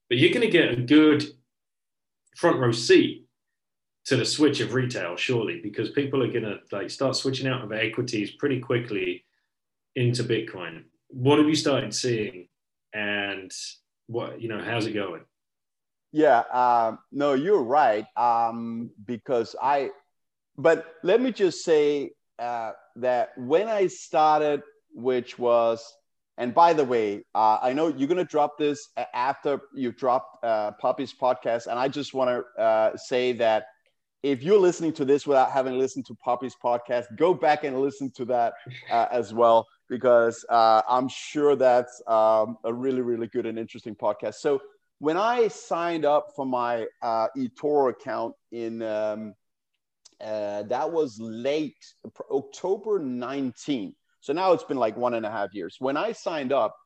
[0.09, 1.25] But you're going to get a good
[2.37, 3.27] front row seat
[4.07, 7.63] to the switch of retail, surely, because people are going to like start switching out
[7.63, 9.25] of equities pretty quickly
[9.99, 10.85] into Bitcoin.
[11.09, 12.49] What have you started seeing,
[12.93, 13.51] and
[14.07, 14.63] what you know?
[14.63, 15.23] How's it going?
[16.13, 18.07] Yeah, um, no, you're right.
[18.17, 19.91] Um, because I,
[20.57, 24.63] but let me just say uh, that when I started,
[24.95, 25.85] which was,
[26.39, 30.71] and by the way, uh, I know you're gonna drop this after you drop uh,
[30.81, 33.67] Puppy's podcast, and I just want to uh, say that
[34.23, 38.11] if you're listening to this without having listened to Poppy's podcast, go back and listen
[38.13, 38.55] to that
[38.91, 43.95] uh, as well because uh, I'm sure that's um, a really, really good and interesting
[43.95, 44.35] podcast.
[44.35, 44.61] So
[44.99, 49.35] when I signed up for my uh, eToro account in um,
[50.21, 51.77] uh, that was late
[52.31, 53.95] October 19.
[54.21, 55.77] So now it's been like one and a half years.
[55.79, 56.77] When I signed up,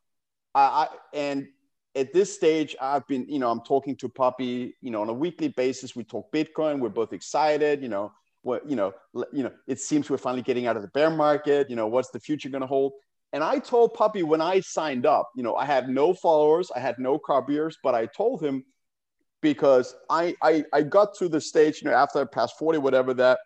[0.55, 1.47] I, I and
[1.95, 5.15] at this stage, I've been, you know, I'm talking to Puppy, you know, on a
[5.15, 5.97] weekly basis.
[5.97, 6.79] We talk Bitcoin.
[6.79, 8.93] We're both excited, you know what you know
[9.33, 12.11] you know it seems we're finally getting out of the bear market you know what's
[12.11, 12.93] the future going to hold?
[13.33, 16.81] And i told puppy when i signed up you know i had no followers i
[16.81, 18.65] had no copiers but i told him
[19.41, 23.15] because i i, I got to the stage you know after i passed 40 whatever
[23.15, 23.39] that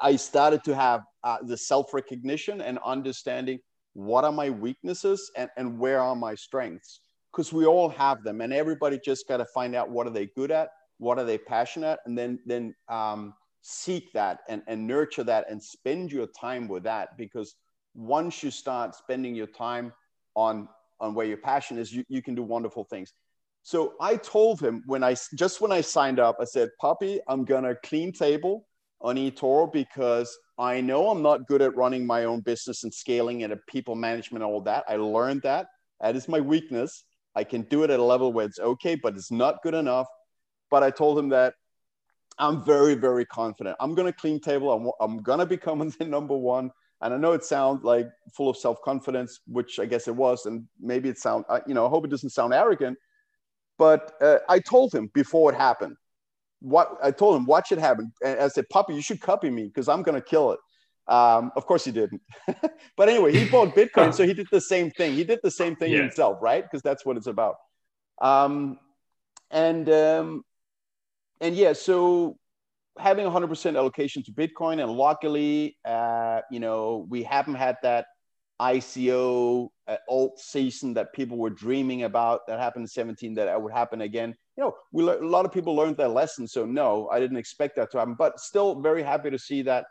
[0.00, 3.58] i started to have uh, the self-recognition and understanding
[3.96, 7.00] what are my weaknesses and, and where are my strengths.
[7.32, 10.26] Because we all have them and everybody just got to find out what are they
[10.26, 13.34] good at what are they passionate and then then um,
[13.68, 17.56] seek that and, and nurture that and spend your time with that because
[17.96, 19.92] once you start spending your time
[20.36, 20.68] on
[21.00, 23.12] on where your passion is you, you can do wonderful things.
[23.64, 27.44] So i told him when i just when i signed up i said puppy i'm
[27.44, 28.68] gonna clean table
[29.00, 33.42] on etoro because i know i'm not good at running my own business and scaling
[33.42, 34.84] and people management and all that.
[34.88, 35.66] I learned that.
[36.00, 37.02] That is my weakness.
[37.34, 40.06] I can do it at a level where it's okay but it's not good enough.
[40.70, 41.54] But i told him that
[42.38, 43.76] I'm very, very confident.
[43.80, 44.72] I'm going to clean table.
[44.72, 46.70] I'm, I'm going to become the number one.
[47.02, 50.46] And I know it sounds like full of self confidence, which I guess it was.
[50.46, 52.96] And maybe it sound, you know, I hope it doesn't sound arrogant.
[53.78, 55.96] But uh, I told him before it happened,
[56.60, 58.12] what I told him, watch it happen.
[58.24, 60.60] And I said, Puppy, you should copy me because I'm going to kill it.
[61.08, 62.20] Um, of course he didn't.
[62.96, 64.12] but anyway, he bought Bitcoin.
[64.14, 65.14] so he did the same thing.
[65.14, 65.98] He did the same thing yeah.
[66.00, 66.64] himself, right?
[66.64, 67.56] Because that's what it's about.
[68.20, 68.78] Um,
[69.50, 70.42] and um,
[71.40, 72.38] and yeah, so
[72.98, 78.06] having 100% allocation to Bitcoin, and luckily, uh, you know, we haven't had that
[78.60, 83.72] ICO uh, alt season that people were dreaming about that happened in 17 that would
[83.72, 84.34] happen again.
[84.56, 86.48] You know, we le- a lot of people learned their lesson.
[86.48, 89.84] So no, I didn't expect that to happen, but still very happy to see that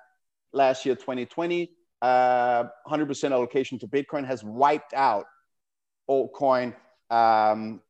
[0.51, 5.25] last year, 2020, uh, 100% allocation to Bitcoin has wiped out
[6.09, 6.73] altcoin
[7.09, 7.81] um,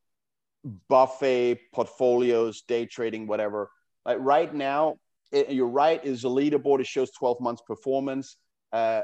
[0.89, 3.69] buffet portfolios, day trading, whatever.
[4.05, 4.95] Like right now,
[5.31, 6.79] it, you're right, is a leaderboard.
[6.79, 8.37] It shows 12 months performance.
[8.71, 9.01] Uh,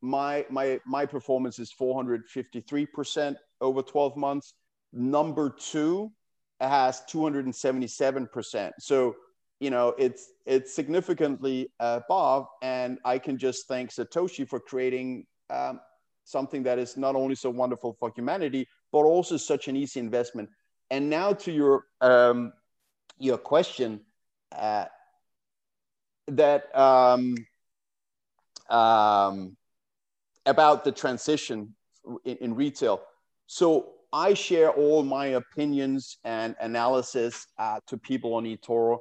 [0.00, 4.54] my my my performance is 453% over 12 months.
[4.92, 6.12] Number two
[6.60, 8.70] has 277%.
[8.78, 9.16] So
[9.60, 15.80] you know it's it's significantly above, and I can just thank Satoshi for creating um,
[16.24, 20.48] something that is not only so wonderful for humanity, but also such an easy investment
[20.90, 22.52] and now to your um,
[23.18, 24.00] your question
[24.56, 24.86] uh,
[26.28, 27.34] that um,
[28.68, 29.56] um,
[30.46, 31.74] about the transition
[32.24, 33.02] in, in, retail.
[33.46, 38.98] So I share all my opinions and analysis uh, to people on eToro.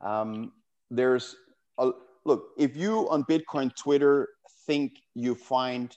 [0.00, 0.52] Um,
[0.90, 1.36] there's
[1.78, 1.90] a,
[2.24, 4.28] look if you on Bitcoin Twitter
[4.66, 5.96] think you find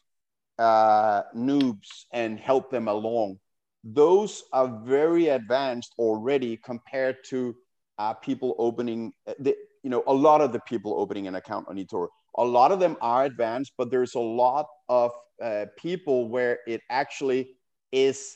[0.60, 3.40] uh, noobs and help them along
[3.84, 7.56] those are very advanced already compared to
[8.00, 11.68] uh, people opening, uh, the, you know, a lot of the people opening an account
[11.68, 12.08] on eToro.
[12.38, 15.12] a lot of them are advanced, but there's a lot of
[15.42, 17.50] uh, people where it actually
[17.92, 18.36] is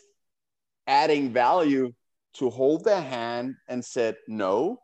[0.87, 1.91] adding value
[2.33, 4.77] to hold their hand and said, no,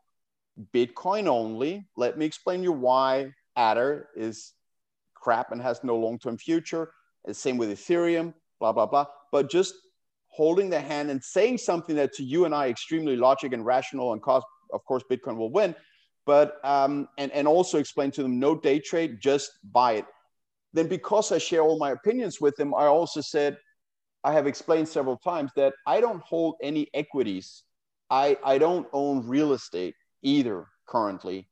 [0.72, 1.86] Bitcoin only.
[1.96, 4.54] Let me explain you why ADA is
[5.14, 6.90] crap and has no long-term future.
[7.24, 9.06] The same with Ethereum, blah, blah, blah.
[9.30, 9.74] But just
[10.34, 14.12] holding the hand and saying something that to you and I extremely logic and rational
[14.12, 14.42] and cause,
[14.72, 15.74] of course, Bitcoin will win.
[16.26, 20.06] But um, and and also explain to them no day trade, just buy it.
[20.72, 23.58] Then because I share all my opinions with them, I also said
[24.24, 27.62] I have explained several times that I don't hold any equities.
[28.10, 31.48] I, I don't own real estate either currently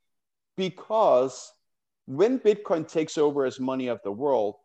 [0.56, 1.52] because
[2.06, 4.56] when Bitcoin takes over as money of the world,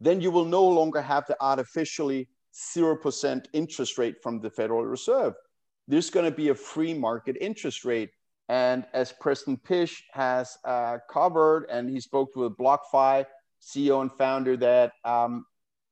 [0.00, 5.34] then you will no longer have the artificially 0% interest rate from the Federal Reserve.
[5.88, 8.10] There's going to be a free market interest rate.
[8.48, 13.26] And as Preston Pysh has uh, covered, and he spoke with BlockFi
[13.60, 15.44] CEO and founder, that um,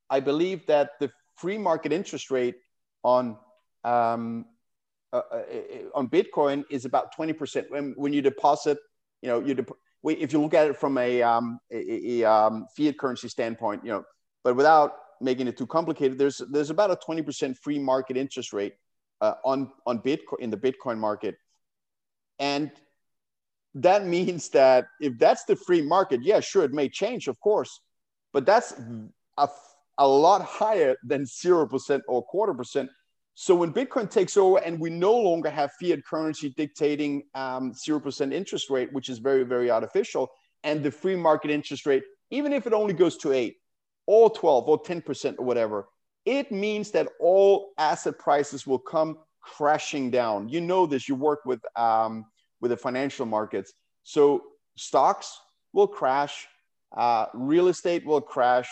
[0.08, 2.56] I believe that the free market interest rate
[3.02, 3.36] on
[3.82, 4.46] um,
[5.12, 5.44] uh, uh, uh
[5.94, 7.70] on Bitcoin is about 20%.
[7.70, 8.78] When, when you deposit,
[9.20, 9.64] you know, you
[10.04, 13.90] if you look at it from a, um, a, a um, fiat currency standpoint, you
[13.90, 14.04] know,
[14.42, 14.92] but without
[15.24, 18.74] making it too complicated, there's there's about a 20% free market interest rate
[19.20, 21.36] uh, on on Bitcoin in the Bitcoin market,
[22.38, 22.70] and
[23.74, 27.80] that means that if that's the free market, yeah, sure, it may change, of course,
[28.32, 28.74] but that's
[29.38, 29.48] a
[29.98, 32.90] a lot higher than 0% or quarter percent.
[33.34, 38.32] So when Bitcoin takes over and we no longer have fiat currency dictating um, 0%
[38.32, 40.30] interest rate, which is very, very artificial,
[40.62, 43.56] and the free market interest rate, even if it only goes to 8
[44.06, 45.88] or 12 or 10% or whatever,
[46.24, 50.48] it means that all asset prices will come crashing down.
[50.48, 52.24] You know this, you work with, um,
[52.60, 53.72] with the financial markets.
[54.02, 54.42] So
[54.76, 55.38] stocks
[55.72, 56.46] will crash,
[56.96, 58.68] uh, real estate will crash,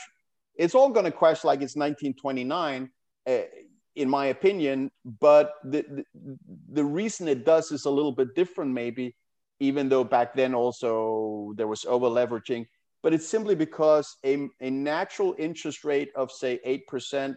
[0.56, 2.90] it's all going to crash like it's 1929
[3.26, 3.38] uh,
[3.96, 4.90] in my opinion
[5.20, 6.04] but the, the,
[6.72, 9.14] the reason it does is a little bit different maybe
[9.60, 12.66] even though back then also there was over leveraging
[13.02, 16.60] but it's simply because a, a natural interest rate of say
[16.90, 17.36] 8%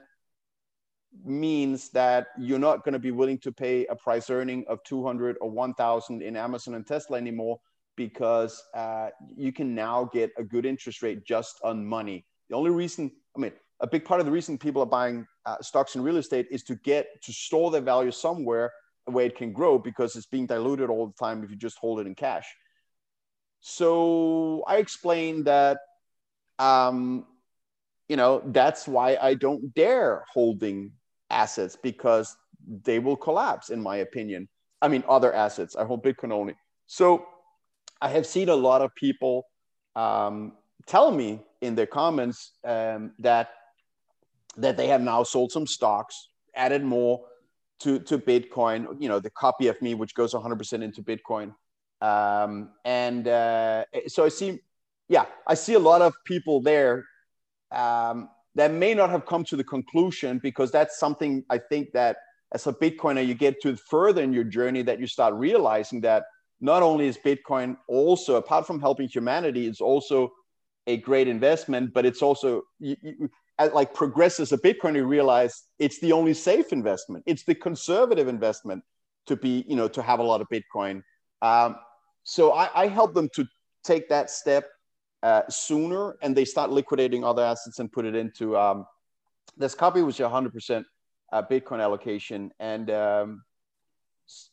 [1.23, 5.37] means that you're not going to be willing to pay a price earning of 200
[5.39, 7.57] or 1000 in amazon and tesla anymore
[7.95, 12.71] because uh, you can now get a good interest rate just on money the only
[12.71, 16.03] reason, I mean, a big part of the reason people are buying uh, stocks in
[16.03, 18.71] real estate is to get to store their value somewhere
[19.05, 21.99] where it can grow because it's being diluted all the time if you just hold
[21.99, 22.45] it in cash.
[23.67, 25.79] So I explained that,
[26.59, 27.25] um,
[28.07, 30.91] you know, that's why I don't dare holding
[31.31, 32.37] assets because
[32.83, 34.49] they will collapse, in my opinion.
[34.83, 35.75] I mean, other assets.
[35.75, 36.53] I hold Bitcoin only.
[36.85, 37.25] So
[37.99, 39.47] I have seen a lot of people
[39.95, 40.53] um,
[40.85, 43.49] tell me in their comments um, that
[44.57, 47.25] that they have now sold some stocks, added more
[47.79, 49.01] to to Bitcoin.
[49.01, 51.55] You know, the copy of me, which goes 100% into Bitcoin.
[52.01, 54.59] Um, and uh, so I see,
[55.07, 57.05] yeah, I see a lot of people there
[57.71, 62.17] um, that may not have come to the conclusion because that's something I think that
[62.53, 66.23] as a Bitcoiner, you get to further in your journey that you start realizing that
[66.61, 70.31] not only is Bitcoin also, apart from helping humanity, it's also
[70.87, 73.29] a great investment, but it's also you, you,
[73.73, 77.23] like progress as a Bitcoin, you realize it's the only safe investment.
[77.25, 78.83] It's the conservative investment
[79.27, 81.01] to be, you know, to have a lot of Bitcoin.
[81.45, 81.75] Um,
[82.23, 83.45] so I, I help them to
[83.83, 84.65] take that step
[85.21, 88.85] uh, sooner, and they start liquidating other assets and put it into um,
[89.57, 90.83] this copy was your 100%
[91.31, 93.43] uh, Bitcoin allocation, and um,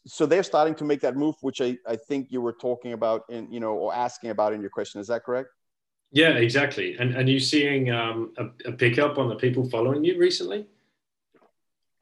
[0.07, 3.23] so they're starting to make that move, which I, I think you were talking about
[3.31, 5.01] in, you know, or asking about in your question.
[5.01, 5.49] Is that correct?
[6.11, 6.97] Yeah, exactly.
[6.99, 10.67] And and you seeing um, a, a pickup on the people following you recently?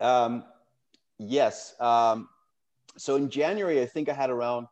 [0.01, 0.43] Um,
[1.19, 1.75] yes.
[1.79, 2.29] Um,
[2.97, 4.67] so in January, I think I had around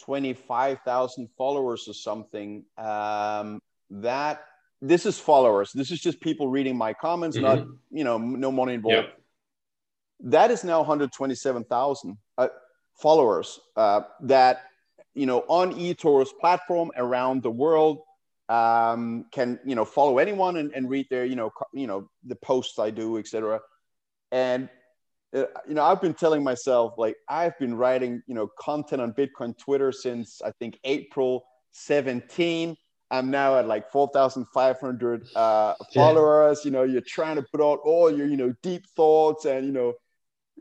[0.00, 2.64] twenty five thousand followers or something.
[2.78, 3.60] Um,
[3.90, 4.44] that
[4.80, 5.72] this is followers.
[5.72, 7.46] This is just people reading my comments, mm-hmm.
[7.46, 9.08] not you know no money involved.
[10.20, 12.48] That is now one hundred twenty seven thousand uh,
[13.00, 13.60] followers.
[13.76, 14.62] Uh, that
[15.14, 18.00] you know on eToro's platform around the world
[18.48, 22.08] um, can you know follow anyone and, and read their you know co- you know
[22.26, 23.60] the posts I do, etc.
[24.30, 24.68] And
[25.32, 29.56] you know I've been telling myself like I've been writing you know content on Bitcoin
[29.56, 32.76] Twitter since I think April 17.
[33.10, 36.60] I'm now at like 4,500 uh, followers.
[36.60, 36.64] Yeah.
[36.64, 39.72] You know, you're trying to put out all your, you know, deep thoughts and, you
[39.72, 39.92] know,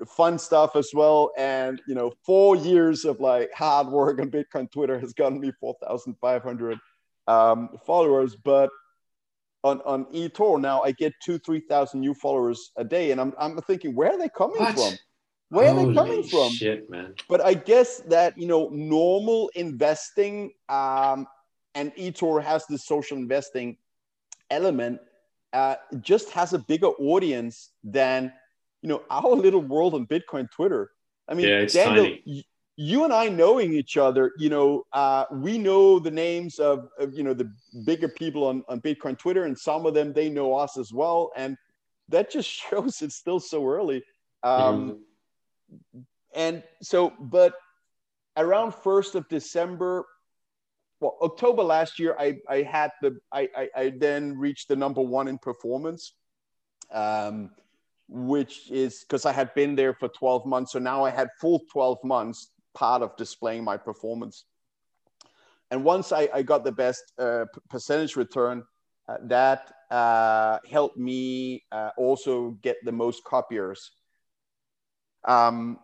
[0.06, 1.32] fun stuff as well.
[1.38, 5.52] And you know, four years of like hard work on Bitcoin Twitter has gotten me
[5.60, 6.80] four thousand five hundred
[7.28, 8.36] um, followers.
[8.36, 8.70] But
[9.64, 13.34] on on eToro now, I get two three thousand new followers a day, and I'm
[13.38, 14.74] I'm thinking, where are they coming what?
[14.74, 14.98] from?
[15.50, 16.54] Where Holy are they coming from?
[16.54, 17.14] Shit, man.
[17.30, 21.28] But I guess that you know, normal investing, um,
[21.76, 23.78] and eToro has this social investing
[24.50, 25.00] element.
[25.54, 28.32] Uh, just has a bigger audience than
[28.82, 30.92] you know our little world on Bitcoin Twitter.
[31.28, 32.44] I mean, yeah, Daniel, y-
[32.82, 37.14] you and I knowing each other, you know, uh, we know the names of, of,
[37.14, 37.54] you know the
[37.86, 41.32] bigger people on on Bitcoin Twitter, and some of them they know us as well,
[41.36, 41.56] and
[42.10, 44.04] that just shows it's still so early.
[44.42, 45.00] Um,
[45.94, 46.00] mm-hmm.
[46.34, 47.54] And so, but
[48.36, 50.04] around first of December,
[51.02, 55.02] well, October last year, I I had the I I, I then reached the number
[55.02, 56.14] one in performance.
[56.92, 57.52] Um,
[58.14, 60.74] which is because I had been there for 12 months.
[60.74, 64.46] So now I had full 12 months part of displaying my performance.
[65.70, 68.64] And once I, I got the best uh, percentage return,
[69.08, 73.92] uh, that uh, helped me uh, also get the most copiers.
[75.28, 75.80] Um,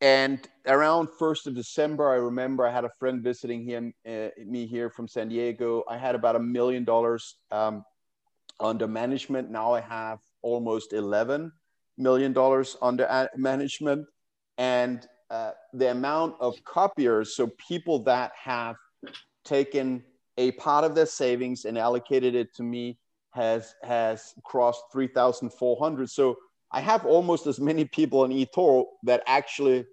[0.00, 4.66] and around 1st of December, I remember I had a friend visiting him, uh, me
[4.66, 5.84] here from San Diego.
[5.88, 7.84] I had about a million dollars um,
[8.60, 9.50] under management.
[9.50, 11.52] Now I have almost 11
[11.96, 14.06] million dollars under management
[14.58, 18.76] and uh, the amount of copiers so people that have
[19.44, 20.02] taken
[20.38, 22.96] a part of their savings and allocated it to me
[23.30, 26.36] has has crossed 3400 so
[26.70, 29.84] i have almost as many people in etoro that actually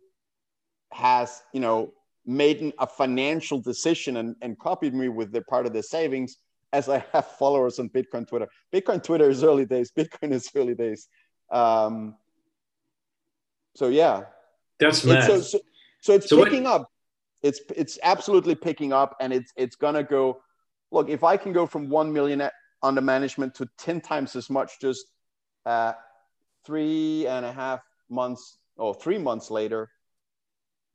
[0.91, 1.91] has you know
[2.25, 6.37] made a financial decision and, and copied me with their part of their savings
[6.71, 8.47] as I have followers on Bitcoin Twitter.
[8.71, 9.91] Bitcoin Twitter is early days.
[9.97, 11.07] Bitcoin is early days.
[11.51, 12.15] Um,
[13.75, 14.25] so yeah,
[14.81, 15.25] that's mad.
[15.25, 15.59] So, so,
[16.01, 16.81] so, it's so picking what?
[16.81, 16.91] up.
[17.41, 20.41] It's it's absolutely picking up, and it's it's gonna go.
[20.91, 22.49] Look, if I can go from one million
[22.83, 25.05] under management to ten times as much, just
[25.65, 25.93] uh,
[26.65, 29.89] three and a half months or three months later,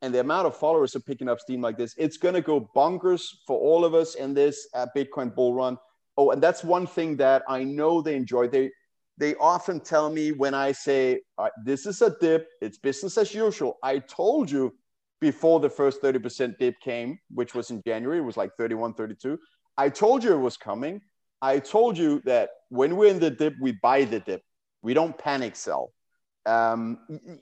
[0.03, 2.69] and the amount of followers are picking up steam like this, it's going to go
[2.77, 5.79] bonkers for all of us in this uh, Bitcoin bull run.
[6.19, 8.49] Oh, and that's one thing that I know they enjoy.
[8.49, 8.71] They
[9.19, 13.35] they often tell me when I say uh, this is a dip, it's business as
[13.35, 13.79] usual.
[13.83, 14.75] I told you
[15.21, 19.39] before the first 30% dip came, which was in January, it was like 31, 32.
[19.79, 21.01] I told you it was coming.
[21.41, 24.43] I told you that when we're in the dip, we buy the dip.
[24.83, 25.93] We don't panic sell.
[26.45, 26.99] Um,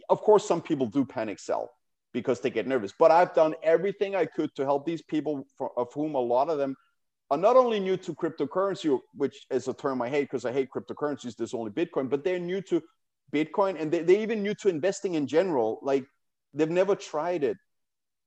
[0.09, 1.71] of course, some people do panic sell
[2.13, 2.93] because they get nervous.
[2.99, 6.49] But I've done everything I could to help these people, for, of whom a lot
[6.49, 6.77] of them
[7.31, 10.69] are not only new to cryptocurrency, which is a term I hate because I hate
[10.75, 12.83] cryptocurrencies, there's only Bitcoin, but they're new to
[13.33, 15.81] Bitcoin and they, they're even new to investing in general.
[15.83, 16.05] Like
[16.53, 17.57] they've never tried it.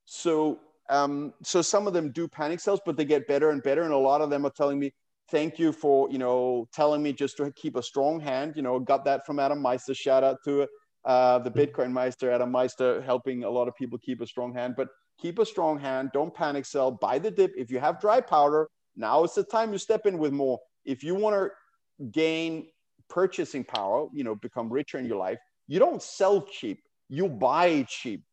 [0.05, 0.59] So,
[0.89, 3.83] um, so some of them do panic sells, but they get better and better.
[3.83, 4.93] And a lot of them are telling me,
[5.29, 8.79] thank you for, you know, telling me just to keep a strong hand, you know,
[8.79, 10.67] got that from Adam Meister, shout out to
[11.05, 14.75] uh, the Bitcoin Meister, Adam Meister, helping a lot of people keep a strong hand.
[14.75, 16.11] But keep a strong hand.
[16.13, 16.91] Don't panic sell.
[16.91, 17.53] Buy the dip.
[17.57, 20.59] If you have dry powder, now is the time you step in with more.
[20.83, 22.67] If you want to gain
[23.09, 25.37] purchasing power, you know, become richer in your life,
[25.67, 26.81] you don't sell cheap.
[27.09, 28.23] You buy cheap.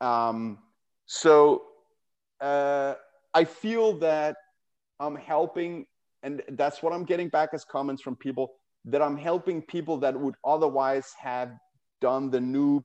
[0.00, 0.58] Um,
[1.06, 1.62] so
[2.40, 2.94] uh,
[3.34, 4.36] I feel that
[5.00, 5.86] I'm helping,
[6.22, 8.52] and that's what I'm getting back as comments from people
[8.84, 11.50] that I'm helping people that would otherwise have
[12.00, 12.84] done the noob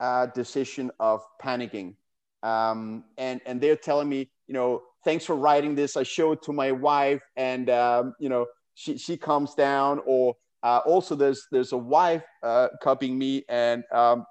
[0.00, 1.96] uh, decision of panicking.
[2.42, 5.96] Um, and, and they're telling me, you know, thanks for writing this.
[5.96, 10.34] I show it to my wife and, um, you know, she, she comes down or
[10.62, 14.24] uh, also there's, there's a wife uh, copying me and um,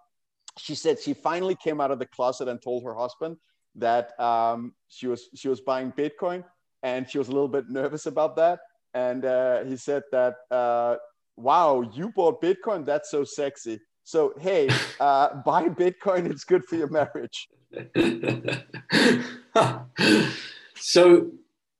[0.57, 3.37] she said she finally came out of the closet and told her husband
[3.75, 6.43] that um, she was she was buying Bitcoin,
[6.83, 8.59] and she was a little bit nervous about that.
[8.93, 10.97] And uh, he said that, uh,
[11.37, 12.85] "Wow, you bought Bitcoin?
[12.85, 14.69] That's so sexy." So hey,
[14.99, 16.29] uh, buy Bitcoin.
[16.29, 17.49] It's good for your marriage.
[20.83, 21.31] so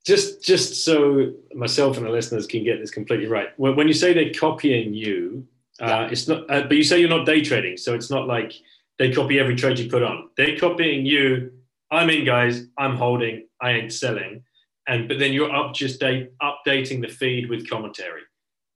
[0.05, 3.93] just just so myself and the listeners can get this completely right when, when you
[3.93, 5.45] say they're copying you
[5.81, 6.07] uh, yeah.
[6.09, 8.53] it's not uh, but you say you're not day trading so it's not like
[8.97, 11.51] they copy every trade you put on they're copying you
[11.91, 14.41] i'm in guys i'm holding i ain't selling
[14.87, 18.21] and but then you're up just day, updating the feed with commentary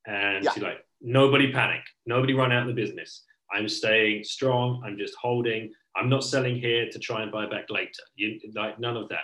[0.06, 0.52] and yeah.
[0.56, 3.24] you're like nobody panic nobody run out of the business
[3.54, 4.84] I'm staying strong.
[4.86, 5.72] I'm just holding.
[5.96, 8.04] I'm not selling here to try and buy back later.
[8.16, 9.24] You, like none of that.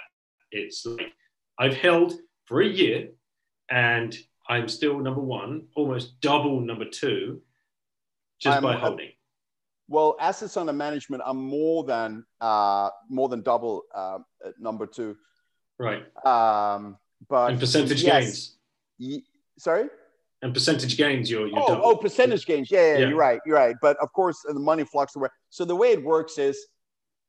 [0.54, 1.12] It's like
[1.58, 2.14] I've held
[2.46, 3.10] for a year
[3.70, 4.16] and
[4.48, 7.42] I'm still number one, almost double number two,
[8.40, 9.12] just I'm, by holding.
[9.88, 14.20] well, assets under management are more than uh, more than double uh,
[14.60, 15.16] number two.
[15.80, 16.04] Right.
[16.26, 16.98] Um,
[17.30, 18.24] but and percentage yes.
[18.24, 18.58] gains.
[19.00, 19.24] Y-
[19.58, 19.88] sorry.
[20.42, 21.86] And percentage gains, you're, you're oh, double.
[21.86, 22.70] oh, percentage gains.
[22.70, 23.08] Yeah, yeah, Yeah.
[23.08, 23.40] you're right.
[23.46, 23.78] You're right.
[23.82, 25.34] But of course, the money fluctuates.
[25.50, 26.58] So the way it works is,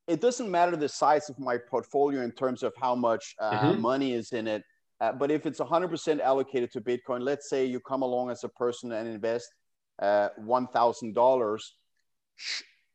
[0.07, 3.81] it doesn't matter the size of my portfolio in terms of how much uh, Mhm.
[3.81, 4.63] money is in it.
[5.01, 8.49] Uh, but if it's 100% allocated to Bitcoin, let's say you come along as a
[8.51, 9.49] person and invest
[10.01, 11.59] uh, $1,000,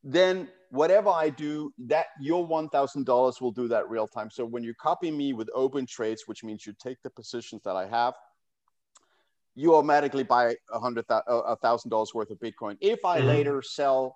[0.04, 4.30] then whatever I do, that your $1,000 will do that real time.
[4.32, 7.76] So when you copy me with open trades, which means you take the positions that
[7.76, 8.14] I have,
[9.56, 12.78] you automatically buy a hundred a thousand dollars worth of Bitcoin.
[12.80, 13.26] If I Mhm.
[13.28, 14.16] later sell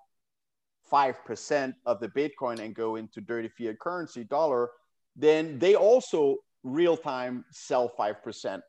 [0.88, 4.70] five percent of the Bitcoin and go into dirty fiat currency dollar,
[5.16, 8.62] then they also real time sell five percent.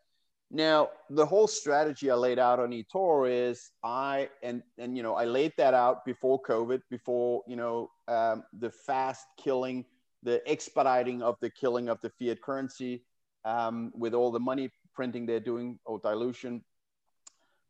[0.52, 5.16] Now the whole strategy I laid out on eToro is I and and you know
[5.16, 9.86] I laid that out before COVID, before you know um, the fast killing,
[10.24, 13.04] the expediting of the killing of the fiat currency
[13.44, 16.64] um, with all the money printing they're doing or dilution.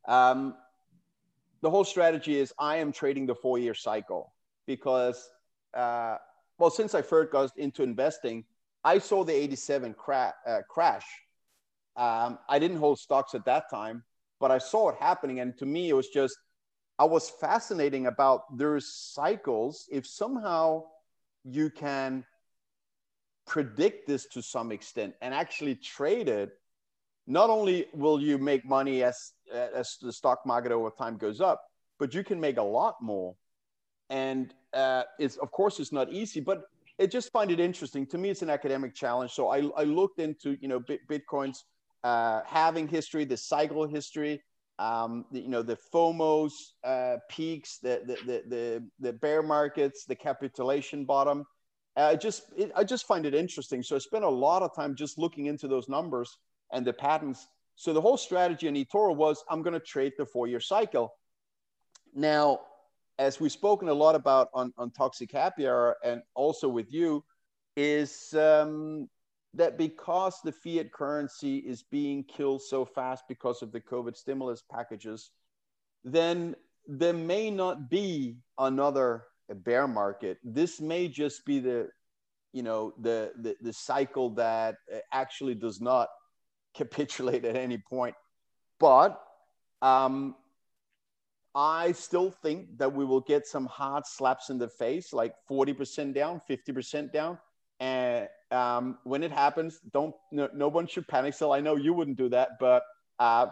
[0.07, 0.55] Um,
[1.61, 4.34] the whole strategy is I am trading the four year cycle
[4.65, 5.29] because,
[5.73, 6.17] uh,
[6.57, 8.45] well, since I first got into investing,
[8.83, 11.05] I saw the 87 cra- uh, crash.
[11.95, 14.03] Um, I didn't hold stocks at that time,
[14.39, 15.39] but I saw it happening.
[15.39, 16.37] And to me, it was just,
[16.99, 19.87] I was fascinating about there's cycles.
[19.91, 20.83] If somehow
[21.43, 22.25] you can
[23.45, 26.51] predict this to some extent and actually trade it,
[27.27, 31.63] not only will you make money as as the stock market over time goes up,
[31.99, 33.35] but you can make a lot more.
[34.10, 36.64] And uh, it's of course it's not easy, but
[36.99, 38.06] I just find it interesting.
[38.07, 39.32] To me, it's an academic challenge.
[39.32, 41.65] So I, I looked into you know Bit- Bitcoin's
[42.03, 44.41] uh, halving history, the cycle history,
[44.80, 46.52] um, the, you know the FOMOs
[46.84, 51.45] uh, peaks, the, the the the the bear markets, the capitulation bottom.
[51.98, 53.82] Uh, I just it, I just find it interesting.
[53.82, 56.38] So I spent a lot of time just looking into those numbers
[56.72, 57.48] and the patterns.
[57.76, 61.14] So the whole strategy in eToro was I'm going to trade the four-year cycle.
[62.14, 62.61] Now,
[63.17, 67.23] as we've spoken a lot about on, on Toxic Happy Hour and also with you,
[67.77, 69.09] is um,
[69.53, 74.63] that because the fiat currency is being killed so fast because of the COVID stimulus
[74.71, 75.31] packages,
[76.03, 76.55] then
[76.87, 79.23] there may not be another
[79.53, 80.37] bear market.
[80.43, 81.89] This may just be the,
[82.53, 86.09] you know, the the, the cycle that uh, actually does not
[86.75, 88.15] capitulate at any point.
[88.79, 89.19] But
[89.81, 90.35] um,
[91.56, 96.14] I still think that we will get some hard slaps in the face, like 40%
[96.14, 97.40] down, 50% down.
[97.80, 101.34] And um, when it happens, don't no, no one should panic.
[101.34, 102.84] So I know you wouldn't do that, but
[103.19, 103.48] uh,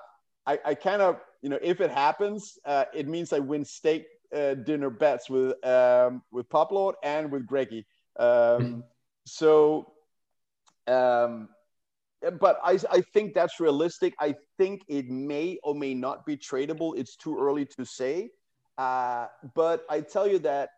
[0.46, 4.06] I, I kind of you know if it happens, uh, it means I win steak
[4.34, 7.86] uh, dinner bets with um, with Poplord and with Greggy.
[8.18, 8.84] Um,
[9.26, 9.94] so,
[10.88, 11.50] um,
[12.40, 14.14] but I, I think that's realistic.
[14.20, 16.98] I think it may or may not be tradable.
[16.98, 18.30] It's too early to say.
[18.78, 20.70] Uh, but I tell you that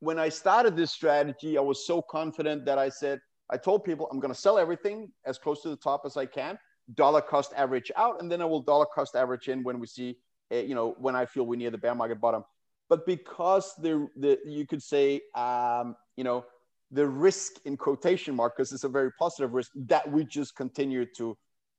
[0.00, 3.20] when I started this strategy, I was so confident that I said,
[3.50, 6.26] I told people I'm going to sell everything as close to the top as I
[6.26, 6.58] can,
[6.94, 10.16] dollar cost average out, and then I will dollar cost average in when we see,
[10.52, 12.44] uh, you know, when I feel we're near the bear market bottom.
[12.88, 16.44] But because the, the you could say, um, you know,
[16.92, 21.06] the risk in quotation mark, because it's a very positive risk, that we just continue
[21.16, 21.36] to,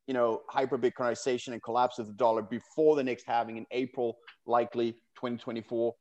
[0.08, 4.18] you know, hyper Bitcoinization and collapse of the dollar before the next halving in April,
[4.46, 5.94] likely 2024,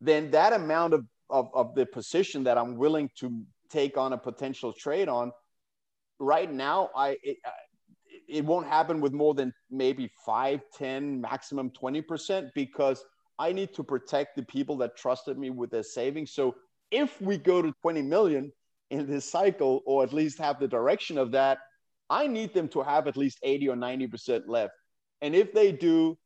[0.00, 4.18] then that amount of, of, of the position that I'm willing to take on a
[4.18, 5.32] potential trade on,
[6.18, 7.38] right now, I it,
[8.28, 13.04] it won't happen with more than maybe 5, 10, maximum 20% because
[13.38, 16.32] I need to protect the people that trusted me with their savings.
[16.32, 16.54] So
[16.90, 18.52] if we go to 20 million
[18.90, 21.58] in this cycle, or at least have the direction of that,
[22.08, 24.74] I need them to have at least 80 or 90% left.
[25.22, 26.18] And if they do,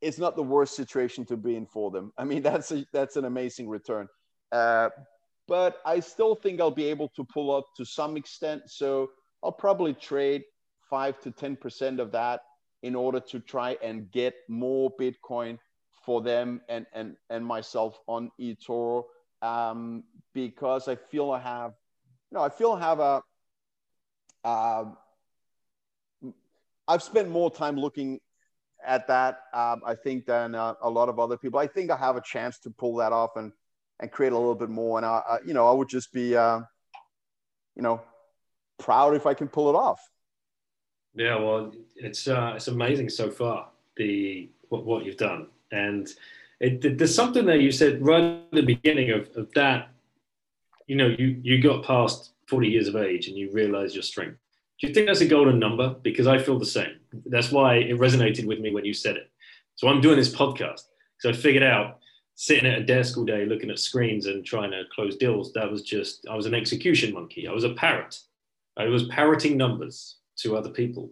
[0.00, 2.12] it's not the worst situation to be in for them.
[2.16, 4.08] I mean, that's a, that's an amazing return.
[4.52, 4.90] Uh,
[5.48, 8.62] but I still think I'll be able to pull up to some extent.
[8.66, 9.10] So
[9.42, 10.44] I'll probably trade
[10.88, 12.40] five to 10% of that
[12.82, 15.58] in order to try and get more Bitcoin
[16.04, 19.04] for them and, and, and myself on eToro
[19.42, 20.04] um,
[20.34, 21.72] because I feel I have,
[22.30, 23.22] you know, I feel I have a,
[24.44, 24.84] uh,
[26.86, 28.20] I've spent more time looking
[28.86, 31.58] at that, um, I think, than uh, a lot of other people.
[31.58, 33.52] I think I have a chance to pull that off and,
[34.00, 34.98] and create a little bit more.
[34.98, 36.60] And, I, I you know, I would just be, uh,
[37.74, 38.00] you know,
[38.78, 40.00] proud if I can pull it off.
[41.14, 46.08] Yeah, well, it's uh, it's amazing so far the what, what you've done, and
[46.60, 49.90] it, there's something there you said right at the beginning of, of that.
[50.86, 54.38] You know, you you got past 40 years of age and you realize your strength.
[54.80, 55.96] Do you think that's a golden number?
[56.02, 56.98] Because I feel the same.
[57.26, 59.30] That's why it resonated with me when you said it.
[59.74, 60.82] So I'm doing this podcast
[61.16, 61.98] because I figured out
[62.34, 65.52] sitting at a desk all day looking at screens and trying to close deals.
[65.52, 67.46] That was just I was an execution monkey.
[67.46, 68.18] I was a parrot.
[68.76, 71.10] I was parroting numbers to other people.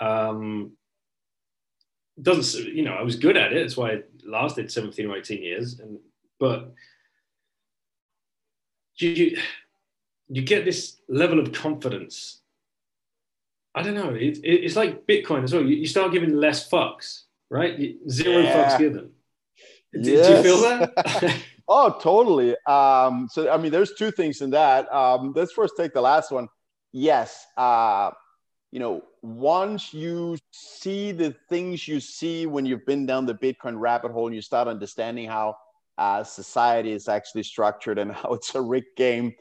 [0.00, 0.72] Um,
[2.20, 3.62] doesn't you know I was good at it.
[3.62, 5.78] That's why it lasted 17 or 18 years.
[5.80, 5.98] And
[6.38, 6.72] but
[8.96, 9.38] you, you
[10.28, 12.40] you get this level of confidence.
[13.74, 14.10] I don't know.
[14.10, 15.62] It, it, it's like Bitcoin as well.
[15.62, 17.96] You, you, start giving less fucks, right?
[18.08, 18.54] Zero yeah.
[18.54, 19.10] fucks given.
[19.92, 20.26] Did, yes.
[20.26, 21.36] did you feel that?
[21.68, 22.56] oh, totally.
[22.66, 24.92] Um, so, I mean, there's two things in that.
[24.92, 26.48] Um, let's first take the last one.
[26.92, 27.46] Yes.
[27.56, 28.10] Uh,
[28.72, 33.78] you know, once you see the things you see when you've been down the Bitcoin
[33.78, 35.56] rabbit hole and you start understanding how
[35.98, 39.32] uh, society is actually structured and how it's a rigged game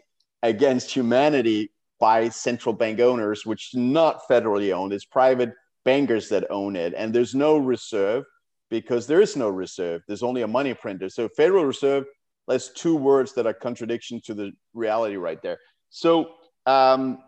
[0.42, 4.94] against humanity by central bank owners, which is not federally owned.
[4.94, 5.54] It's private
[5.86, 6.94] bankers that own it.
[6.96, 8.24] And there's no reserve
[8.70, 10.02] because there is no reserve.
[10.08, 11.10] There's only a money printer.
[11.10, 12.06] So Federal Reserve,
[12.48, 15.58] that's two words that are contradiction to the reality right there.
[15.90, 16.32] So,
[16.66, 17.20] um,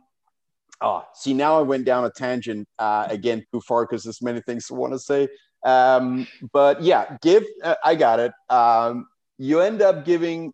[0.82, 4.42] oh, see, now I went down a tangent uh, again too far because there's many
[4.42, 5.28] things I want to say.
[5.64, 8.32] Um, but yeah, give, uh, I got it.
[8.50, 10.54] Um, you end up giving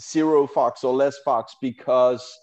[0.00, 2.38] zero fox or less fox because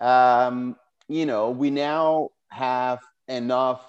[0.00, 0.76] um,
[1.08, 3.84] you know we now have enough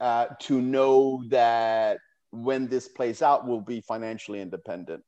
[0.00, 1.98] uh, to know that
[2.30, 5.02] when this plays out we'll be financially independent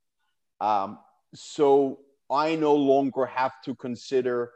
[0.60, 0.98] um,
[1.34, 1.98] so
[2.30, 4.50] i no longer have to consider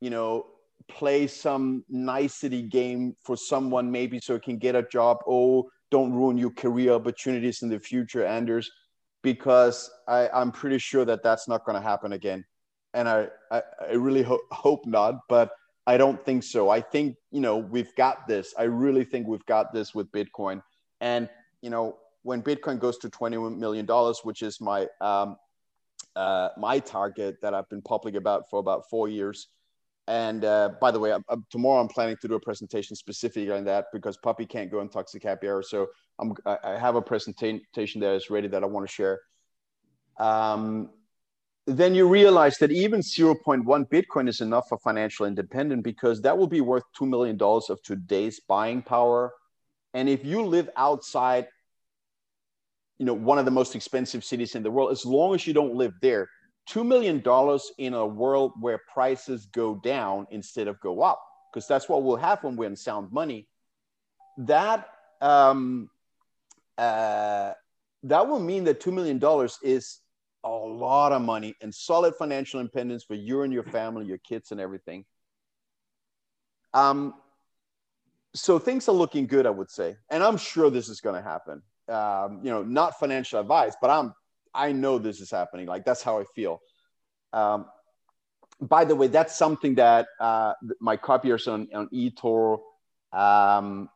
[0.00, 0.46] you know
[0.88, 6.12] play some nicety game for someone maybe so it can get a job oh don't
[6.12, 8.70] ruin your career opportunities in the future anders
[9.22, 12.44] because I, I'm pretty sure that that's not going to happen again.
[12.94, 15.50] And I, I, I really ho- hope not, but
[15.86, 16.70] I don't think so.
[16.70, 18.54] I think, you know, we've got this.
[18.58, 20.62] I really think we've got this with Bitcoin.
[21.00, 21.28] And,
[21.62, 23.86] you know, when Bitcoin goes to $21 million,
[24.22, 25.36] which is my, um,
[26.16, 29.48] uh, my target that I've been public about for about four years.
[30.08, 33.50] And uh, by the way, I'm, I'm, tomorrow I'm planning to do a presentation specifically
[33.50, 35.62] on that because Puppy can't go on Toxic Happy Hour.
[35.62, 39.20] So I'm, I have a presentation that is ready that I want to share.
[40.18, 40.88] Um,
[41.66, 46.46] then you realize that even 0.1 Bitcoin is enough for financial independence because that will
[46.46, 49.34] be worth $2 million of today's buying power.
[49.92, 51.48] And if you live outside,
[52.96, 55.52] you know, one of the most expensive cities in the world, as long as you
[55.52, 56.30] don't live there,
[56.70, 57.22] $2 million
[57.78, 61.22] in a world where prices go down instead of go up,
[61.52, 63.48] because that's what we'll have when we're in sound money.
[64.38, 64.88] That
[65.20, 65.90] um,
[66.76, 67.52] uh,
[68.04, 69.20] that will mean that $2 million
[69.62, 70.00] is
[70.44, 74.52] a lot of money and solid financial independence for you and your family, your kids,
[74.52, 75.04] and everything.
[76.74, 77.14] Um,
[78.34, 81.28] so things are looking good, I would say, and I'm sure this is going to
[81.28, 81.62] happen.
[81.88, 84.12] Um, you know, not financial advice, but I'm
[84.54, 85.66] I know this is happening.
[85.66, 86.60] Like that's how I feel.
[87.32, 87.66] Um,
[88.60, 92.58] by the way, that's something that uh, my copiers on on eToro
[93.12, 93.88] um,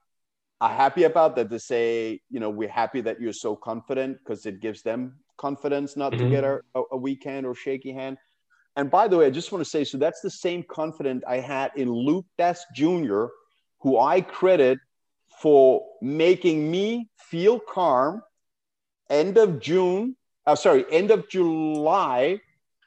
[0.63, 4.47] are happy about that they say you know we're happy that you're so confident because
[4.47, 6.25] it gives them confidence not mm-hmm.
[6.25, 6.61] to get a,
[6.93, 8.17] a weak hand or shaky hand
[8.77, 11.39] and by the way i just want to say so that's the same confidence i
[11.39, 13.25] had in luke Dess jr
[13.81, 14.79] who i credit
[15.41, 18.23] for making me feel calm
[19.11, 20.15] end of june
[20.47, 22.39] uh, sorry end of july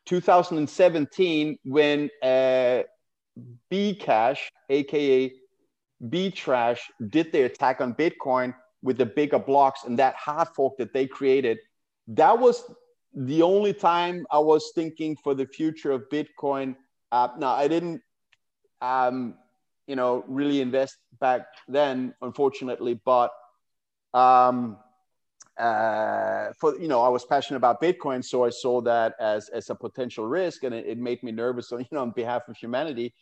[0.05, 2.83] 2017 when uh,
[3.71, 5.31] bcash aka
[6.09, 10.77] B Trash did their attack on Bitcoin with the bigger blocks and that hard fork
[10.77, 11.57] that they created,
[12.07, 12.63] that was
[13.13, 16.75] the only time I was thinking for the future of Bitcoin.
[17.11, 18.01] Uh, now, I didn't,
[18.81, 19.35] um,
[19.87, 23.31] you know, really invest back then, unfortunately, but
[24.13, 24.77] um,
[25.57, 29.69] uh, for you know, I was passionate about Bitcoin, so I saw that as as
[29.69, 31.69] a potential risk, and it, it made me nervous.
[31.69, 33.13] So you know, on behalf of humanity,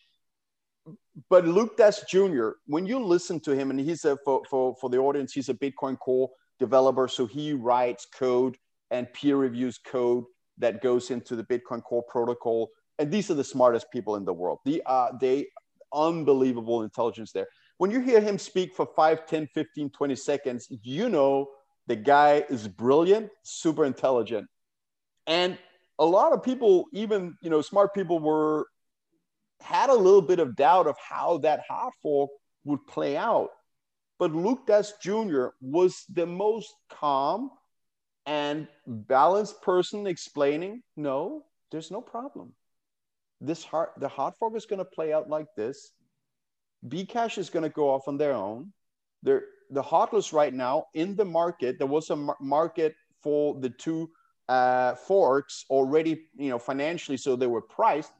[1.29, 4.97] but Luke Dashjr., when you listen to him, and he's a for, for, for the
[4.97, 6.29] audience, he's a Bitcoin Core
[6.59, 7.07] developer.
[7.07, 8.57] So he writes code
[8.91, 10.25] and peer reviews code
[10.57, 12.69] that goes into the Bitcoin Core protocol.
[12.99, 14.59] And these are the smartest people in the world.
[14.65, 15.47] The uh, they
[15.93, 17.47] unbelievable intelligence there.
[17.77, 21.49] When you hear him speak for 5, 10, 15, 20 seconds, you know
[21.87, 24.47] the guy is brilliant, super intelligent.
[25.27, 25.57] And
[25.99, 28.67] a lot of people, even you know, smart people were
[29.61, 32.29] had a little bit of doubt of how that hard fork
[32.65, 33.49] would play out.
[34.19, 35.51] but Luke Dashjr.
[35.61, 37.51] was the most calm
[38.25, 42.53] and balanced person explaining, no, there's no problem.
[43.41, 45.91] This hard, the hard fork is going to play out like this.
[46.87, 48.71] Bcash is going to go off on their own.
[49.23, 54.09] They're, the hodlers right now in the market, there was a market for the two
[54.49, 58.11] uh, forks already, you know, financially, so they were priced.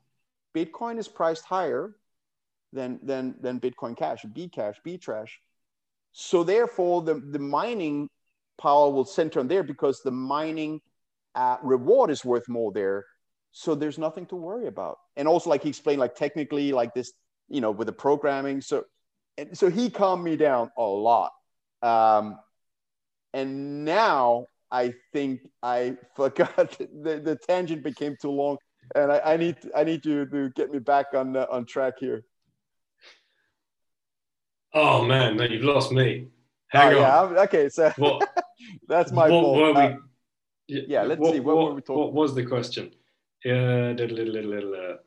[0.55, 1.95] Bitcoin is priced higher
[2.71, 5.39] than than than Bitcoin Cash, Bcash, B Trash.
[6.11, 8.09] So therefore, the the mining
[8.57, 10.79] power will center on there because the mining
[11.35, 13.05] uh, reward is worth more there.
[13.51, 14.97] So there's nothing to worry about.
[15.15, 17.13] And also, like he explained, like technically, like this,
[17.49, 18.61] you know, with the programming.
[18.61, 18.85] So,
[19.37, 21.31] and so he calmed me down a lot.
[21.81, 22.39] Um,
[23.33, 28.57] and now I think I forgot the, the tangent became too long,
[28.95, 31.95] and I, I need I need you to get me back on uh, on track
[31.99, 32.23] here.
[34.73, 36.27] Oh man, no, you've lost me.
[36.69, 37.35] Hang oh, on.
[37.35, 38.27] Yeah, okay, so what,
[38.87, 39.57] that's my what, fault.
[39.59, 39.95] What uh,
[40.67, 41.39] we, yeah, let's what, see.
[41.39, 42.03] What, were we talking?
[42.03, 42.91] What was the question?
[43.45, 43.93] Uh,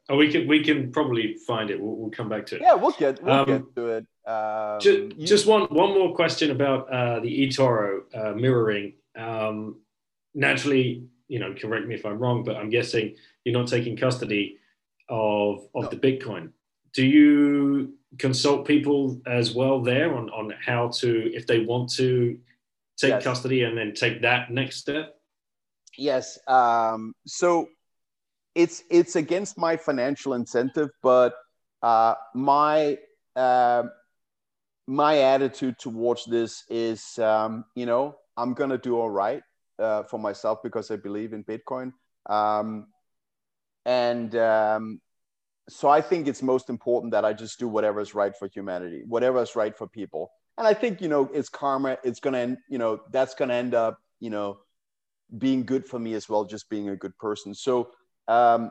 [0.08, 1.80] oh, we can we can probably find it.
[1.80, 2.62] We'll, we'll come back to it.
[2.62, 4.06] Yeah, we'll get we'll um, get to it.
[4.26, 5.26] Um, just, you...
[5.26, 8.94] just one one more question about uh, the eToro uh, mirroring.
[9.16, 9.80] Um,
[10.34, 14.58] naturally, you know, correct me if I'm wrong, but I'm guessing you're not taking custody
[15.08, 15.88] of of no.
[15.90, 16.50] the Bitcoin.
[16.92, 22.38] Do you consult people as well there on on how to if they want to
[22.96, 23.24] take yes.
[23.24, 25.14] custody and then take that next step?
[25.96, 26.38] Yes.
[26.46, 27.68] Um, so
[28.54, 31.34] it's it's against my financial incentive, but
[31.82, 32.98] uh, my
[33.36, 33.84] uh,
[34.86, 39.42] my attitude towards this is, um, you know, I'm gonna do all right
[39.78, 41.92] uh, for myself because I believe in Bitcoin,
[42.26, 42.86] um,
[43.84, 45.00] and um,
[45.68, 49.02] so I think it's most important that I just do whatever is right for humanity,
[49.06, 51.98] whatever is right for people, and I think you know it's karma.
[52.04, 54.58] It's gonna, end, you know, that's gonna end up, you know,
[55.38, 57.54] being good for me as well, just being a good person.
[57.54, 57.90] So
[58.28, 58.70] um,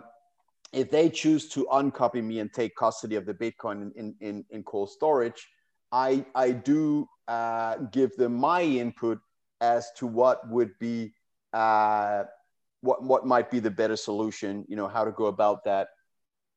[0.72, 4.64] if they choose to uncopy me and take custody of the Bitcoin in, in, in
[4.64, 5.48] cold storage,
[5.96, 9.20] I, I do uh, give them my input
[9.62, 11.14] as to what would be
[11.54, 12.26] uh,
[12.82, 15.88] what, what might be the better solution, you know, how to go about that.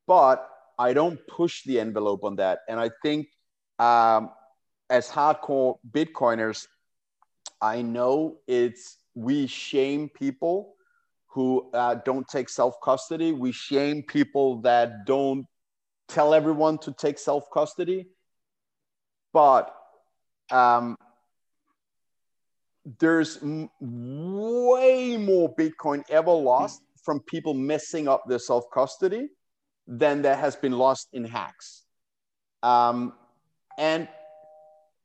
[0.09, 0.45] But
[0.77, 2.61] I don't push the envelope on that.
[2.69, 3.29] And I think
[3.79, 4.31] um,
[4.91, 6.67] as hardcore Bitcoiners,
[7.63, 10.75] I know it's we shame people
[11.29, 13.31] who uh, don't take self custody.
[13.31, 15.47] We shame people that don't
[16.09, 18.09] tell everyone to take self custody.
[19.33, 19.75] But
[20.51, 20.97] um,
[22.99, 29.29] there's way more Bitcoin ever lost from people messing up their self custody
[29.87, 31.85] than there has been lost in hacks.
[32.63, 33.15] Um,
[33.79, 34.09] and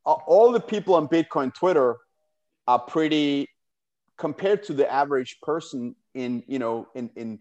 [0.06, 1.98] all the people on Bitcoin Twitter
[2.68, 3.48] are pretty
[4.18, 7.40] compared to the average person in you know in in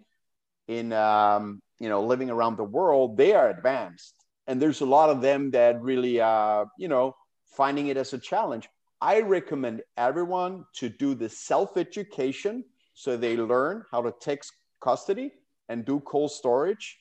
[0.69, 4.15] in um, you know living around the world they are advanced
[4.47, 7.14] and there's a lot of them that really uh, you know
[7.44, 8.69] finding it as a challenge
[9.01, 12.64] i recommend everyone to do the self education
[12.94, 14.43] so they learn how to take
[14.81, 15.32] custody
[15.69, 16.98] and do cold storage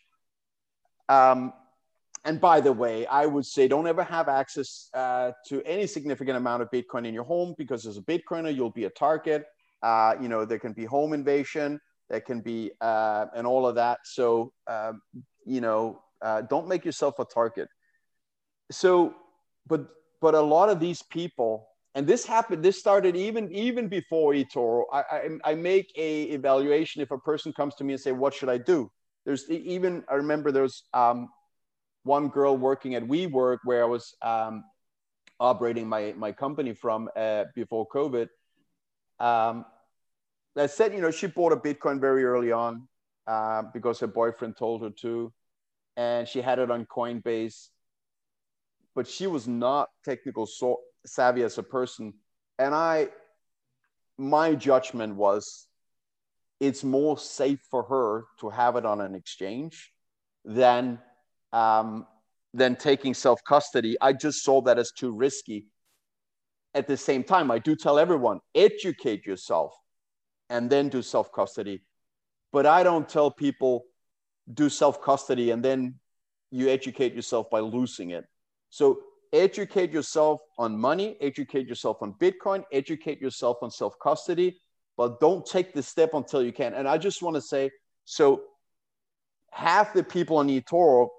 [1.10, 1.54] um,
[2.24, 6.38] and by the way, I would say don't ever have access uh, to any significant
[6.38, 9.46] amount of Bitcoin in your home because as a Bitcoiner, you'll be a target.
[9.82, 13.74] Uh, you know, there can be home invasion, there can be, uh, and all of
[13.76, 14.00] that.
[14.04, 15.02] So, um,
[15.46, 17.68] you know, uh, don't make yourself a target.
[18.72, 19.14] So,
[19.68, 19.88] but,
[20.22, 24.84] but a lot of these people, and this happened, this started even, even before eToro.
[24.94, 28.34] I, I, I make a evaluation if a person comes to me and say, what
[28.34, 28.90] should I do?
[29.26, 31.30] There's even, I remember there's um,
[32.04, 34.64] one girl working at WeWork where I was um,
[35.40, 38.30] operating my, my company from uh, before COVID
[39.22, 39.66] um,
[40.58, 42.88] I said, you know, she bought a Bitcoin very early on
[43.28, 45.32] uh, because her boyfriend told her to,
[45.98, 47.70] and she had it on Coinbase,
[48.96, 52.14] but she was not technical so savvy as a person.
[52.60, 53.10] And I,
[54.18, 55.68] my judgment was,
[56.60, 59.92] it's more safe for her to have it on an exchange
[60.46, 61.00] than
[61.52, 62.06] um,
[62.54, 63.98] than taking self custody.
[64.00, 65.68] I just saw that as too risky
[66.74, 69.74] at the same time, I do tell everyone educate yourself
[70.50, 71.82] and then do self custody.
[72.52, 73.86] But I don't tell people
[74.54, 75.96] do self custody and then
[76.52, 78.26] you educate yourself by losing it.
[78.70, 79.00] So
[79.34, 84.60] educate yourself on money, educate yourself on Bitcoin, educate yourself on self custody,
[84.98, 86.74] but don't take the step until you can.
[86.74, 87.72] And I just want to say
[88.06, 88.42] so
[89.52, 91.10] half the people on eToro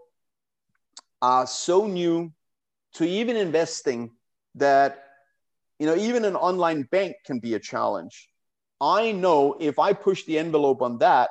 [1.20, 2.32] are so new
[2.94, 4.10] to even investing
[4.54, 5.04] that
[5.78, 8.28] you know even an online bank can be a challenge
[8.80, 11.30] i know if i push the envelope on that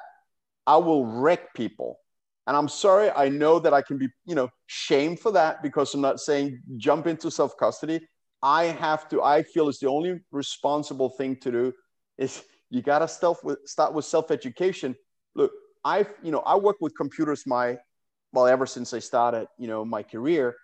[0.68, 1.98] i will wreck people.
[2.48, 5.94] And i'm sorry i know that i can be you know shamed for that because
[5.94, 8.00] i'm not saying jump into self custody
[8.42, 11.74] i have to i feel it's the only responsible thing to do
[12.18, 14.96] is you got to start with start with self education
[15.36, 15.52] look
[15.86, 17.78] I've, you know i work with computers my
[18.34, 20.56] well ever since i started you know my career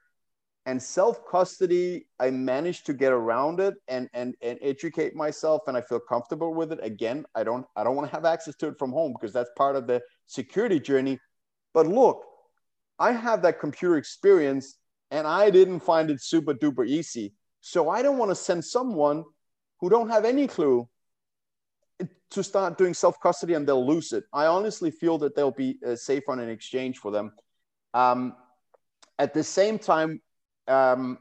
[0.67, 5.77] and self custody i managed to get around it and and and educate myself and
[5.77, 6.79] i feel comfortable with it.
[6.83, 9.49] Again i don't i don't want to have access to it from home because that's
[9.57, 11.19] part of the security journey.
[11.73, 12.21] But look
[12.99, 14.77] i have that computer experience
[15.09, 17.33] and i didn't find it super duper easy.
[17.61, 19.23] So i don't want to send someone
[19.79, 20.87] who don't have any clue
[22.29, 24.25] to start doing self custody and they'll lose it.
[24.33, 27.31] I honestly feel that they'll be uh, safe on an exchange for them.
[27.93, 28.35] Um,
[29.17, 30.21] at the same time
[30.67, 31.19] um,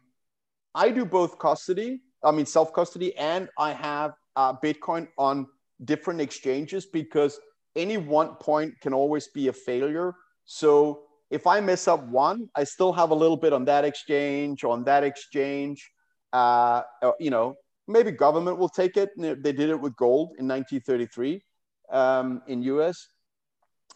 [0.74, 5.46] I do both custody, I mean self custody, and I have uh, Bitcoin on
[5.84, 7.38] different exchanges because
[7.74, 10.14] any one point can always be a failure.
[10.44, 14.64] So if I mess up one, I still have a little bit on that exchange,
[14.64, 15.90] on that exchange.
[16.32, 17.54] Uh, uh you know,
[17.88, 19.10] maybe government will take it.
[19.16, 21.42] They did it with gold in 1933
[21.90, 23.08] um, in US.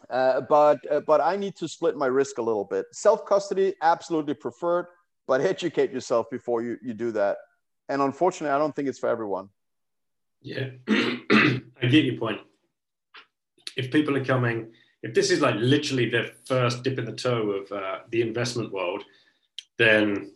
[0.09, 2.85] Uh, but uh, but I need to split my risk a little bit.
[2.91, 4.87] Self custody, absolutely preferred
[5.27, 7.37] but educate yourself before you, you do that.
[7.89, 9.49] And unfortunately, I don't think it's for everyone.
[10.41, 12.39] Yeah, I get your point.
[13.77, 14.71] If people are coming,
[15.03, 18.71] if this is like literally their first dip in the toe of uh, the investment
[18.71, 19.03] world,
[19.77, 20.33] then,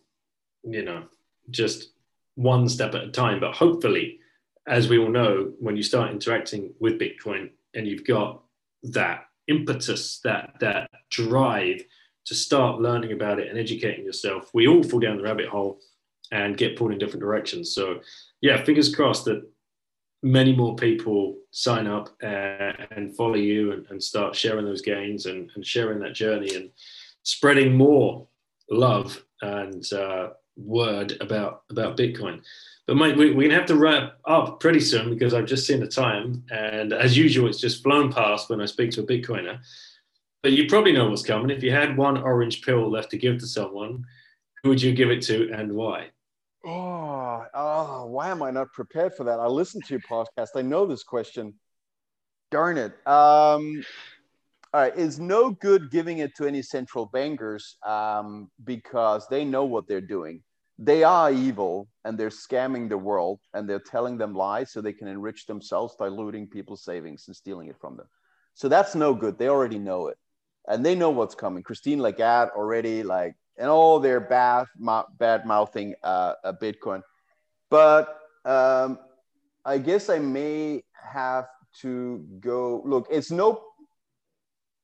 [0.63, 1.03] you know,
[1.49, 1.91] just
[2.35, 3.39] one step at a time.
[3.39, 4.19] But hopefully,
[4.67, 8.43] as we all know, when you start interacting with Bitcoin and you've got
[8.83, 11.83] that impetus, that that drive
[12.25, 14.49] to start learning about it and educating yourself.
[14.53, 15.79] We all fall down the rabbit hole
[16.31, 17.73] and get pulled in different directions.
[17.73, 17.99] So,
[18.41, 19.47] yeah, fingers crossed that
[20.23, 25.51] many more people sign up and follow you and, and, start sharing those gains and,
[25.55, 26.71] and, sharing that journey and
[27.21, 28.27] spreading more
[28.71, 32.41] love and uh, word about about Bitcoin.
[32.87, 35.79] But mate, we, we're gonna have to wrap up pretty soon because I've just seen
[35.79, 39.59] the time, and as usual, it's just flown past when I speak to a Bitcoiner.
[40.45, 41.49] But you probably know what's coming.
[41.49, 44.05] If you had one orange pill left to give to someone,
[44.61, 46.09] who would you give it to and why?
[46.63, 49.39] Oh, oh, why am I not prepared for that?
[49.39, 50.49] I listened to your podcast.
[50.55, 51.55] I know this question.
[52.51, 52.91] Darn it.
[53.07, 53.83] Um,
[54.71, 59.65] all right, it's no good giving it to any central bankers um, because they know
[59.65, 60.43] what they're doing.
[60.77, 64.93] They are evil and they're scamming the world and they're telling them lies so they
[64.93, 68.05] can enrich themselves, diluting people's savings and stealing it from them.
[68.53, 69.39] So that's no good.
[69.39, 70.19] They already know it
[70.67, 71.63] and they know what's coming.
[71.63, 74.65] Christine Lagarde already like and all their bad
[75.17, 77.01] bad mouthing uh, a Bitcoin,
[77.69, 78.99] but um,
[79.63, 81.47] I guess I may have
[81.81, 82.81] to go.
[82.85, 83.61] Look, it's no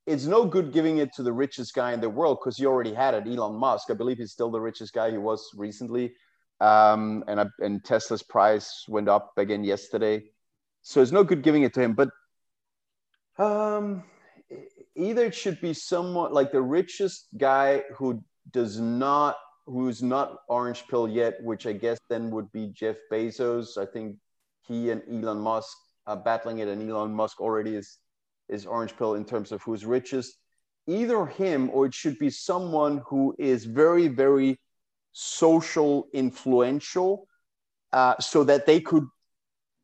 [0.07, 2.93] it's no good giving it to the richest guy in the world because he already
[2.93, 3.89] had it, Elon Musk.
[3.91, 6.13] I believe he's still the richest guy he was recently,
[6.59, 10.23] um, and and Tesla's price went up again yesterday,
[10.81, 11.93] so it's no good giving it to him.
[11.93, 12.09] But
[13.37, 14.03] um,
[14.95, 20.83] either it should be someone like the richest guy who does not who's not orange
[20.89, 23.77] pill yet which i guess then would be jeff bezos.
[23.77, 24.17] I think
[24.67, 27.99] he and elon musk are battling it and elon musk already is
[28.49, 30.37] is orange pill in terms of who's richest.
[30.87, 34.59] Either him or it should be someone who is very very
[35.13, 37.27] social influential
[37.93, 39.05] uh, so that they could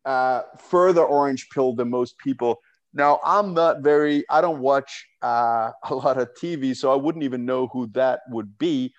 [0.05, 2.57] uh, further orange pill the most people
[2.97, 7.23] now, I'm not very, I don't watch uh, a lot of TV, so I wouldn't
[7.23, 8.93] even know who that would be.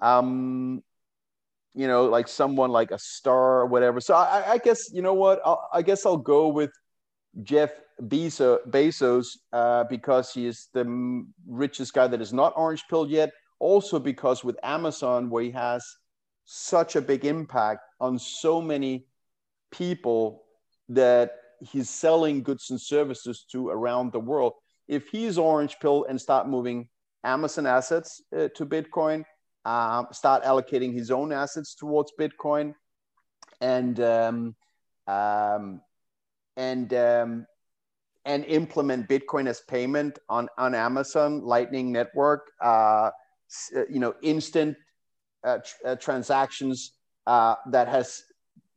[0.00, 0.82] Um,
[1.74, 4.00] you know, like someone like a star or whatever.
[4.00, 5.40] So I, I guess, you know what?
[5.44, 6.70] I'll, i guess I'll go with
[7.42, 7.70] Jeff
[8.00, 13.30] Bezos uh, because he is the richest guy that is not orange pilled yet.
[13.58, 15.86] Also, because with Amazon, where he has
[16.44, 19.06] such a big impact on so many
[19.70, 20.42] people
[20.88, 24.54] that he's selling goods and services to around the world.
[24.88, 26.88] If he's orange pill and start moving
[27.24, 29.24] Amazon assets uh, to Bitcoin,
[29.64, 32.74] uh, start allocating his own assets towards Bitcoin,
[33.60, 34.56] and um,
[35.06, 35.80] um,
[36.56, 37.46] and um,
[38.24, 42.50] and implement Bitcoin as payment on on Amazon Lightning Network.
[42.60, 43.10] Uh,
[43.76, 44.76] uh you know, instant
[45.44, 46.92] uh, tr- uh, transactions
[47.26, 48.22] that has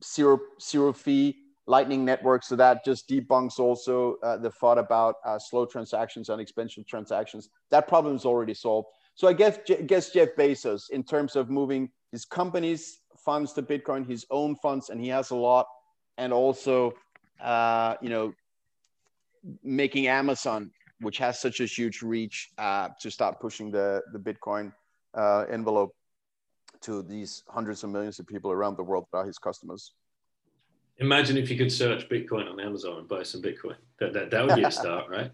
[0.04, 2.44] zero zero fee Lightning Network.
[2.44, 7.50] So that just debunks also uh, the thought about uh, slow transactions and expensive transactions.
[7.72, 8.90] That problem is already solved.
[9.16, 14.08] So I guess, guess Jeff Bezos, in terms of moving his company's funds to Bitcoin,
[14.08, 15.68] his own funds, and he has a lot,
[16.18, 16.94] and also,
[17.42, 18.34] uh, you know,
[19.64, 24.72] making Amazon, which has such a huge reach, uh, to start pushing the the Bitcoin
[25.14, 25.96] uh, envelope
[26.82, 29.94] to these hundreds of millions of people around the world that are his customers.
[31.00, 33.76] Imagine if you could search Bitcoin on Amazon and buy some Bitcoin.
[34.00, 35.32] That that, that would be a start, right?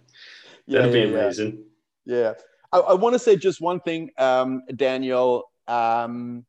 [0.66, 1.64] yeah, That'd yeah, be amazing.
[2.06, 2.34] Yeah, yeah.
[2.72, 6.46] I, I want to say just one thing, um, Daniel, um,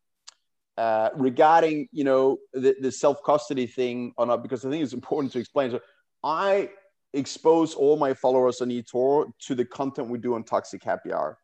[0.79, 4.95] uh, regarding you know the, the self custody thing or not, because I think it's
[4.95, 5.71] important to explain.
[5.71, 5.81] So
[6.25, 6.71] I
[7.13, 11.39] expose all my followers on eToro to the content we do on Toxic Happy Hour.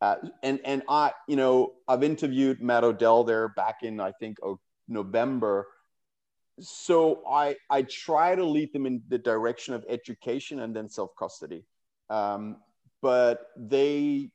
[0.00, 4.38] Uh, and and I, you know, I've interviewed Matt Odell there back in I think
[4.42, 5.66] oh, November.
[6.60, 11.10] So I I try to lead them in the direction of education and then self
[11.18, 11.64] custody,
[12.10, 12.56] um,
[13.02, 14.30] but they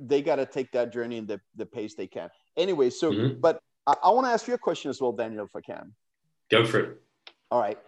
[0.00, 2.28] they got to take that journey in the, the pace they can.
[2.56, 3.40] Anyway, so mm-hmm.
[3.40, 5.92] but I, I want to ask you a question as well, Daniel, if I can.
[6.50, 7.00] Go for it.
[7.50, 7.78] All right.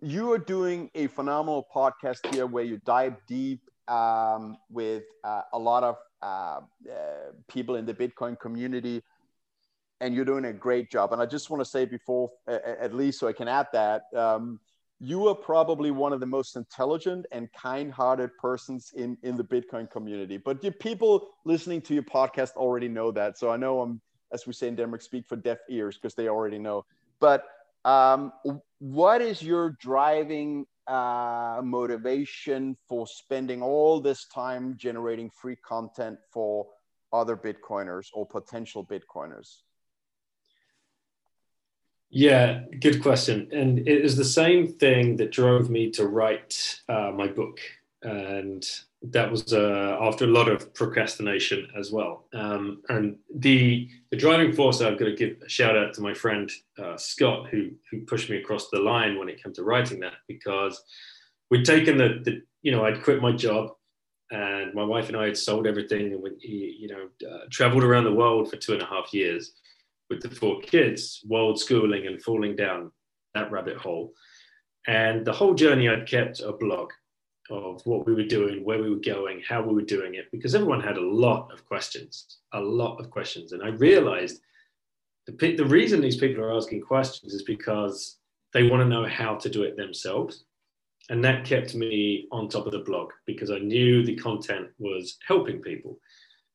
[0.00, 5.58] You are doing a phenomenal podcast here where you dive deep um, with uh, a
[5.58, 6.60] lot of uh,
[6.90, 9.02] uh, people in the Bitcoin community,
[10.02, 11.12] and you're doing a great job.
[11.12, 14.58] And I just want to say before, at least so I can add that, um,
[14.98, 19.90] you are probably one of the most intelligent and kind-hearted persons in in the Bitcoin
[19.90, 20.36] community.
[20.38, 21.12] But the people
[21.44, 24.00] listening to your podcast already know that, so I know I'm,
[24.32, 26.84] as we say in Denmark, speak for deaf ears because they already know.
[27.18, 27.40] But
[27.84, 28.32] um,
[28.78, 36.66] what is your driving uh, motivation for spending all this time generating free content for
[37.12, 39.62] other Bitcoiners or potential Bitcoiners?
[42.14, 43.48] Yeah, good question.
[43.52, 47.58] And it is the same thing that drove me to write uh, my book.
[48.02, 48.62] And
[49.00, 52.26] that was uh, after a lot of procrastination as well.
[52.34, 56.12] Um, and the, the driving force, I've got to give a shout out to my
[56.12, 59.98] friend uh, Scott, who, who pushed me across the line when it came to writing
[60.00, 60.82] that, because
[61.50, 63.70] we'd taken the, the you know, I'd quit my job
[64.30, 68.04] and my wife and I had sold everything and we, you know, uh, traveled around
[68.04, 69.54] the world for two and a half years
[70.12, 72.92] with the four kids, world schooling and falling down
[73.34, 74.12] that rabbit hole.
[74.86, 76.90] And the whole journey, I'd kept a blog
[77.50, 80.54] of what we were doing, where we were going, how we were doing it, because
[80.54, 83.52] everyone had a lot of questions, a lot of questions.
[83.52, 84.40] And I realized
[85.26, 88.18] the, the reason these people are asking questions is because
[88.52, 90.44] they want to know how to do it themselves.
[91.08, 95.16] And that kept me on top of the blog because I knew the content was
[95.26, 95.98] helping people.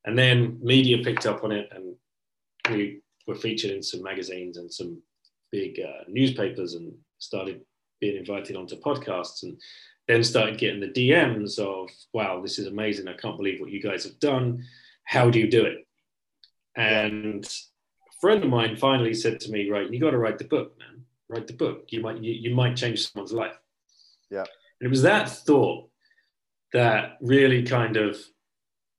[0.06, 1.96] And then media picked up on it and
[2.70, 5.02] we were featured in some magazines and some
[5.52, 7.62] big uh, newspapers and started
[7.99, 9.60] being invited onto podcasts and
[10.08, 13.08] then started getting the DMs of, wow, this is amazing.
[13.08, 14.64] I can't believe what you guys have done.
[15.04, 15.86] How do you do it?
[16.76, 20.45] And a friend of mine finally said to me, right, you got to write the
[20.45, 21.04] book, man.
[21.30, 21.86] Write the book.
[21.90, 23.58] You might, you, you might change someone's life.
[24.30, 24.45] Yeah.
[24.80, 25.90] And it was that thought
[26.74, 28.18] that really kind of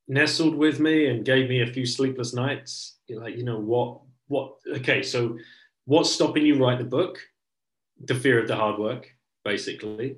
[0.08, 2.98] nestled with me and gave me a few sleepless nights.
[3.08, 5.38] Like, you know, what, what, okay, so
[5.84, 7.18] what's stopping you write the book?
[8.04, 9.10] The fear of the hard work,
[9.44, 10.16] basically.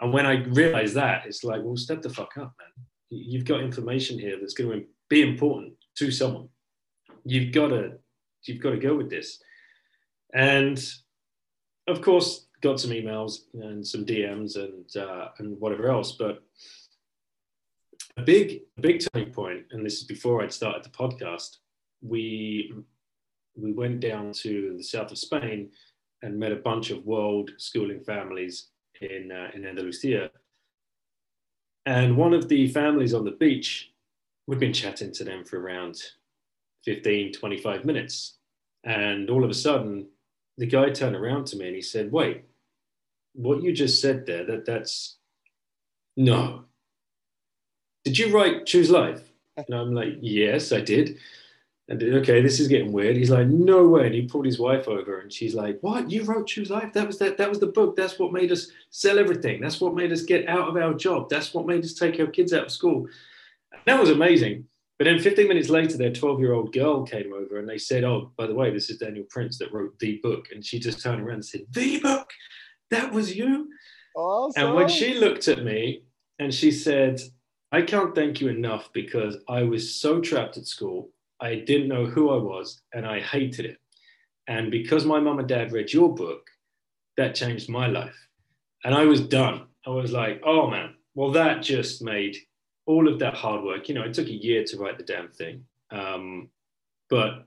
[0.00, 2.86] And when I realized that, it's like, well, step the fuck up, man.
[3.08, 6.48] You've got information here that's going to be important to someone.
[7.24, 7.92] You've got to,
[8.44, 9.42] you've got to go with this.
[10.34, 10.78] And
[11.88, 16.12] of course, got some emails and some DMs and uh, and whatever else.
[16.12, 16.42] But
[18.16, 21.58] a big, big turning point, and this is before I'd started the podcast.
[22.02, 22.72] We
[23.56, 25.70] we went down to the south of Spain
[26.22, 28.68] and met a bunch of world schooling families
[29.00, 30.30] in uh, in Andalusia.
[31.84, 33.92] And one of the families on the beach,
[34.46, 36.02] we'd been chatting to them for around
[36.84, 38.38] 15, 25 minutes.
[38.82, 40.08] And all of a sudden,
[40.58, 42.44] the guy turned around to me and he said, Wait,
[43.34, 45.16] what you just said there, that that's
[46.16, 46.64] no.
[48.04, 49.22] Did you write Choose Life?
[49.56, 51.18] And I'm like, Yes, I did.
[51.88, 53.16] And okay, this is getting weird.
[53.16, 54.06] He's like, no way.
[54.06, 56.10] And he pulled his wife over and she's like, what?
[56.10, 56.92] You wrote Choose Life?
[56.92, 57.94] That was that, that was the book.
[57.94, 59.60] That's what made us sell everything.
[59.60, 61.30] That's what made us get out of our job.
[61.30, 63.06] That's what made us take our kids out of school.
[63.72, 64.64] And that was amazing.
[64.98, 68.02] But then 15 minutes later, their 12 year old girl came over and they said,
[68.02, 70.46] oh, by the way, this is Daniel Prince that wrote the book.
[70.52, 72.30] And she just turned around and said, the book?
[72.90, 73.68] That was you?
[74.16, 74.64] Awesome.
[74.64, 76.02] And when she looked at me
[76.38, 77.20] and she said,
[77.70, 81.10] I can't thank you enough because I was so trapped at school.
[81.40, 83.78] I didn't know who I was and I hated it.
[84.48, 86.48] And because my mom and dad read your book,
[87.16, 88.16] that changed my life.
[88.84, 89.66] And I was done.
[89.86, 92.36] I was like, oh man, well, that just made
[92.86, 93.88] all of that hard work.
[93.88, 95.64] You know, it took a year to write the damn thing.
[95.90, 96.48] Um,
[97.10, 97.46] but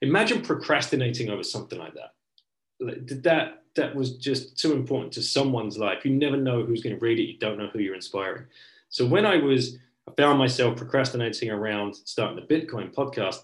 [0.00, 2.14] imagine procrastinating over something like that.
[2.80, 6.04] Like, that that was just too important to someone's life.
[6.04, 7.30] You never know who's going to read it.
[7.30, 8.44] You don't know who you're inspiring.
[8.88, 9.78] So when I was,
[10.08, 13.42] I found myself procrastinating around starting the Bitcoin podcast.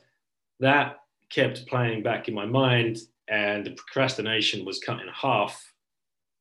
[0.61, 5.73] That kept playing back in my mind, and the procrastination was cut in half.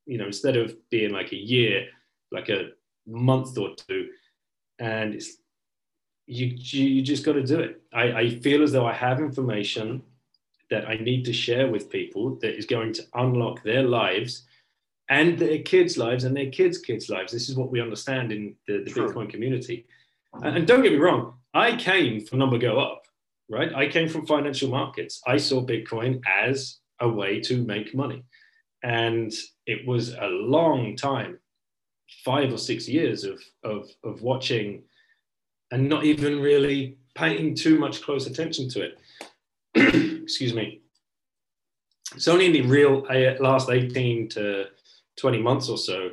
[0.05, 1.87] You know, instead of being like a year,
[2.31, 2.69] like a
[3.05, 4.09] month or two,
[4.79, 5.37] and it's
[6.25, 7.81] you you just got to do it.
[7.91, 10.03] I, I feel as though I have information
[10.69, 14.43] that I need to share with people that is going to unlock their lives
[15.09, 17.33] and their kids' lives and their kids' kids' lives.
[17.33, 19.85] This is what we understand in the, the Bitcoin community.
[20.41, 23.03] And, and don't get me wrong, I came from number go up,
[23.49, 23.73] right?
[23.73, 25.21] I came from financial markets.
[25.27, 28.23] I saw Bitcoin as a way to make money.
[28.83, 29.31] And
[29.65, 31.39] it was a long time,
[32.25, 34.83] five or six years of, of, of watching
[35.71, 38.99] and not even really paying too much close attention to it.
[40.23, 40.81] excuse me,
[42.15, 44.65] it's only in the real uh, last 18 to
[45.17, 46.11] 20 months or so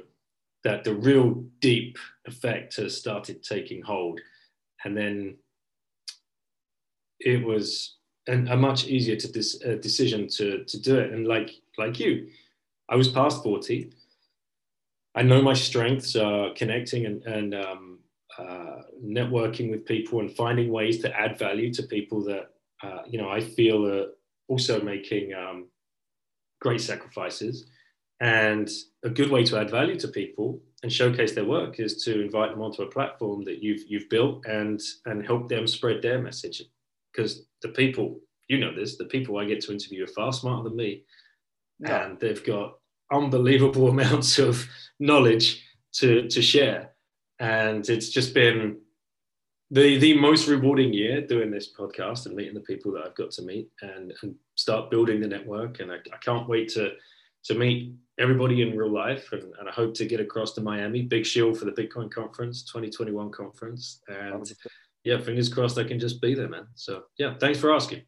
[0.65, 1.99] that the real deep
[2.31, 4.21] effect has started taking hold.
[4.85, 5.37] And then
[7.19, 7.97] it was
[8.27, 11.13] an, a much easier to dis, uh, decision to, to do it.
[11.13, 12.29] And like, like you,
[12.89, 13.93] I was past 40.
[15.15, 17.99] I know my strengths are connecting and, and um,
[18.39, 22.51] uh, networking with people and finding ways to add value to people that
[22.83, 24.07] uh, you know, I feel uh,
[24.49, 25.69] also making um,
[26.61, 27.67] great sacrifices.
[28.21, 28.69] And
[29.03, 32.53] a good way to add value to people and showcase their work is to invite
[32.53, 36.63] them onto a platform that you've you've built and and help them spread their message.
[37.13, 40.69] Because the people, you know this, the people I get to interview are far smarter
[40.69, 41.05] than me,
[41.81, 42.07] yeah.
[42.07, 42.79] and they've got
[43.13, 44.67] unbelievable amounts of
[44.99, 45.63] knowledge
[45.95, 46.93] to to share.
[47.39, 48.79] And it's just been
[49.71, 53.31] the the most rewarding year doing this podcast and meeting the people that I've got
[53.33, 55.81] to meet and, and start building the network.
[55.81, 56.93] And I, I can't wait to
[57.45, 59.33] to meet everybody in real life.
[59.33, 62.65] And, and, I hope to get across to Miami, Big Shield for the Bitcoin conference,
[62.65, 64.03] 2021 conference.
[64.09, 64.53] And
[65.05, 66.67] yeah, fingers crossed I can just be there, man.
[66.75, 68.03] So yeah, thanks for asking.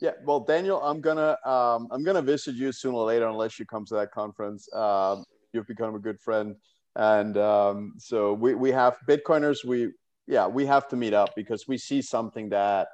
[0.00, 3.66] Yeah, well, Daniel, I'm gonna um, I'm gonna visit you sooner or later, unless you
[3.66, 4.72] come to that conference.
[4.72, 6.56] Um, you've become a good friend,
[6.96, 9.62] and um, so we, we have Bitcoiners.
[9.62, 9.90] We
[10.30, 12.88] yeah, we have to meet up because we see something that,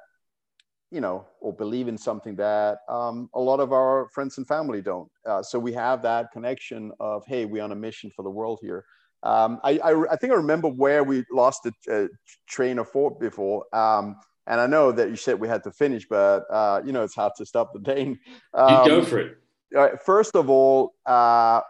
[0.91, 4.81] you know, or believe in something that um, a lot of our friends and family
[4.81, 5.09] don't.
[5.25, 8.59] Uh, so we have that connection of, hey, we're on a mission for the world
[8.61, 8.85] here.
[9.23, 12.07] Um, I, I, I, think I remember where we lost the uh,
[12.47, 13.65] train of thought before.
[13.75, 14.15] Um,
[14.45, 17.15] and I know that you said we had to finish, but uh, you know it's
[17.15, 18.17] hard to stop the train.
[18.53, 19.99] Um, you go for it.
[20.05, 21.61] First of all, uh,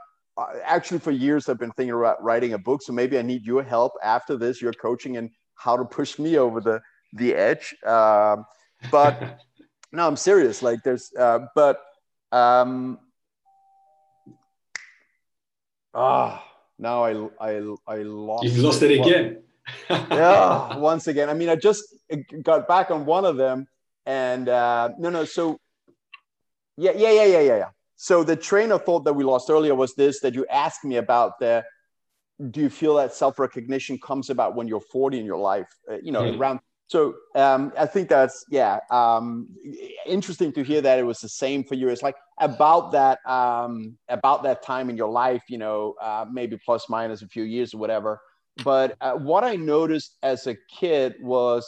[0.63, 2.83] actually, for years I've been thinking about writing a book.
[2.83, 4.61] So maybe I need your help after this.
[4.61, 6.79] You're coaching and how to push me over the
[7.13, 7.75] the edge.
[7.83, 8.45] Um,
[8.91, 9.39] but
[9.91, 10.61] no, I'm serious.
[10.61, 11.81] Like there's, uh, but
[12.31, 12.99] um,
[15.93, 16.43] ah,
[16.77, 18.43] now I I I lost.
[18.43, 19.43] You've lost it, it again.
[19.89, 21.29] yeah, once again.
[21.29, 21.83] I mean, I just
[22.43, 23.67] got back on one of them,
[24.05, 25.25] and uh, no, no.
[25.25, 25.59] So
[26.77, 27.69] yeah, yeah, yeah, yeah, yeah, yeah.
[27.95, 30.97] So the train of thought that we lost earlier was this: that you asked me
[30.97, 31.63] about the
[32.51, 35.69] do you feel that self recognition comes about when you're 40 in your life?
[35.89, 36.39] Uh, you know, mm.
[36.39, 36.59] around.
[36.87, 39.49] So um, I think that's yeah, um,
[40.05, 41.89] interesting to hear that it was the same for you.
[41.89, 46.57] It's like about that um, about that time in your life, you know, uh, maybe
[46.65, 48.21] plus minus a few years or whatever.
[48.63, 51.67] But uh, what I noticed as a kid was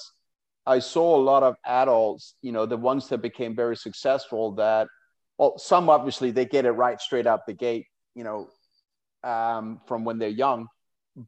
[0.65, 4.53] I saw a lot of adults, you know, the ones that became very successful.
[4.53, 4.87] That
[5.37, 8.47] well, some obviously they get it right straight out the gate, you know,
[9.29, 10.67] um, from when they're young.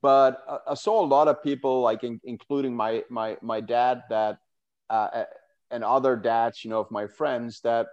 [0.02, 4.38] But I, saw a lot of people, like in, including my my my dad, that
[4.90, 5.26] uh,
[5.70, 7.88] and other dads, you know, of my friends, that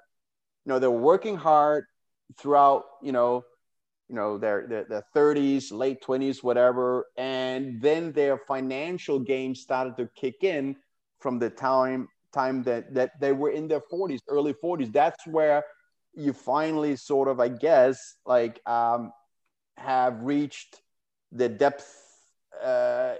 [0.65, 1.87] you know they're working hard
[2.37, 3.45] throughout, you know,
[4.09, 9.97] you know their, their their 30s, late 20s, whatever, and then their financial game started
[9.97, 10.77] to kick in
[11.19, 14.93] from the time time that that they were in their 40s, early 40s.
[14.93, 15.65] That's where
[16.15, 19.13] you finally sort of, I guess, like um,
[19.77, 20.81] have reached
[21.33, 21.95] the depth
[22.63, 23.15] uh,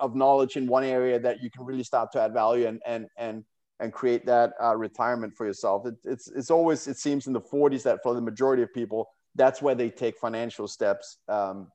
[0.00, 3.06] of knowledge in one area that you can really start to add value and and
[3.16, 3.44] and
[3.80, 5.86] and create that uh, retirement for yourself.
[5.86, 9.08] It, it's it's always it seems in the 40s that for the majority of people
[9.34, 11.18] that's where they take financial steps.
[11.28, 11.68] Um,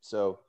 [0.00, 0.40] so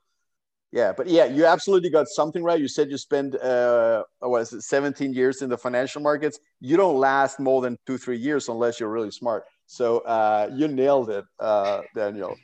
[0.72, 2.60] yeah, but yeah, you absolutely got something right.
[2.60, 6.40] You said you spend uh, what is it, 17 years in the financial markets.
[6.60, 9.44] You don't last more than two three years unless you're really smart.
[9.66, 12.36] So uh, you nailed it, uh, Daniel.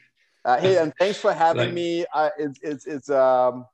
[0.44, 2.04] Uh, hey, and thanks for having like, me.
[2.12, 3.64] Uh, it's it's it's um,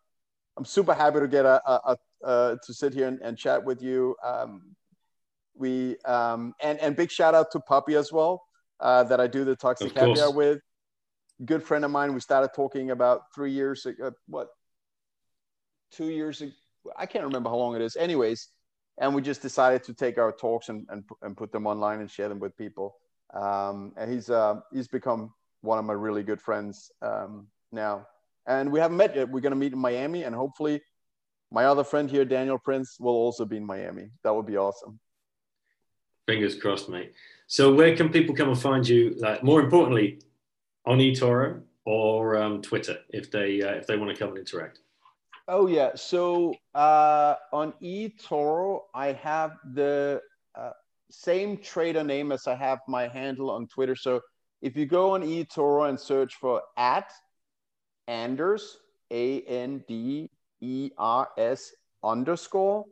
[0.57, 3.65] I'm super happy to get a, a, a uh, to sit here and, and, chat
[3.65, 4.17] with you.
[4.25, 4.75] Um,
[5.55, 8.43] we um, and and big shout out to Puppy as well
[8.81, 10.61] uh, that I do the toxic hour with.
[11.45, 12.13] Good friend of mine.
[12.13, 14.13] We started talking about three years ago.
[14.27, 14.49] What?
[15.93, 16.53] Two years ago.
[16.97, 17.97] I can't remember how long it is.
[17.97, 18.49] Anyways,
[18.99, 22.11] and we just decided to take our talks and and, and put them online and
[22.11, 22.97] share them with people.
[23.33, 25.33] Um, and he's uh, he's become
[25.63, 28.07] one of my really good friends um, now.
[28.47, 29.29] And we haven't met yet.
[29.29, 30.81] We're gonna meet in Miami, and hopefully,
[31.51, 34.11] my other friend here, Daniel Prince, will also be in Miami.
[34.25, 34.99] That would be awesome.
[36.27, 37.13] Fingers crossed, mate.
[37.47, 39.15] So, where can people come and find you?
[39.19, 40.21] Like, more importantly,
[40.87, 44.81] on eToro or um, Twitter, if they uh, if they want to come and interact.
[45.49, 45.93] Oh yeah.
[45.95, 50.21] So uh, on eToro, I have the
[50.55, 50.73] uh,
[51.11, 53.97] same trader name as I have my handle on Twitter.
[53.97, 54.21] So
[54.61, 57.11] if you go on eToro and search for at
[58.07, 58.79] Anders
[59.11, 60.31] A N D
[60.61, 61.73] E R S
[62.03, 62.85] underscore,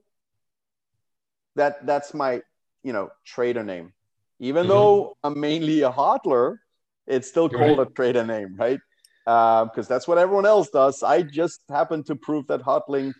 [1.56, 2.42] that that's my
[2.82, 3.92] you know trader name.
[4.38, 4.70] Even mm-hmm.
[4.70, 6.58] though I'm mainly a hodler,
[7.06, 7.88] it's still called right.
[7.88, 8.80] a trader name, right?
[9.24, 11.02] Because uh, that's what everyone else does.
[11.02, 13.12] I just happen to prove that hodling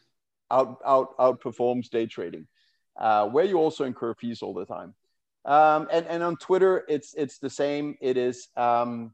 [0.50, 2.46] out out outperforms day trading,
[3.00, 4.94] uh, where you also incur fees all the time.
[5.46, 7.96] Um, and and on Twitter, it's it's the same.
[8.00, 9.12] It is um,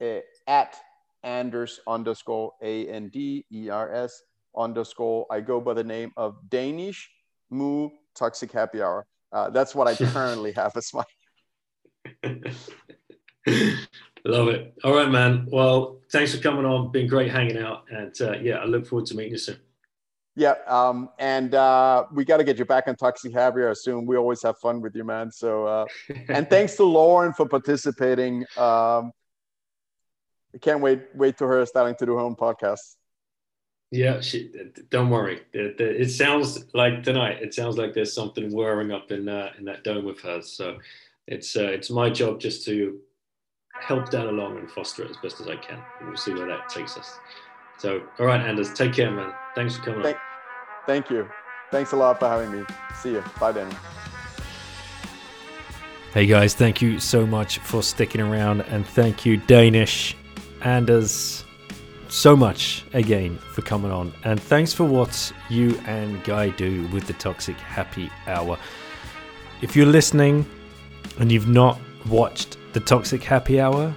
[0.00, 0.76] uh, at
[1.22, 4.22] Anders underscore A N D E R S
[4.56, 5.26] underscore.
[5.30, 7.10] I go by the name of Danish
[7.50, 9.06] Moo Toxic Happy Hour.
[9.30, 11.04] Uh, that's what I currently have as my.
[14.26, 14.74] Love it.
[14.84, 15.46] All right, man.
[15.50, 16.90] Well, thanks for coming on.
[16.92, 19.58] Been great hanging out, and uh, yeah, I look forward to meeting you soon.
[20.36, 24.04] Yeah, um, and uh, we got to get you back on Toxic Hour soon.
[24.04, 25.30] We always have fun with you, man.
[25.30, 25.86] So, uh,
[26.28, 28.44] and thanks to Lauren for participating.
[28.56, 29.12] Um,
[30.52, 32.96] I can't wait wait to her starting to do her own podcast.
[33.90, 34.50] Yeah, she,
[34.90, 35.42] don't worry.
[35.52, 37.40] It, it, sounds like tonight.
[37.40, 40.50] It sounds like there's something whirring up in uh, in that dome with hers.
[40.50, 40.78] So
[41.28, 42.98] it's uh, it's my job just to
[43.80, 45.78] help that along and foster it as best as I can.
[46.00, 47.18] And we'll see where that takes us.
[47.78, 49.32] So, all right, Anders, take care, man.
[49.54, 50.22] Thanks for coming thank, on.
[50.86, 51.28] Thank you.
[51.70, 52.64] Thanks a lot for having me.
[53.00, 53.24] See you.
[53.40, 53.74] Bye, Danny.
[56.12, 60.16] Hey guys, thank you so much for sticking around, and thank you, Danish
[60.60, 61.44] Anders,
[62.08, 64.12] so much again for coming on.
[64.22, 68.58] And thanks for what you and Guy do with the Toxic Happy Hour.
[69.60, 70.46] If you're listening
[71.18, 73.94] and you've not watched the Toxic Happy Hour,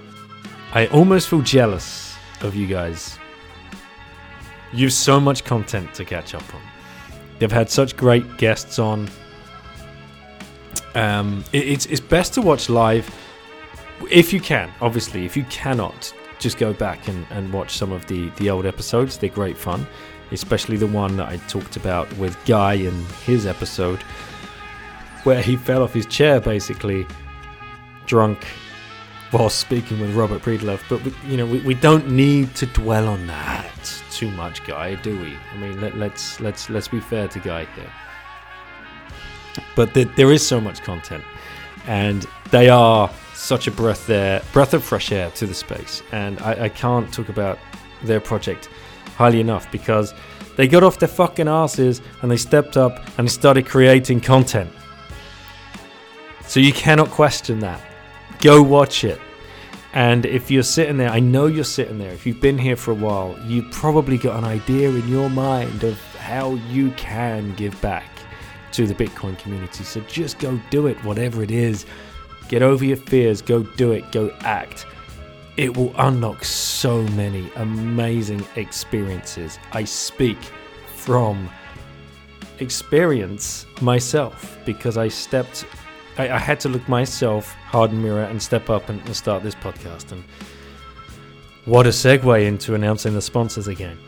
[0.72, 3.17] I almost feel jealous of you guys.
[4.72, 6.60] You've so much content to catch up on.
[7.38, 9.08] They've had such great guests on.
[10.94, 13.08] Um, it, it's it's best to watch live
[14.10, 14.70] if you can.
[14.80, 18.66] Obviously, if you cannot, just go back and, and watch some of the the old
[18.66, 19.18] episodes.
[19.18, 19.86] They're great fun,
[20.32, 24.02] especially the one that I talked about with Guy in his episode,
[25.24, 27.06] where he fell off his chair basically,
[28.06, 28.44] drunk
[29.30, 30.80] while speaking with Robert Breedlove.
[30.88, 34.96] But we, you know, we, we don't need to dwell on that too much, Guy,
[34.96, 35.36] do we?
[35.54, 37.92] I mean, let, let's let's let's be fair to Guy here.
[39.76, 41.22] But the, there is so much content,
[41.86, 46.02] and they are such a breath there, breath of fresh air to the space.
[46.10, 47.60] And I, I can't talk about
[48.02, 48.68] their project
[49.16, 50.12] highly enough because
[50.56, 54.70] they got off their fucking asses and they stepped up and started creating content.
[56.42, 57.80] So you cannot question that.
[58.40, 59.20] Go watch it.
[59.98, 62.12] And if you're sitting there, I know you're sitting there.
[62.12, 65.82] If you've been here for a while, you've probably got an idea in your mind
[65.82, 68.08] of how you can give back
[68.74, 69.82] to the Bitcoin community.
[69.82, 71.84] So just go do it, whatever it is.
[72.48, 74.86] Get over your fears, go do it, go act.
[75.56, 79.58] It will unlock so many amazing experiences.
[79.72, 80.38] I speak
[80.94, 81.50] from
[82.60, 85.66] experience myself because I stepped
[86.18, 89.14] I, I, had to look myself hard in the mirror and step up and, and
[89.16, 90.12] start this podcast.
[90.12, 90.24] And
[91.64, 93.98] what a segue into announcing the sponsors again.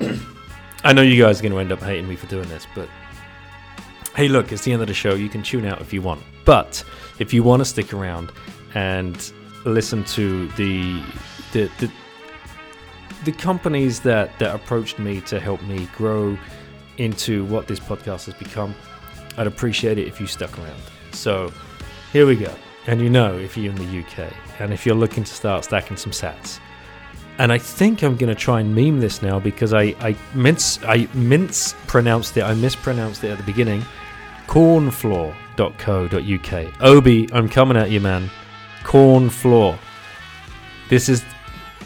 [0.84, 2.88] I know you guys are going to end up hating me for doing this, but
[4.14, 5.14] hey, look, it's the end of the show.
[5.14, 6.22] You can tune out if you want.
[6.44, 6.84] But
[7.18, 8.30] if you want to stick around
[8.74, 9.32] and
[9.64, 11.02] listen to the
[11.52, 11.90] the the,
[13.24, 16.38] the companies that, that approached me to help me grow
[16.98, 18.74] into what this podcast has become,
[19.36, 20.82] I'd appreciate it if you stuck around.
[21.16, 21.52] So
[22.12, 22.54] here we go.
[22.86, 25.96] And you know, if you're in the UK and if you're looking to start stacking
[25.96, 26.60] some sats,
[27.38, 30.82] and I think I'm going to try and meme this now because I, I mince
[30.84, 32.42] I mince pronounced it.
[32.42, 33.84] I mispronounced it at the beginning.
[34.46, 36.82] Cornfloor.co.uk.
[36.82, 38.30] Obi, I'm coming at you, man.
[38.84, 39.78] Cornfloor.
[40.88, 41.24] This is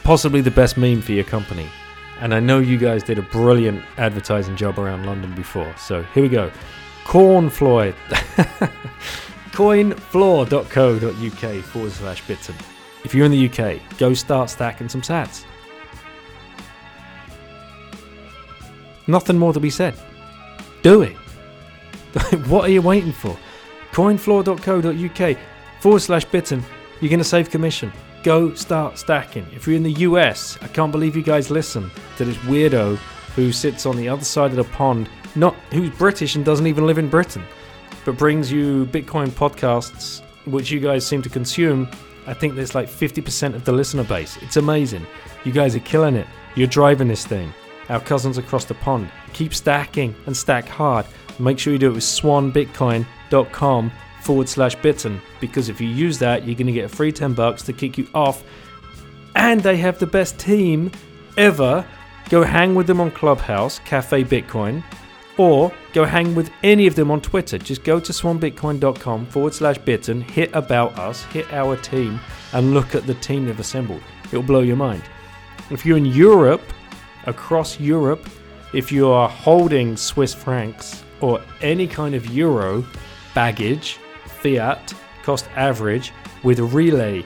[0.04, 1.68] possibly the best meme for your company.
[2.20, 5.74] And I know you guys did a brilliant advertising job around London before.
[5.78, 6.52] So here we go
[7.10, 7.92] Cornfloor.
[9.50, 12.54] Coinfloor.co.uk forward slash bitten.
[13.02, 15.44] If you're in the UK, go start stacking some sats.
[19.08, 19.96] Nothing more to be said.
[20.82, 21.16] Do it.
[22.46, 23.36] what are you waiting for?
[23.90, 25.36] Coinfloor.co.uk
[25.80, 26.62] forward slash bitten.
[27.00, 27.92] You're going to save commission.
[28.22, 29.48] Go start stacking.
[29.52, 32.98] If you're in the US, I can't believe you guys listen to this weirdo
[33.34, 36.86] who sits on the other side of the pond, not who's British and doesn't even
[36.86, 37.44] live in Britain,
[38.04, 41.88] but brings you Bitcoin podcasts, which you guys seem to consume.
[42.26, 44.36] I think there's like 50% of the listener base.
[44.42, 45.06] It's amazing.
[45.44, 46.26] You guys are killing it.
[46.54, 47.52] You're driving this thing.
[47.88, 49.10] Our cousins across the pond.
[49.32, 51.06] Keep stacking and stack hard.
[51.38, 53.92] Make sure you do it with swanbitcoin.com
[54.22, 57.32] forward slash bitten because if you use that, you're going to get a free 10
[57.32, 58.44] bucks to kick you off.
[59.34, 60.92] And they have the best team
[61.36, 61.86] ever.
[62.28, 64.84] Go hang with them on Clubhouse, Cafe Bitcoin,
[65.38, 67.58] or go hang with any of them on Twitter.
[67.58, 72.20] Just go to swanbitcoin.com forward slash bitten, hit about us, hit our team,
[72.52, 74.02] and look at the team they've assembled.
[74.26, 75.02] It'll blow your mind.
[75.70, 76.62] If you're in Europe,
[77.26, 78.28] across Europe,
[78.72, 82.84] if you are holding Swiss francs or any kind of euro
[83.34, 86.12] baggage, fiat, cost average
[86.42, 87.24] with Relai,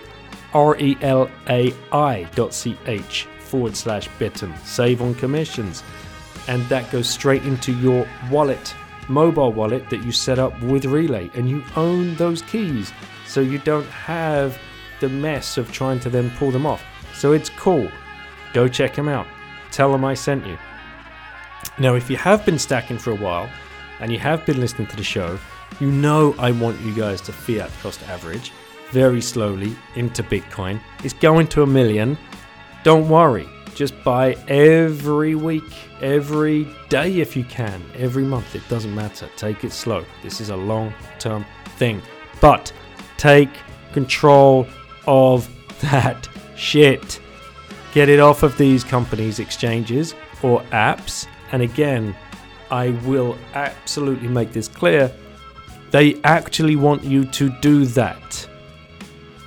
[0.53, 4.55] R E L A I dot C H forward slash bitten.
[4.65, 5.83] Save on commissions.
[6.49, 8.75] And that goes straight into your wallet,
[9.09, 11.35] mobile wallet that you set up with Relai.
[11.35, 12.93] And you own those keys.
[13.27, 14.59] So you don't have
[15.01, 16.83] the mess of trying to then pull them off.
[17.15, 17.91] So it's cool.
[18.53, 19.27] Go check them out.
[19.71, 20.57] Tell them I sent you.
[21.79, 23.51] Now, if you have been stacking for a while
[24.01, 25.39] and you have been listening to the show,
[25.81, 28.53] you know I want you guys to fiat cost average
[28.91, 30.81] very slowly into Bitcoin.
[31.03, 32.17] It's going to a million.
[32.85, 33.49] Don't worry.
[33.75, 38.55] Just buy every week, every day if you can, every month.
[38.55, 39.29] It doesn't matter.
[39.37, 40.05] Take it slow.
[40.23, 41.45] This is a long term
[41.79, 42.01] thing.
[42.41, 42.73] But
[43.17, 43.51] take
[43.93, 44.67] control
[45.07, 45.49] of
[45.81, 47.21] that shit.
[47.95, 51.27] Get it off of these companies' exchanges or apps.
[51.53, 52.15] And again,
[52.71, 55.11] I will absolutely make this clear.
[55.91, 58.49] They actually want you to do that.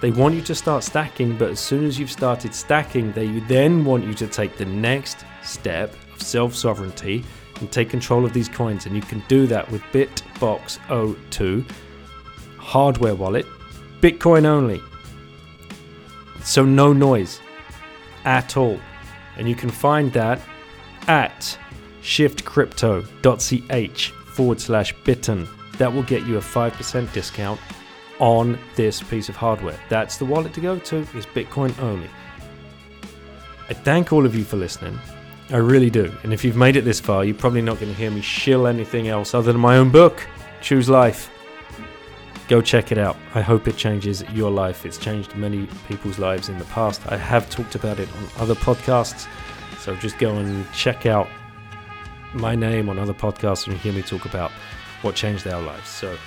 [0.02, 3.84] They want you to start stacking, but as soon as you've started stacking, they then
[3.84, 7.24] want you to take the next step self sovereignty
[7.60, 8.86] and take control of these coins.
[8.86, 10.80] And you can do that with Bitbox
[11.32, 11.66] 02
[12.58, 13.48] hardware wallet,
[14.02, 14.82] Bitcoin only.
[16.44, 17.42] So no noise
[18.26, 18.80] at all.
[19.38, 20.42] And you can find that
[21.08, 21.58] at
[22.02, 25.48] shiftcrypto.ch forward slash bitten.
[25.78, 27.60] That will get you a 5% discount
[28.20, 29.80] on this piece of hardware.
[29.90, 32.10] That's the wallet to go to, is Bitcoin only.
[33.70, 35.00] I thank all of you for listening.
[35.50, 36.14] I really do.
[36.24, 38.68] And if you've made it this far, you're probably not going to hear me shill
[38.68, 40.26] anything else other than my own book,
[40.62, 41.32] Choose Life.
[42.50, 43.18] Go check it out.
[43.34, 44.86] I hope it changes your life.
[44.86, 47.02] It's changed many people's lives in the past.
[47.08, 49.28] I have talked about it on other podcasts.
[49.80, 51.28] So just go and check out
[52.34, 54.52] my name on other podcasts and hear me talk about
[55.02, 55.88] what changed our lives.
[55.88, 56.18] So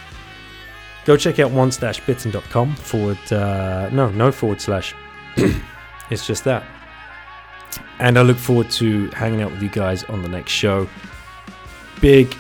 [1.05, 4.95] go check out one slash bitten.com forward, uh, no, no forward slash.
[6.11, 6.65] it's just that.
[8.01, 10.89] And I look forward to hanging out with you guys on the next show.
[12.01, 12.35] Big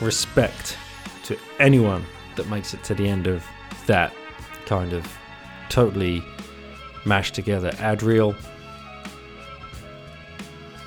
[0.00, 0.78] respect
[1.24, 2.02] to anyone
[2.36, 3.44] that makes it to the end of
[3.86, 4.12] that
[4.64, 5.06] kind of
[5.68, 6.24] totally
[7.04, 8.34] mashed together ad reel.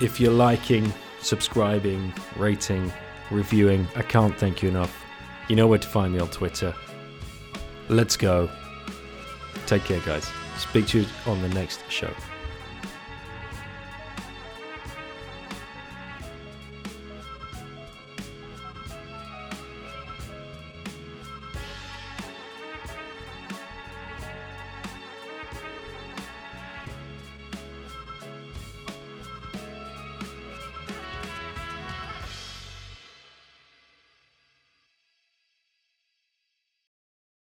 [0.01, 0.91] If you're liking,
[1.21, 2.91] subscribing, rating,
[3.29, 5.05] reviewing, I can't thank you enough.
[5.49, 6.73] You know where to find me on Twitter.
[7.89, 8.49] Let's go.
[9.67, 10.27] Take care, guys.
[10.57, 12.11] Speak to you on the next show.